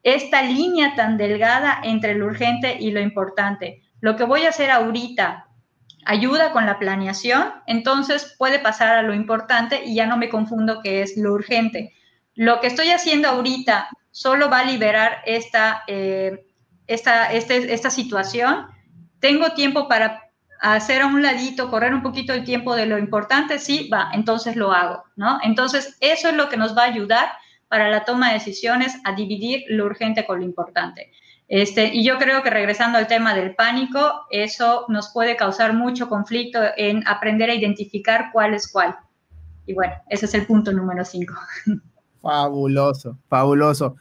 esta 0.02 0.42
línea 0.42 0.94
tan 0.96 1.16
delgada 1.16 1.80
entre 1.82 2.14
lo 2.14 2.26
urgente 2.26 2.76
y 2.78 2.90
lo 2.90 3.00
importante. 3.00 3.80
Lo 4.02 4.16
que 4.16 4.24
voy 4.24 4.42
a 4.42 4.50
hacer 4.50 4.70
ahorita 4.70 5.46
ayuda 6.04 6.52
con 6.52 6.66
la 6.66 6.78
planeación, 6.78 7.52
entonces 7.66 8.34
puede 8.38 8.58
pasar 8.58 8.96
a 8.96 9.02
lo 9.02 9.14
importante 9.14 9.82
y 9.84 9.94
ya 9.94 10.06
no 10.06 10.16
me 10.16 10.28
confundo 10.28 10.80
que 10.82 11.02
es 11.02 11.16
lo 11.16 11.32
urgente. 11.32 11.94
Lo 12.34 12.60
que 12.60 12.66
estoy 12.68 12.90
haciendo 12.90 13.28
ahorita 13.28 13.88
solo 14.10 14.48
va 14.50 14.60
a 14.60 14.64
liberar 14.64 15.22
esta, 15.26 15.82
eh, 15.86 16.46
esta, 16.86 17.32
este, 17.32 17.72
esta 17.72 17.90
situación. 17.90 18.66
Tengo 19.20 19.52
tiempo 19.52 19.88
para 19.88 20.22
hacer 20.60 21.02
a 21.02 21.06
un 21.06 21.22
ladito, 21.22 21.70
correr 21.70 21.92
un 21.92 22.02
poquito 22.02 22.32
el 22.32 22.44
tiempo 22.44 22.76
de 22.76 22.86
lo 22.86 22.96
importante, 22.96 23.58
sí, 23.58 23.88
va, 23.92 24.10
entonces 24.12 24.54
lo 24.54 24.72
hago, 24.72 25.02
¿no? 25.16 25.40
Entonces, 25.42 25.96
eso 26.00 26.28
es 26.28 26.34
lo 26.36 26.48
que 26.48 26.56
nos 26.56 26.76
va 26.76 26.82
a 26.82 26.86
ayudar 26.86 27.32
para 27.68 27.88
la 27.88 28.04
toma 28.04 28.28
de 28.28 28.34
decisiones 28.34 28.96
a 29.04 29.12
dividir 29.12 29.64
lo 29.68 29.86
urgente 29.86 30.24
con 30.24 30.38
lo 30.38 30.44
importante. 30.44 31.10
Este, 31.48 31.94
y 31.94 32.04
yo 32.04 32.18
creo 32.18 32.42
que 32.42 32.50
regresando 32.50 32.98
al 32.98 33.06
tema 33.06 33.34
del 33.34 33.54
pánico, 33.54 34.26
eso 34.30 34.86
nos 34.88 35.12
puede 35.12 35.36
causar 35.36 35.74
mucho 35.74 36.08
conflicto 36.08 36.58
en 36.76 37.06
aprender 37.06 37.50
a 37.50 37.54
identificar 37.54 38.30
cuál 38.32 38.54
es 38.54 38.70
cuál. 38.70 38.96
Y 39.66 39.74
bueno, 39.74 39.92
ese 40.08 40.26
es 40.26 40.34
el 40.34 40.46
punto 40.46 40.72
número 40.72 41.04
cinco. 41.04 41.34
Fabuloso, 42.22 43.18
fabuloso. 43.28 43.96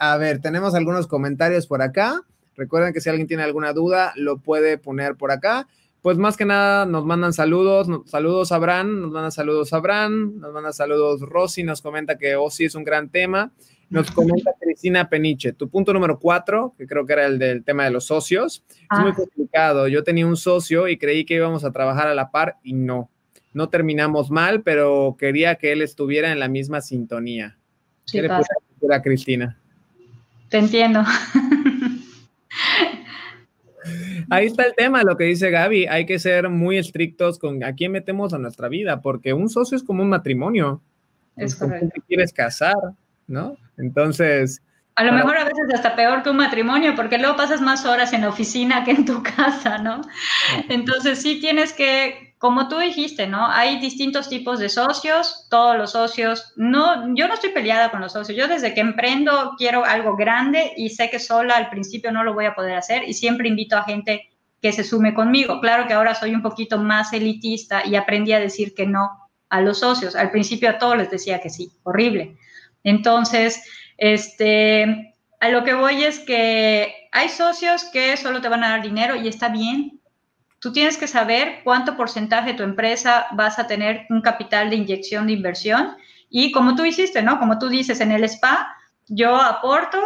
A 0.00 0.16
ver, 0.16 0.40
tenemos 0.40 0.74
algunos 0.74 1.06
comentarios 1.06 1.66
por 1.66 1.82
acá. 1.82 2.22
Recuerden 2.56 2.94
que 2.94 3.02
si 3.02 3.10
alguien 3.10 3.28
tiene 3.28 3.42
alguna 3.42 3.74
duda, 3.74 4.12
lo 4.16 4.38
puede 4.38 4.78
poner 4.78 5.16
por 5.16 5.30
acá. 5.30 5.68
Pues 6.00 6.16
más 6.18 6.36
que 6.36 6.44
nada 6.44 6.86
nos 6.86 7.04
mandan 7.04 7.32
saludos, 7.32 7.88
saludos 8.06 8.52
a 8.52 8.58
Bran, 8.58 9.02
nos 9.02 9.10
mandan 9.10 9.32
saludos 9.32 9.72
a 9.72 9.80
Bran, 9.80 10.38
nos 10.38 10.52
manda 10.52 10.72
saludos 10.72 11.20
Rosy, 11.20 11.64
nos 11.64 11.82
comenta 11.82 12.16
que 12.16 12.36
oh 12.36 12.48
sí 12.48 12.64
es 12.64 12.74
un 12.76 12.84
gran 12.84 13.10
tema. 13.10 13.52
Nos 13.88 14.10
comenta 14.10 14.52
Cristina 14.60 15.08
Peniche, 15.08 15.52
tu 15.52 15.68
punto 15.68 15.92
número 15.92 16.18
cuatro, 16.18 16.74
que 16.76 16.86
creo 16.86 17.06
que 17.06 17.12
era 17.12 17.26
el 17.26 17.38
del 17.38 17.62
tema 17.62 17.84
de 17.84 17.92
los 17.92 18.06
socios, 18.06 18.64
es 18.68 18.98
muy 18.98 19.12
ah. 19.12 19.14
complicado. 19.14 19.86
Yo 19.86 20.02
tenía 20.02 20.26
un 20.26 20.36
socio 20.36 20.88
y 20.88 20.96
creí 20.98 21.24
que 21.24 21.34
íbamos 21.34 21.64
a 21.64 21.70
trabajar 21.70 22.08
a 22.08 22.14
la 22.14 22.30
par 22.30 22.56
y 22.64 22.72
no. 22.72 23.10
No 23.52 23.68
terminamos 23.68 24.30
mal, 24.30 24.62
pero 24.62 25.16
quería 25.18 25.54
que 25.54 25.72
él 25.72 25.82
estuviera 25.82 26.32
en 26.32 26.40
la 26.40 26.48
misma 26.48 26.80
sintonía. 26.80 27.56
¿Qué 28.10 28.22
le 28.22 28.28
decir 28.28 28.92
a 28.92 29.02
Cristina? 29.02 29.58
Te 30.48 30.58
entiendo. 30.58 31.02
Ahí 34.30 34.46
está 34.46 34.64
el 34.64 34.74
tema, 34.74 35.02
lo 35.04 35.16
que 35.16 35.24
dice 35.24 35.50
Gaby. 35.50 35.86
Hay 35.86 36.06
que 36.06 36.18
ser 36.18 36.48
muy 36.48 36.76
estrictos 36.76 37.38
con 37.38 37.62
a 37.62 37.74
quién 37.74 37.92
metemos 37.92 38.34
a 38.34 38.38
nuestra 38.38 38.68
vida, 38.68 39.00
porque 39.00 39.32
un 39.32 39.48
socio 39.48 39.76
es 39.76 39.84
como 39.84 40.02
un 40.02 40.08
matrimonio. 40.08 40.82
Es 41.36 41.54
correcto. 41.54 41.88
Te 41.94 42.00
quieres 42.02 42.32
casar, 42.32 42.76
¿no? 43.26 43.56
Entonces. 43.78 44.62
A 44.94 45.04
lo 45.04 45.12
mejor 45.12 45.36
a 45.36 45.44
veces 45.44 45.66
hasta 45.74 45.94
peor 45.94 46.22
que 46.22 46.30
un 46.30 46.38
matrimonio, 46.38 46.94
porque 46.94 47.18
luego 47.18 47.36
pasas 47.36 47.60
más 47.60 47.84
horas 47.84 48.14
en 48.14 48.22
la 48.22 48.30
oficina 48.30 48.82
que 48.82 48.92
en 48.92 49.04
tu 49.04 49.22
casa, 49.36 49.78
¿no? 49.78 50.00
Entonces 50.70 51.20
sí 51.20 51.38
tienes 51.38 51.74
que, 51.74 52.34
como 52.38 52.68
tú 52.68 52.78
dijiste, 52.78 53.26
¿no? 53.26 53.46
Hay 53.46 53.78
distintos 53.78 54.30
tipos 54.30 54.58
de 54.58 54.70
socios, 54.70 55.46
todos 55.50 55.76
los 55.76 55.92
socios, 55.92 56.54
no, 56.56 57.14
yo 57.14 57.28
no 57.28 57.34
estoy 57.34 57.50
peleada 57.50 57.90
con 57.90 58.00
los 58.00 58.12
socios, 58.12 58.38
yo 58.38 58.48
desde 58.48 58.72
que 58.72 58.80
emprendo 58.80 59.52
quiero 59.58 59.84
algo 59.84 60.16
grande 60.16 60.72
y 60.78 60.88
sé 60.88 61.10
que 61.10 61.18
sola 61.18 61.56
al 61.56 61.68
principio 61.68 62.10
no 62.10 62.24
lo 62.24 62.32
voy 62.32 62.46
a 62.46 62.54
poder 62.54 62.76
hacer 62.76 63.06
y 63.06 63.12
siempre 63.12 63.48
invito 63.48 63.76
a 63.76 63.84
gente 63.84 64.30
que 64.62 64.72
se 64.72 64.82
sume 64.82 65.14
conmigo. 65.14 65.60
Claro 65.60 65.86
que 65.86 65.92
ahora 65.92 66.14
soy 66.14 66.34
un 66.34 66.42
poquito 66.42 66.78
más 66.78 67.12
elitista 67.12 67.86
y 67.86 67.96
aprendí 67.96 68.32
a 68.32 68.40
decir 68.40 68.74
que 68.74 68.86
no 68.86 69.10
a 69.48 69.60
los 69.60 69.80
socios. 69.80 70.16
Al 70.16 70.30
principio 70.30 70.70
a 70.70 70.78
todos 70.78 70.96
les 70.96 71.10
decía 71.10 71.40
que 71.40 71.50
sí, 71.50 71.70
horrible. 71.82 72.38
Entonces, 72.86 73.64
este, 73.98 75.12
a 75.40 75.48
lo 75.48 75.64
que 75.64 75.74
voy 75.74 76.04
es 76.04 76.20
que 76.20 76.94
hay 77.10 77.28
socios 77.28 77.82
que 77.92 78.16
solo 78.16 78.40
te 78.40 78.48
van 78.48 78.62
a 78.62 78.70
dar 78.70 78.82
dinero 78.82 79.16
y 79.16 79.26
está 79.26 79.48
bien. 79.48 80.00
Tú 80.60 80.72
tienes 80.72 80.96
que 80.96 81.08
saber 81.08 81.62
cuánto 81.64 81.96
porcentaje 81.96 82.52
de 82.52 82.58
tu 82.58 82.62
empresa 82.62 83.26
vas 83.32 83.58
a 83.58 83.66
tener 83.66 84.06
un 84.08 84.20
capital 84.20 84.70
de 84.70 84.76
inyección 84.76 85.26
de 85.26 85.32
inversión 85.32 85.96
y 86.30 86.52
como 86.52 86.76
tú 86.76 86.84
hiciste, 86.84 87.22
¿no? 87.22 87.40
Como 87.40 87.58
tú 87.58 87.68
dices 87.68 88.00
en 88.00 88.12
el 88.12 88.22
spa, 88.22 88.72
yo 89.08 89.34
aporto, 89.34 90.00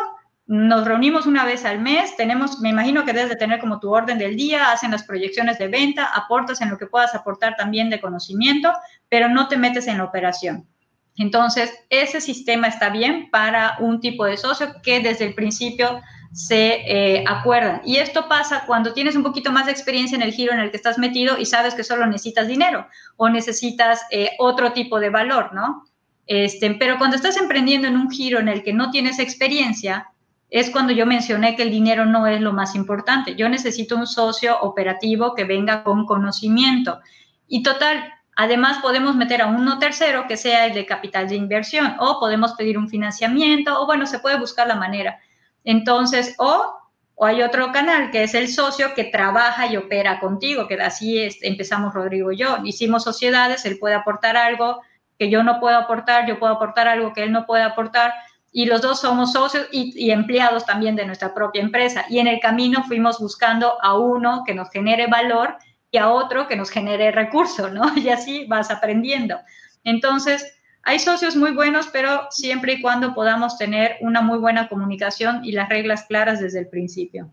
nos 0.46 0.86
reunimos 0.86 1.26
una 1.26 1.44
vez 1.44 1.66
al 1.66 1.80
mes, 1.80 2.16
tenemos, 2.16 2.60
me 2.60 2.70
imagino 2.70 3.04
que 3.04 3.12
debes 3.12 3.28
de 3.28 3.36
tener 3.36 3.60
como 3.60 3.78
tu 3.78 3.94
orden 3.94 4.16
del 4.16 4.36
día, 4.36 4.72
hacen 4.72 4.90
las 4.90 5.04
proyecciones 5.04 5.58
de 5.58 5.68
venta, 5.68 6.06
aportas 6.14 6.62
en 6.62 6.70
lo 6.70 6.78
que 6.78 6.86
puedas 6.86 7.14
aportar 7.14 7.56
también 7.56 7.90
de 7.90 8.00
conocimiento, 8.00 8.72
pero 9.10 9.28
no 9.28 9.48
te 9.48 9.58
metes 9.58 9.86
en 9.86 9.98
la 9.98 10.04
operación. 10.04 10.66
Entonces, 11.20 11.70
ese 11.90 12.18
sistema 12.18 12.66
está 12.66 12.88
bien 12.88 13.28
para 13.30 13.76
un 13.78 14.00
tipo 14.00 14.24
de 14.24 14.38
socio 14.38 14.68
que 14.82 15.00
desde 15.00 15.26
el 15.26 15.34
principio 15.34 16.00
se 16.32 16.80
eh, 16.86 17.24
acuerdan. 17.28 17.82
Y 17.84 17.96
esto 17.96 18.26
pasa 18.26 18.64
cuando 18.66 18.94
tienes 18.94 19.16
un 19.16 19.22
poquito 19.22 19.52
más 19.52 19.66
de 19.66 19.72
experiencia 19.72 20.16
en 20.16 20.22
el 20.22 20.32
giro 20.32 20.54
en 20.54 20.60
el 20.60 20.70
que 20.70 20.78
estás 20.78 20.96
metido 20.96 21.36
y 21.36 21.44
sabes 21.44 21.74
que 21.74 21.84
solo 21.84 22.06
necesitas 22.06 22.48
dinero 22.48 22.86
o 23.18 23.28
necesitas 23.28 24.00
eh, 24.10 24.30
otro 24.38 24.72
tipo 24.72 24.98
de 24.98 25.10
valor, 25.10 25.52
¿no? 25.52 25.84
Este, 26.26 26.70
pero 26.76 26.96
cuando 26.96 27.16
estás 27.16 27.36
emprendiendo 27.36 27.86
en 27.86 27.98
un 27.98 28.10
giro 28.10 28.38
en 28.38 28.48
el 28.48 28.62
que 28.62 28.72
no 28.72 28.90
tienes 28.90 29.18
experiencia, 29.18 30.08
es 30.48 30.70
cuando 30.70 30.94
yo 30.94 31.04
mencioné 31.04 31.54
que 31.54 31.64
el 31.64 31.70
dinero 31.70 32.06
no 32.06 32.26
es 32.28 32.40
lo 32.40 32.54
más 32.54 32.74
importante. 32.74 33.34
Yo 33.34 33.50
necesito 33.50 33.94
un 33.94 34.06
socio 34.06 34.58
operativo 34.62 35.34
que 35.34 35.44
venga 35.44 35.82
con 35.82 36.06
conocimiento. 36.06 36.98
Y 37.46 37.62
total, 37.62 38.10
Además, 38.42 38.78
podemos 38.78 39.16
meter 39.16 39.42
a 39.42 39.48
uno 39.48 39.78
tercero 39.78 40.26
que 40.26 40.38
sea 40.38 40.64
el 40.64 40.72
de 40.72 40.86
capital 40.86 41.28
de 41.28 41.36
inversión 41.36 41.94
o 41.98 42.18
podemos 42.18 42.54
pedir 42.54 42.78
un 42.78 42.88
financiamiento 42.88 43.78
o 43.78 43.84
bueno, 43.84 44.06
se 44.06 44.18
puede 44.18 44.38
buscar 44.38 44.66
la 44.66 44.76
manera. 44.76 45.20
Entonces, 45.62 46.36
o, 46.38 46.74
o 47.16 47.26
hay 47.26 47.42
otro 47.42 47.70
canal 47.70 48.10
que 48.10 48.22
es 48.22 48.32
el 48.32 48.48
socio 48.48 48.94
que 48.94 49.04
trabaja 49.04 49.66
y 49.66 49.76
opera 49.76 50.20
contigo, 50.20 50.66
que 50.68 50.76
así 50.76 51.18
es, 51.18 51.36
empezamos 51.42 51.92
Rodrigo 51.92 52.32
y 52.32 52.38
yo. 52.38 52.56
Hicimos 52.64 53.04
sociedades, 53.04 53.66
él 53.66 53.78
puede 53.78 53.94
aportar 53.94 54.38
algo 54.38 54.80
que 55.18 55.28
yo 55.28 55.42
no 55.42 55.60
puedo 55.60 55.76
aportar, 55.76 56.26
yo 56.26 56.38
puedo 56.38 56.54
aportar 56.54 56.88
algo 56.88 57.12
que 57.12 57.24
él 57.24 57.32
no 57.32 57.44
puede 57.44 57.64
aportar 57.64 58.14
y 58.52 58.64
los 58.64 58.80
dos 58.80 59.02
somos 59.02 59.34
socios 59.34 59.66
y, 59.70 59.92
y, 60.02 60.12
empleados 60.12 60.64
también 60.64 60.96
de 60.96 61.04
nuestra 61.04 61.34
propia 61.34 61.60
empresa. 61.60 62.06
Y 62.08 62.20
en 62.20 62.26
el 62.26 62.40
camino 62.40 62.84
fuimos 62.84 63.18
buscando 63.18 63.74
a 63.82 63.98
uno 63.98 64.44
que 64.46 64.54
nos 64.54 64.70
genere 64.70 65.08
valor 65.08 65.58
y 65.90 65.98
a 65.98 66.08
otro 66.08 66.46
que 66.46 66.56
nos 66.56 66.70
genere 66.70 67.10
recursos, 67.10 67.72
¿no? 67.72 67.82
Y 67.96 68.08
así 68.08 68.46
vas 68.46 68.70
aprendiendo. 68.70 69.36
Entonces, 69.84 70.44
hay 70.82 70.98
socios 70.98 71.36
muy 71.36 71.52
buenos, 71.52 71.88
pero 71.92 72.22
siempre 72.30 72.74
y 72.74 72.82
cuando 72.82 73.14
podamos 73.14 73.58
tener 73.58 73.96
una 74.00 74.22
muy 74.22 74.38
buena 74.38 74.68
comunicación 74.68 75.44
y 75.44 75.52
las 75.52 75.68
reglas 75.68 76.04
claras 76.04 76.40
desde 76.40 76.60
el 76.60 76.68
principio. 76.68 77.30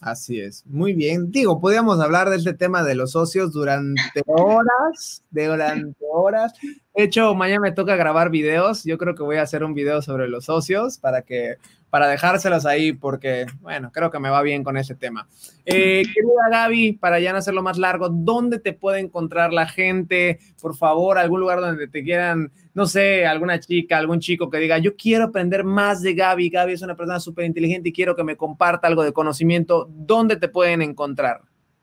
Así 0.00 0.40
es, 0.40 0.64
muy 0.66 0.92
bien. 0.92 1.30
Digo, 1.32 1.60
podríamos 1.60 2.00
hablar 2.00 2.30
de 2.30 2.36
este 2.36 2.54
tema 2.54 2.84
de 2.84 2.94
los 2.94 3.12
socios 3.12 3.52
durante 3.52 4.00
horas, 4.26 5.24
durante 5.30 6.04
horas. 6.12 6.52
De 6.98 7.04
hecho, 7.04 7.32
mañana 7.36 7.60
me 7.60 7.70
toca 7.70 7.94
grabar 7.94 8.28
videos. 8.28 8.82
Yo 8.82 8.98
creo 8.98 9.14
que 9.14 9.22
voy 9.22 9.36
a 9.36 9.42
hacer 9.42 9.62
un 9.62 9.72
video 9.72 10.02
sobre 10.02 10.26
los 10.26 10.46
socios 10.46 10.98
para 10.98 11.22
que 11.22 11.54
para 11.90 12.08
dejárselos 12.08 12.66
ahí 12.66 12.92
porque, 12.92 13.46
bueno, 13.60 13.92
creo 13.92 14.10
que 14.10 14.18
me 14.18 14.30
va 14.30 14.42
bien 14.42 14.64
con 14.64 14.76
ese 14.76 14.96
tema. 14.96 15.28
Eh, 15.64 16.02
querida 16.12 16.48
Gaby, 16.50 16.94
para 16.94 17.20
ya 17.20 17.30
no 17.30 17.38
hacerlo 17.38 17.62
más 17.62 17.78
largo, 17.78 18.08
¿dónde 18.08 18.58
te 18.58 18.72
puede 18.72 18.98
encontrar 18.98 19.52
la 19.52 19.68
gente? 19.68 20.40
Por 20.60 20.74
favor, 20.74 21.18
algún 21.18 21.38
lugar 21.38 21.60
donde 21.60 21.86
te 21.86 22.02
quieran, 22.02 22.50
no 22.74 22.84
sé, 22.84 23.24
alguna 23.26 23.60
chica, 23.60 23.96
algún 23.96 24.18
chico 24.18 24.50
que 24.50 24.58
diga, 24.58 24.78
yo 24.78 24.96
quiero 24.96 25.26
aprender 25.26 25.62
más 25.62 26.02
de 26.02 26.14
Gaby, 26.14 26.50
Gaby 26.50 26.72
es 26.72 26.82
una 26.82 26.96
persona 26.96 27.20
súper 27.20 27.44
inteligente 27.44 27.90
y 27.90 27.92
quiero 27.92 28.16
que 28.16 28.24
me 28.24 28.36
comparta 28.36 28.88
algo 28.88 29.04
de 29.04 29.12
conocimiento, 29.12 29.88
¿dónde 29.88 30.34
te 30.34 30.48
pueden 30.48 30.82
encontrar? 30.82 31.42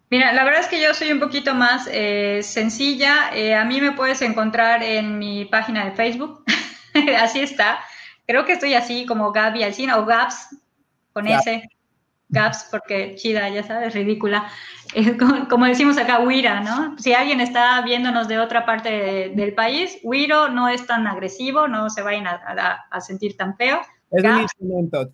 Mira, 0.09 0.33
la 0.33 0.43
verdad 0.43 0.61
es 0.61 0.67
que 0.67 0.81
yo 0.81 0.93
soy 0.93 1.11
un 1.11 1.19
poquito 1.19 1.55
más 1.55 1.89
eh, 1.91 2.41
sencilla. 2.43 3.31
Eh, 3.33 3.55
a 3.55 3.65
mí 3.65 3.81
me 3.81 3.91
puedes 3.91 4.21
encontrar 4.21 4.83
en 4.83 5.17
mi 5.17 5.45
página 5.45 5.85
de 5.85 5.91
Facebook. 5.91 6.43
Así 7.19 7.39
está. 7.39 7.79
Creo 8.27 8.45
que 8.45 8.53
estoy 8.53 8.73
así 8.73 9.05
como 9.05 9.31
Gaby 9.31 9.61
Alcina 9.61 9.99
o 9.99 10.05
Gaps 10.05 10.55
con 11.13 11.27
ese. 11.27 11.69
Gaps 12.29 12.69
porque 12.71 13.13
chida, 13.15 13.49
ya 13.49 13.61
sabes, 13.61 13.93
ridícula. 13.93 14.49
como, 15.49 15.65
decimos 15.65 15.97
acá, 15.97 16.19
Wira, 16.19 16.61
¿no? 16.61 16.97
Si 16.97 17.13
alguien 17.13 17.39
está 17.39 17.81
viéndonos 17.81 18.27
de 18.27 18.39
otra 18.39 18.65
parte 18.65 19.31
del 19.35 19.53
país, 19.53 19.99
Wiro 20.03 20.49
no 20.49 20.67
es 20.69 20.87
tan 20.87 21.05
agresivo, 21.05 21.67
no 21.67 21.89
se 21.89 22.01
vayan 22.01 22.25
a, 22.25 22.87
a, 22.89 23.01
sentir 23.01 23.37
tan 23.37 23.55
feo. 23.57 23.81
Es 24.09 24.23
un 24.23 24.41
instrumento. 24.41 25.07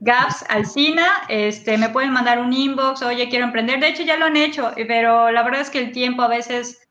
Gaps 0.00 0.44
Alcina, 0.48 1.06
este, 1.28 1.76
me 1.76 1.88
pueden 1.88 2.12
mandar 2.12 2.38
un 2.38 2.52
inbox, 2.52 3.02
oye, 3.02 3.28
quiero 3.28 3.44
emprender. 3.44 3.80
De 3.80 3.88
hecho, 3.88 4.02
ya 4.02 4.16
lo 4.16 4.26
han 4.26 4.36
hecho, 4.36 4.72
pero 4.86 5.30
la 5.30 5.42
verdad 5.42 5.60
es 5.60 5.70
que 5.70 5.80
el 5.80 5.92
tiempo 5.92 6.22
a 6.22 6.28
veces 6.28 6.88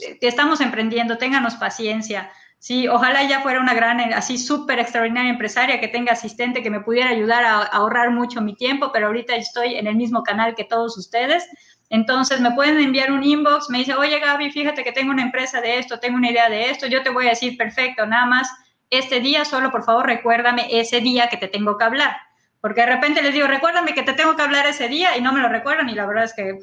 eh, 0.00 0.18
estamos 0.20 0.60
emprendiendo, 0.60 1.16
ténganos 1.16 1.54
paciencia. 1.54 2.30
Sí, 2.58 2.88
ojalá 2.88 3.22
ya 3.24 3.40
fuera 3.40 3.60
una 3.60 3.74
gran, 3.74 4.00
eh, 4.00 4.10
así 4.14 4.38
súper 4.38 4.78
extraordinaria 4.78 5.30
empresaria 5.30 5.80
que 5.80 5.88
tenga 5.88 6.12
asistente 6.12 6.62
que 6.62 6.70
me 6.70 6.80
pudiera 6.80 7.10
ayudar 7.10 7.44
a, 7.44 7.62
ahorrar 7.62 8.10
mucho 8.10 8.40
mi 8.42 8.54
tiempo, 8.54 8.90
pero 8.92 9.06
ahorita 9.06 9.36
estoy 9.36 9.76
en 9.76 9.86
el 9.86 9.96
mismo 9.96 10.22
canal 10.22 10.54
que 10.54 10.64
todos 10.64 10.98
ustedes. 10.98 11.46
Entonces 11.90 12.40
me 12.40 12.52
pueden 12.52 12.78
enviar 12.78 13.12
un 13.12 13.22
inbox, 13.22 13.70
me 13.70 13.78
dice, 13.78 13.94
oye 13.94 14.18
Gaby, 14.18 14.50
fíjate 14.50 14.84
que 14.84 14.92
tengo 14.92 15.12
una 15.12 15.22
empresa 15.22 15.60
de 15.60 15.78
esto, 15.78 16.00
tengo 16.00 16.16
una 16.16 16.30
idea 16.30 16.48
de 16.48 16.70
esto, 16.70 16.86
yo 16.86 17.02
te 17.02 17.10
voy 17.10 17.26
a 17.26 17.30
decir, 17.30 17.56
perfecto, 17.56 18.06
nada 18.06 18.26
más 18.26 18.48
este 18.90 19.20
día, 19.20 19.44
solo 19.44 19.70
por 19.70 19.84
favor 19.84 20.06
recuérdame 20.06 20.66
ese 20.70 21.00
día 21.00 21.28
que 21.28 21.36
te 21.36 21.48
tengo 21.48 21.76
que 21.78 21.84
hablar. 21.84 22.16
Porque 22.64 22.80
de 22.80 22.86
repente 22.86 23.20
les 23.20 23.34
digo, 23.34 23.46
recuérdame 23.46 23.92
que 23.92 24.04
te 24.04 24.14
tengo 24.14 24.36
que 24.36 24.40
hablar 24.40 24.64
ese 24.64 24.88
día 24.88 25.18
y 25.18 25.20
no 25.20 25.34
me 25.34 25.40
lo 25.42 25.50
recuerdan 25.50 25.90
y 25.90 25.94
la 25.94 26.06
verdad 26.06 26.24
es 26.24 26.32
que 26.32 26.60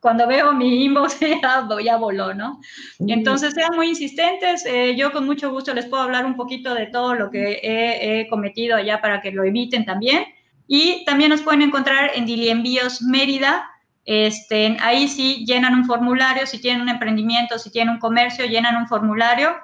cuando 0.00 0.26
veo 0.26 0.54
mi 0.54 0.86
inbox 0.86 1.20
ya, 1.42 1.68
ya 1.84 1.96
voló, 1.98 2.32
¿no? 2.32 2.62
Entonces 2.98 3.52
sean 3.52 3.76
muy 3.76 3.88
insistentes, 3.88 4.64
eh, 4.64 4.96
yo 4.96 5.12
con 5.12 5.26
mucho 5.26 5.50
gusto 5.50 5.74
les 5.74 5.84
puedo 5.84 6.02
hablar 6.02 6.24
un 6.24 6.34
poquito 6.34 6.72
de 6.72 6.86
todo 6.86 7.14
lo 7.14 7.30
que 7.30 7.60
he, 7.62 8.26
cometido 8.30 8.74
allá 8.74 9.02
para 9.02 9.20
que 9.20 9.32
lo 9.32 9.44
eviten 9.44 9.84
también. 9.84 10.24
Y 10.66 11.04
también 11.04 11.28
nos 11.28 11.42
pueden 11.42 11.60
encontrar 11.60 12.12
en 12.14 12.24
Dili 12.24 12.48
Envíos 12.48 13.02
Mérida, 13.02 13.68
este, 14.06 14.78
ahí 14.80 15.08
sí 15.08 15.44
llenan 15.44 15.74
un 15.74 15.84
formulario, 15.84 16.46
si 16.46 16.58
tienen 16.58 16.80
un 16.80 16.88
emprendimiento, 16.88 17.58
si 17.58 17.70
tienen 17.70 17.96
un 17.96 18.00
comercio, 18.00 18.46
llenan 18.46 18.76
un 18.76 18.88
formulario 18.88 19.54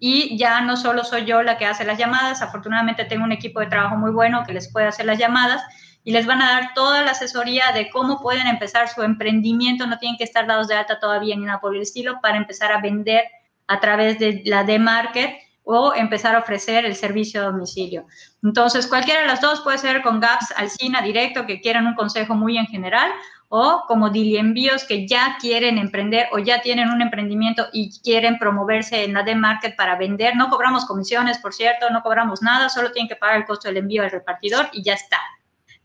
y 0.00 0.36
ya 0.36 0.60
no 0.60 0.76
solo 0.76 1.04
soy 1.04 1.24
yo 1.24 1.42
la 1.42 1.58
que 1.58 1.66
hace 1.66 1.84
las 1.84 1.98
llamadas, 1.98 2.42
afortunadamente 2.42 3.04
tengo 3.04 3.24
un 3.24 3.32
equipo 3.32 3.60
de 3.60 3.66
trabajo 3.66 3.96
muy 3.96 4.10
bueno 4.10 4.44
que 4.46 4.52
les 4.52 4.70
puede 4.72 4.86
hacer 4.86 5.06
las 5.06 5.18
llamadas 5.18 5.62
y 6.04 6.12
les 6.12 6.26
van 6.26 6.40
a 6.40 6.52
dar 6.52 6.74
toda 6.74 7.02
la 7.02 7.10
asesoría 7.10 7.72
de 7.74 7.90
cómo 7.90 8.20
pueden 8.20 8.46
empezar 8.46 8.88
su 8.88 9.02
emprendimiento, 9.02 9.86
no 9.86 9.98
tienen 9.98 10.16
que 10.16 10.24
estar 10.24 10.46
dados 10.46 10.68
de 10.68 10.74
alta 10.74 10.98
todavía 10.98 11.36
ni 11.36 11.44
nada 11.44 11.60
por 11.60 11.74
el 11.74 11.82
estilo 11.82 12.20
para 12.22 12.36
empezar 12.36 12.72
a 12.72 12.80
vender 12.80 13.24
a 13.66 13.80
través 13.80 14.18
de 14.18 14.42
la 14.46 14.64
D-Market 14.64 15.36
o 15.64 15.92
empezar 15.94 16.34
a 16.34 16.38
ofrecer 16.38 16.86
el 16.86 16.96
servicio 16.96 17.42
a 17.42 17.44
domicilio. 17.44 18.06
Entonces, 18.42 18.86
cualquiera 18.86 19.20
de 19.20 19.26
las 19.26 19.42
dos 19.42 19.60
puede 19.60 19.76
ser 19.76 20.00
con 20.00 20.18
GAPS, 20.18 20.54
Alcina, 20.56 21.02
directo, 21.02 21.44
que 21.44 21.60
quieran 21.60 21.86
un 21.86 21.94
consejo 21.94 22.34
muy 22.34 22.56
en 22.56 22.64
general, 22.66 23.10
o 23.48 23.84
como 23.88 24.10
Dili 24.10 24.36
Envíos 24.36 24.84
que 24.84 25.06
ya 25.06 25.36
quieren 25.40 25.78
emprender 25.78 26.26
o 26.32 26.38
ya 26.38 26.60
tienen 26.60 26.90
un 26.90 27.00
emprendimiento 27.00 27.66
y 27.72 27.98
quieren 28.00 28.38
promoverse 28.38 29.04
en 29.04 29.14
la 29.14 29.22
de 29.22 29.34
market 29.34 29.74
para 29.74 29.96
vender. 29.96 30.36
No 30.36 30.50
cobramos 30.50 30.84
comisiones, 30.84 31.38
por 31.38 31.54
cierto, 31.54 31.88
no 31.90 32.02
cobramos 32.02 32.42
nada, 32.42 32.68
solo 32.68 32.92
tienen 32.92 33.08
que 33.08 33.16
pagar 33.16 33.38
el 33.38 33.46
costo 33.46 33.68
del 33.68 33.78
envío 33.78 34.02
al 34.02 34.10
repartidor 34.10 34.66
y 34.72 34.82
ya 34.82 34.94
está. 34.94 35.18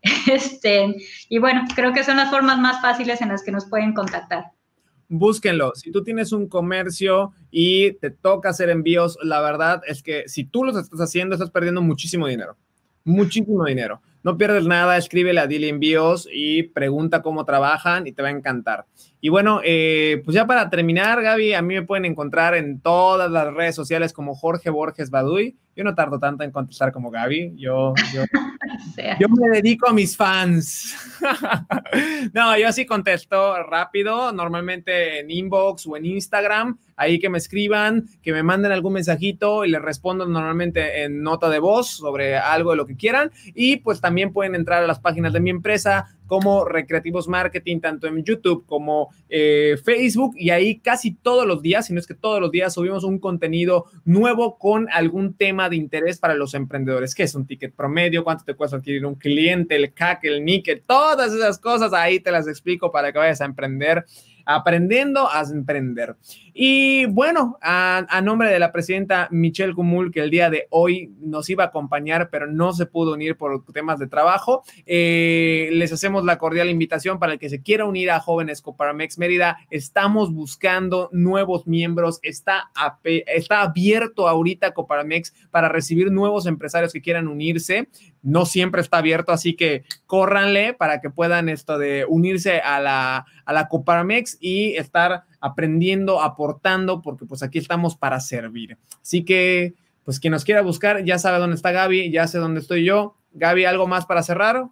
Este, 0.30 0.96
y 1.30 1.38
bueno, 1.38 1.62
creo 1.74 1.94
que 1.94 2.04
son 2.04 2.18
las 2.18 2.30
formas 2.30 2.58
más 2.58 2.82
fáciles 2.82 3.22
en 3.22 3.28
las 3.28 3.42
que 3.42 3.52
nos 3.52 3.64
pueden 3.64 3.94
contactar. 3.94 4.52
Búsquenlo. 5.08 5.72
Si 5.74 5.92
tú 5.92 6.02
tienes 6.02 6.32
un 6.32 6.48
comercio 6.48 7.32
y 7.50 7.92
te 7.94 8.10
toca 8.10 8.50
hacer 8.50 8.68
envíos, 8.68 9.18
la 9.22 9.40
verdad 9.40 9.80
es 9.86 10.02
que 10.02 10.28
si 10.28 10.44
tú 10.44 10.64
los 10.64 10.76
estás 10.76 11.00
haciendo, 11.00 11.34
estás 11.34 11.50
perdiendo 11.50 11.80
muchísimo 11.80 12.26
dinero. 12.26 12.56
Muchísimo 13.04 13.64
dinero. 13.64 14.02
No 14.24 14.38
pierdes 14.38 14.64
nada, 14.64 14.96
escríbele 14.96 15.38
a 15.38 15.46
Dili 15.46 15.68
Envíos 15.68 16.26
y 16.32 16.62
pregunta 16.62 17.20
cómo 17.20 17.44
trabajan 17.44 18.06
y 18.06 18.12
te 18.12 18.22
va 18.22 18.28
a 18.28 18.32
encantar. 18.32 18.86
Y 19.24 19.30
bueno, 19.30 19.62
eh, 19.64 20.20
pues 20.22 20.34
ya 20.34 20.46
para 20.46 20.68
terminar, 20.68 21.22
Gaby, 21.22 21.54
a 21.54 21.62
mí 21.62 21.72
me 21.72 21.82
pueden 21.82 22.04
encontrar 22.04 22.54
en 22.54 22.78
todas 22.80 23.30
las 23.30 23.54
redes 23.54 23.74
sociales 23.74 24.12
como 24.12 24.34
Jorge 24.34 24.68
Borges 24.68 25.08
Baduy. 25.08 25.56
Yo 25.74 25.82
no 25.82 25.94
tardo 25.94 26.18
tanto 26.18 26.44
en 26.44 26.50
contestar 26.50 26.92
como 26.92 27.10
Gaby. 27.10 27.54
Yo, 27.56 27.94
yo, 28.12 28.22
me 29.30 29.48
dedico 29.48 29.88
a 29.88 29.94
mis 29.94 30.14
fans. 30.14 30.94
no, 32.34 32.58
yo 32.58 32.70
sí 32.70 32.84
contesto 32.84 33.62
rápido, 33.62 34.30
normalmente 34.30 35.20
en 35.20 35.30
inbox 35.30 35.86
o 35.86 35.96
en 35.96 36.04
Instagram. 36.04 36.76
Ahí 36.94 37.18
que 37.18 37.30
me 37.30 37.38
escriban, 37.38 38.04
que 38.22 38.34
me 38.34 38.42
manden 38.42 38.72
algún 38.72 38.92
mensajito 38.92 39.64
y 39.64 39.70
les 39.70 39.80
respondo 39.80 40.26
normalmente 40.26 41.02
en 41.02 41.22
nota 41.22 41.48
de 41.48 41.60
voz 41.60 41.88
sobre 41.88 42.36
algo 42.36 42.72
de 42.72 42.76
lo 42.76 42.86
que 42.86 42.96
quieran. 42.96 43.30
Y 43.54 43.78
pues 43.78 44.02
también 44.02 44.34
pueden 44.34 44.54
entrar 44.54 44.82
a 44.82 44.86
las 44.86 45.00
páginas 45.00 45.32
de 45.32 45.40
mi 45.40 45.48
empresa 45.48 46.14
como 46.26 46.64
Recreativos 46.64 47.28
Marketing, 47.28 47.80
tanto 47.80 48.06
en 48.06 48.24
YouTube 48.24 48.64
como 48.66 49.10
eh, 49.28 49.76
Facebook. 49.82 50.34
Y 50.36 50.50
ahí 50.50 50.78
casi 50.78 51.14
todos 51.14 51.46
los 51.46 51.62
días, 51.62 51.86
si 51.86 51.92
no 51.92 52.00
es 52.00 52.06
que 52.06 52.14
todos 52.14 52.40
los 52.40 52.50
días, 52.50 52.74
subimos 52.74 53.04
un 53.04 53.18
contenido 53.18 53.86
nuevo 54.04 54.58
con 54.58 54.88
algún 54.90 55.34
tema 55.34 55.68
de 55.68 55.76
interés 55.76 56.18
para 56.18 56.34
los 56.34 56.54
emprendedores. 56.54 57.14
¿Qué 57.14 57.24
es 57.24 57.34
un 57.34 57.46
ticket 57.46 57.74
promedio? 57.74 58.24
¿Cuánto 58.24 58.44
te 58.44 58.54
cuesta 58.54 58.76
adquirir 58.76 59.04
un 59.06 59.14
cliente? 59.14 59.76
El 59.76 59.92
CAC, 59.92 60.24
el 60.24 60.44
níquel, 60.44 60.82
todas 60.86 61.32
esas 61.32 61.58
cosas. 61.58 61.92
Ahí 61.92 62.20
te 62.20 62.30
las 62.30 62.48
explico 62.48 62.90
para 62.90 63.12
que 63.12 63.18
vayas 63.18 63.40
a 63.40 63.44
emprender 63.44 64.04
aprendiendo 64.46 65.28
a 65.30 65.42
emprender. 65.42 66.16
Y 66.52 67.06
bueno, 67.06 67.58
a, 67.60 68.20
nombre 68.22 68.48
de 68.48 68.58
la 68.58 68.70
presidenta 68.70 69.28
Michelle 69.30 69.74
Cumul, 69.74 70.12
que 70.12 70.20
el 70.20 70.30
día 70.30 70.50
de 70.50 70.66
hoy 70.70 71.12
nos 71.20 71.50
iba 71.50 71.64
a 71.64 71.66
acompañar, 71.68 72.30
pero 72.30 72.46
no 72.46 72.72
se 72.72 72.86
pudo 72.86 73.14
unir 73.14 73.36
por 73.36 73.64
temas 73.72 73.98
de 73.98 74.06
trabajo, 74.06 74.62
eh, 74.86 75.68
les 75.72 75.92
hacemos 75.92 76.24
la 76.24 76.38
cordial 76.38 76.70
invitación 76.70 77.18
para 77.18 77.32
el 77.32 77.38
que 77.38 77.48
se 77.48 77.60
quiera 77.60 77.86
unir 77.86 78.10
a 78.10 78.20
Jóvenes 78.20 78.62
Coparamex 78.62 79.18
Mérida. 79.18 79.58
Estamos 79.70 80.32
buscando 80.32 81.08
nuevos 81.12 81.66
miembros, 81.66 82.20
está, 82.22 82.70
está 83.02 83.62
abierto 83.62 84.28
ahorita 84.28 84.72
Coparamex 84.72 85.34
para 85.50 85.68
recibir 85.68 86.12
nuevos 86.12 86.46
empresarios 86.46 86.92
que 86.92 87.02
quieran 87.02 87.26
unirse 87.26 87.88
no 88.24 88.46
siempre 88.46 88.80
está 88.80 88.98
abierto, 88.98 89.30
así 89.32 89.54
que 89.54 89.84
córranle 90.06 90.72
para 90.72 91.00
que 91.00 91.10
puedan 91.10 91.48
esto 91.48 91.78
de 91.78 92.06
unirse 92.08 92.60
a 92.60 92.80
la, 92.80 93.26
a 93.44 93.52
la 93.52 93.68
Coparamex 93.68 94.38
y 94.40 94.74
estar 94.76 95.24
aprendiendo, 95.40 96.22
aportando, 96.22 97.02
porque 97.02 97.26
pues 97.26 97.42
aquí 97.42 97.58
estamos 97.58 97.96
para 97.96 98.18
servir. 98.20 98.78
Así 99.00 99.24
que, 99.24 99.74
pues 100.04 100.18
quien 100.18 100.32
nos 100.32 100.44
quiera 100.44 100.62
buscar 100.62 101.04
ya 101.04 101.18
sabe 101.18 101.38
dónde 101.38 101.56
está 101.56 101.70
Gaby, 101.70 102.10
ya 102.10 102.26
sé 102.26 102.38
dónde 102.38 102.60
estoy 102.60 102.84
yo. 102.84 103.16
Gaby, 103.32 103.66
¿algo 103.66 103.86
más 103.86 104.06
para 104.06 104.22
cerrar? 104.22 104.64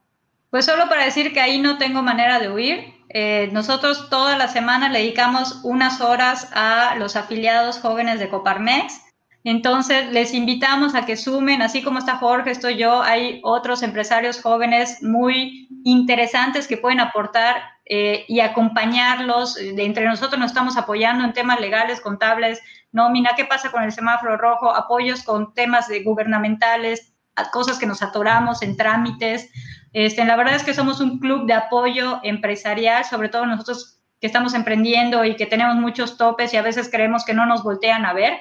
Pues 0.50 0.64
solo 0.64 0.88
para 0.88 1.04
decir 1.04 1.32
que 1.32 1.40
ahí 1.40 1.60
no 1.60 1.78
tengo 1.78 2.02
manera 2.02 2.38
de 2.38 2.50
huir. 2.50 2.94
Eh, 3.10 3.50
nosotros 3.52 4.08
toda 4.08 4.38
la 4.38 4.48
semana 4.48 4.88
le 4.88 5.00
dedicamos 5.00 5.60
unas 5.62 6.00
horas 6.00 6.48
a 6.54 6.94
los 6.96 7.16
afiliados 7.16 7.78
jóvenes 7.78 8.18
de 8.18 8.30
Coparmex 8.30 9.11
entonces, 9.44 10.10
les 10.12 10.34
invitamos 10.34 10.94
a 10.94 11.04
que 11.04 11.16
sumen, 11.16 11.62
así 11.62 11.82
como 11.82 11.98
está 11.98 12.16
Jorge, 12.16 12.52
estoy 12.52 12.76
yo, 12.76 13.02
hay 13.02 13.40
otros 13.42 13.82
empresarios 13.82 14.40
jóvenes 14.40 15.02
muy 15.02 15.68
interesantes 15.84 16.68
que 16.68 16.76
pueden 16.76 17.00
aportar 17.00 17.56
eh, 17.86 18.24
y 18.28 18.38
acompañarlos. 18.38 19.54
De 19.54 19.84
entre 19.84 20.06
nosotros 20.06 20.38
nos 20.38 20.52
estamos 20.52 20.76
apoyando 20.76 21.24
en 21.24 21.32
temas 21.32 21.60
legales, 21.60 22.00
contables, 22.00 22.60
nómina, 22.92 23.32
qué 23.36 23.44
pasa 23.44 23.72
con 23.72 23.82
el 23.82 23.90
semáforo 23.90 24.36
rojo, 24.36 24.74
apoyos 24.74 25.24
con 25.24 25.52
temas 25.54 25.88
de 25.88 26.04
gubernamentales, 26.04 27.12
cosas 27.52 27.78
que 27.78 27.86
nos 27.86 28.00
atoramos 28.00 28.62
en 28.62 28.76
trámites. 28.76 29.50
Este, 29.92 30.24
la 30.24 30.36
verdad 30.36 30.54
es 30.54 30.62
que 30.62 30.74
somos 30.74 31.00
un 31.00 31.18
club 31.18 31.46
de 31.46 31.54
apoyo 31.54 32.20
empresarial, 32.22 33.04
sobre 33.04 33.28
todo 33.28 33.44
nosotros 33.46 33.98
que 34.20 34.28
estamos 34.28 34.54
emprendiendo 34.54 35.24
y 35.24 35.34
que 35.34 35.46
tenemos 35.46 35.74
muchos 35.74 36.16
topes 36.16 36.54
y 36.54 36.56
a 36.56 36.62
veces 36.62 36.88
creemos 36.88 37.24
que 37.24 37.34
no 37.34 37.44
nos 37.44 37.64
voltean 37.64 38.04
a 38.04 38.12
ver. 38.12 38.34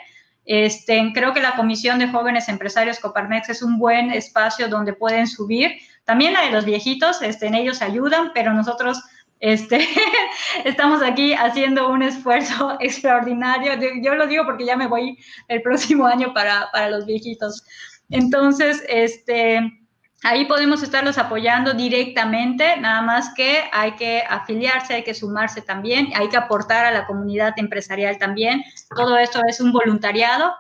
Este, 0.46 1.12
creo 1.14 1.34
que 1.34 1.42
la 1.42 1.56
Comisión 1.56 2.00
de 2.00 2.08
Jóvenes 2.08 2.50
Empresarios 2.50 3.00
Coparmex 3.00 3.50
es 3.50 3.62
un 3.62 3.78
buen 3.78 4.12
espacio 4.12 4.68
donde 4.68 4.94
pueden 4.94 5.28
subir. 5.28 5.78
También 6.06 6.34
la 6.34 6.42
de 6.42 6.52
los 6.52 6.66
viejitos, 6.66 7.22
este, 7.22 7.48
en 7.48 7.56
ellos 7.56 7.82
ayudan, 7.82 8.32
pero 8.34 8.54
nosotros 8.54 9.02
este, 9.40 9.88
estamos 10.66 11.02
aquí 11.02 11.34
haciendo 11.34 11.90
un 11.90 12.04
esfuerzo 12.04 12.78
extraordinario. 12.80 13.74
Yo 14.02 14.16
lo 14.16 14.28
digo 14.28 14.46
porque 14.46 14.66
ya 14.66 14.76
me 14.76 14.88
voy 14.88 15.18
el 15.48 15.62
próximo 15.62 16.06
año 16.06 16.34
para, 16.34 16.70
para 16.72 16.90
los 16.90 17.06
viejitos. 17.06 17.64
Entonces, 18.10 18.84
este, 18.88 19.81
Ahí 20.24 20.46
podemos 20.46 20.84
estarlos 20.84 21.18
apoyando 21.18 21.74
directamente, 21.74 22.78
nada 22.78 23.02
más 23.02 23.34
que 23.34 23.64
hay 23.72 23.94
que 23.94 24.24
afiliarse, 24.30 24.94
hay 24.94 25.04
que 25.04 25.16
sumarse 25.16 25.64
también, 25.64 26.10
hay 26.16 26.30
que 26.30 26.38
aportar 26.38 26.86
a 26.86 26.92
la 26.92 27.08
comunidad 27.08 27.54
empresarial 27.58 28.20
también. 28.20 28.64
Todo 28.96 29.18
esto 29.18 29.42
es 29.48 29.60
un 29.60 29.72
voluntariado 29.72 30.54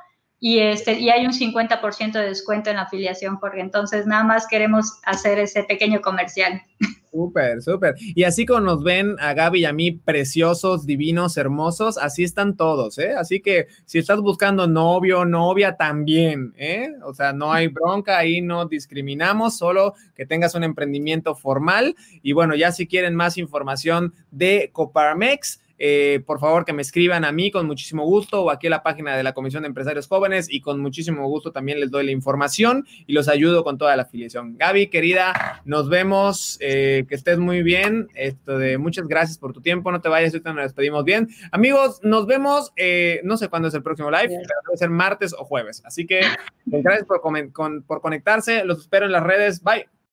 y, 0.43 0.57
este, 0.57 0.99
y 0.99 1.11
hay 1.11 1.23
un 1.27 1.33
50% 1.33 2.13
de 2.13 2.29
descuento 2.29 2.71
en 2.71 2.77
la 2.77 2.81
afiliación, 2.81 3.39
porque 3.39 3.61
entonces 3.61 4.07
nada 4.07 4.23
más 4.23 4.47
queremos 4.47 4.99
hacer 5.03 5.37
ese 5.37 5.63
pequeño 5.63 6.01
comercial. 6.01 6.63
Súper, 7.11 7.61
súper. 7.61 7.95
Y 7.99 8.23
así 8.23 8.47
como 8.47 8.61
nos 8.61 8.83
ven 8.83 9.17
a 9.19 9.35
Gaby 9.35 9.59
y 9.59 9.65
a 9.65 9.73
mí, 9.73 9.91
preciosos, 9.91 10.87
divinos, 10.87 11.37
hermosos, 11.37 11.99
así 11.99 12.23
están 12.23 12.55
todos, 12.55 12.97
¿eh? 12.97 13.13
Así 13.15 13.39
que 13.39 13.67
si 13.85 13.99
estás 13.99 14.19
buscando 14.19 14.65
novio, 14.65 15.25
novia, 15.25 15.77
también, 15.77 16.55
¿eh? 16.57 16.89
O 17.03 17.13
sea, 17.13 17.33
no 17.33 17.53
hay 17.53 17.67
bronca, 17.67 18.17
ahí 18.17 18.41
no 18.41 18.65
discriminamos, 18.65 19.57
solo 19.57 19.93
que 20.15 20.25
tengas 20.25 20.55
un 20.55 20.63
emprendimiento 20.63 21.35
formal. 21.35 21.95
Y 22.23 22.31
bueno, 22.31 22.55
ya 22.55 22.71
si 22.71 22.87
quieren 22.87 23.13
más 23.13 23.37
información 23.37 24.15
de 24.31 24.71
Coparmex, 24.73 25.60
eh, 25.83 26.21
por 26.27 26.39
favor 26.39 26.63
que 26.63 26.73
me 26.73 26.83
escriban 26.83 27.25
a 27.25 27.31
mí 27.31 27.49
con 27.49 27.65
muchísimo 27.65 28.05
gusto 28.05 28.43
o 28.43 28.51
aquí 28.51 28.67
a 28.67 28.69
la 28.69 28.83
página 28.83 29.17
de 29.17 29.23
la 29.23 29.33
Comisión 29.33 29.63
de 29.63 29.67
Empresarios 29.67 30.07
Jóvenes 30.07 30.45
y 30.47 30.61
con 30.61 30.79
muchísimo 30.79 31.27
gusto 31.27 31.51
también 31.51 31.79
les 31.79 31.89
doy 31.89 32.05
la 32.05 32.11
información 32.11 32.85
y 33.07 33.13
los 33.13 33.27
ayudo 33.27 33.63
con 33.63 33.79
toda 33.79 33.95
la 33.95 34.03
afiliación. 34.03 34.57
Gaby, 34.59 34.91
querida, 34.91 35.61
nos 35.65 35.89
vemos, 35.89 36.59
eh, 36.59 37.05
que 37.09 37.15
estés 37.15 37.39
muy 37.39 37.63
bien. 37.63 38.09
Esto 38.13 38.59
de 38.59 38.77
muchas 38.77 39.07
gracias 39.07 39.39
por 39.39 39.53
tu 39.53 39.61
tiempo, 39.61 39.91
no 39.91 40.01
te 40.01 40.09
vayas, 40.09 40.33
ahorita 40.33 40.53
nos 40.53 40.65
despedimos 40.65 41.03
bien. 41.03 41.29
Amigos, 41.51 41.99
nos 42.03 42.27
vemos, 42.27 42.71
eh, 42.75 43.19
no 43.23 43.35
sé 43.37 43.49
cuándo 43.49 43.69
es 43.69 43.73
el 43.73 43.81
próximo 43.81 44.11
live, 44.11 44.27
pero 44.27 44.59
debe 44.67 44.77
ser 44.77 44.91
martes 44.91 45.33
o 45.33 45.45
jueves. 45.45 45.81
Así 45.83 46.05
que 46.05 46.21
gracias 46.67 47.07
por, 47.07 47.21
por 47.87 48.01
conectarse, 48.01 48.65
los 48.65 48.81
espero 48.81 49.07
en 49.07 49.13
las 49.13 49.23
redes, 49.23 49.63
bye. 49.63 49.87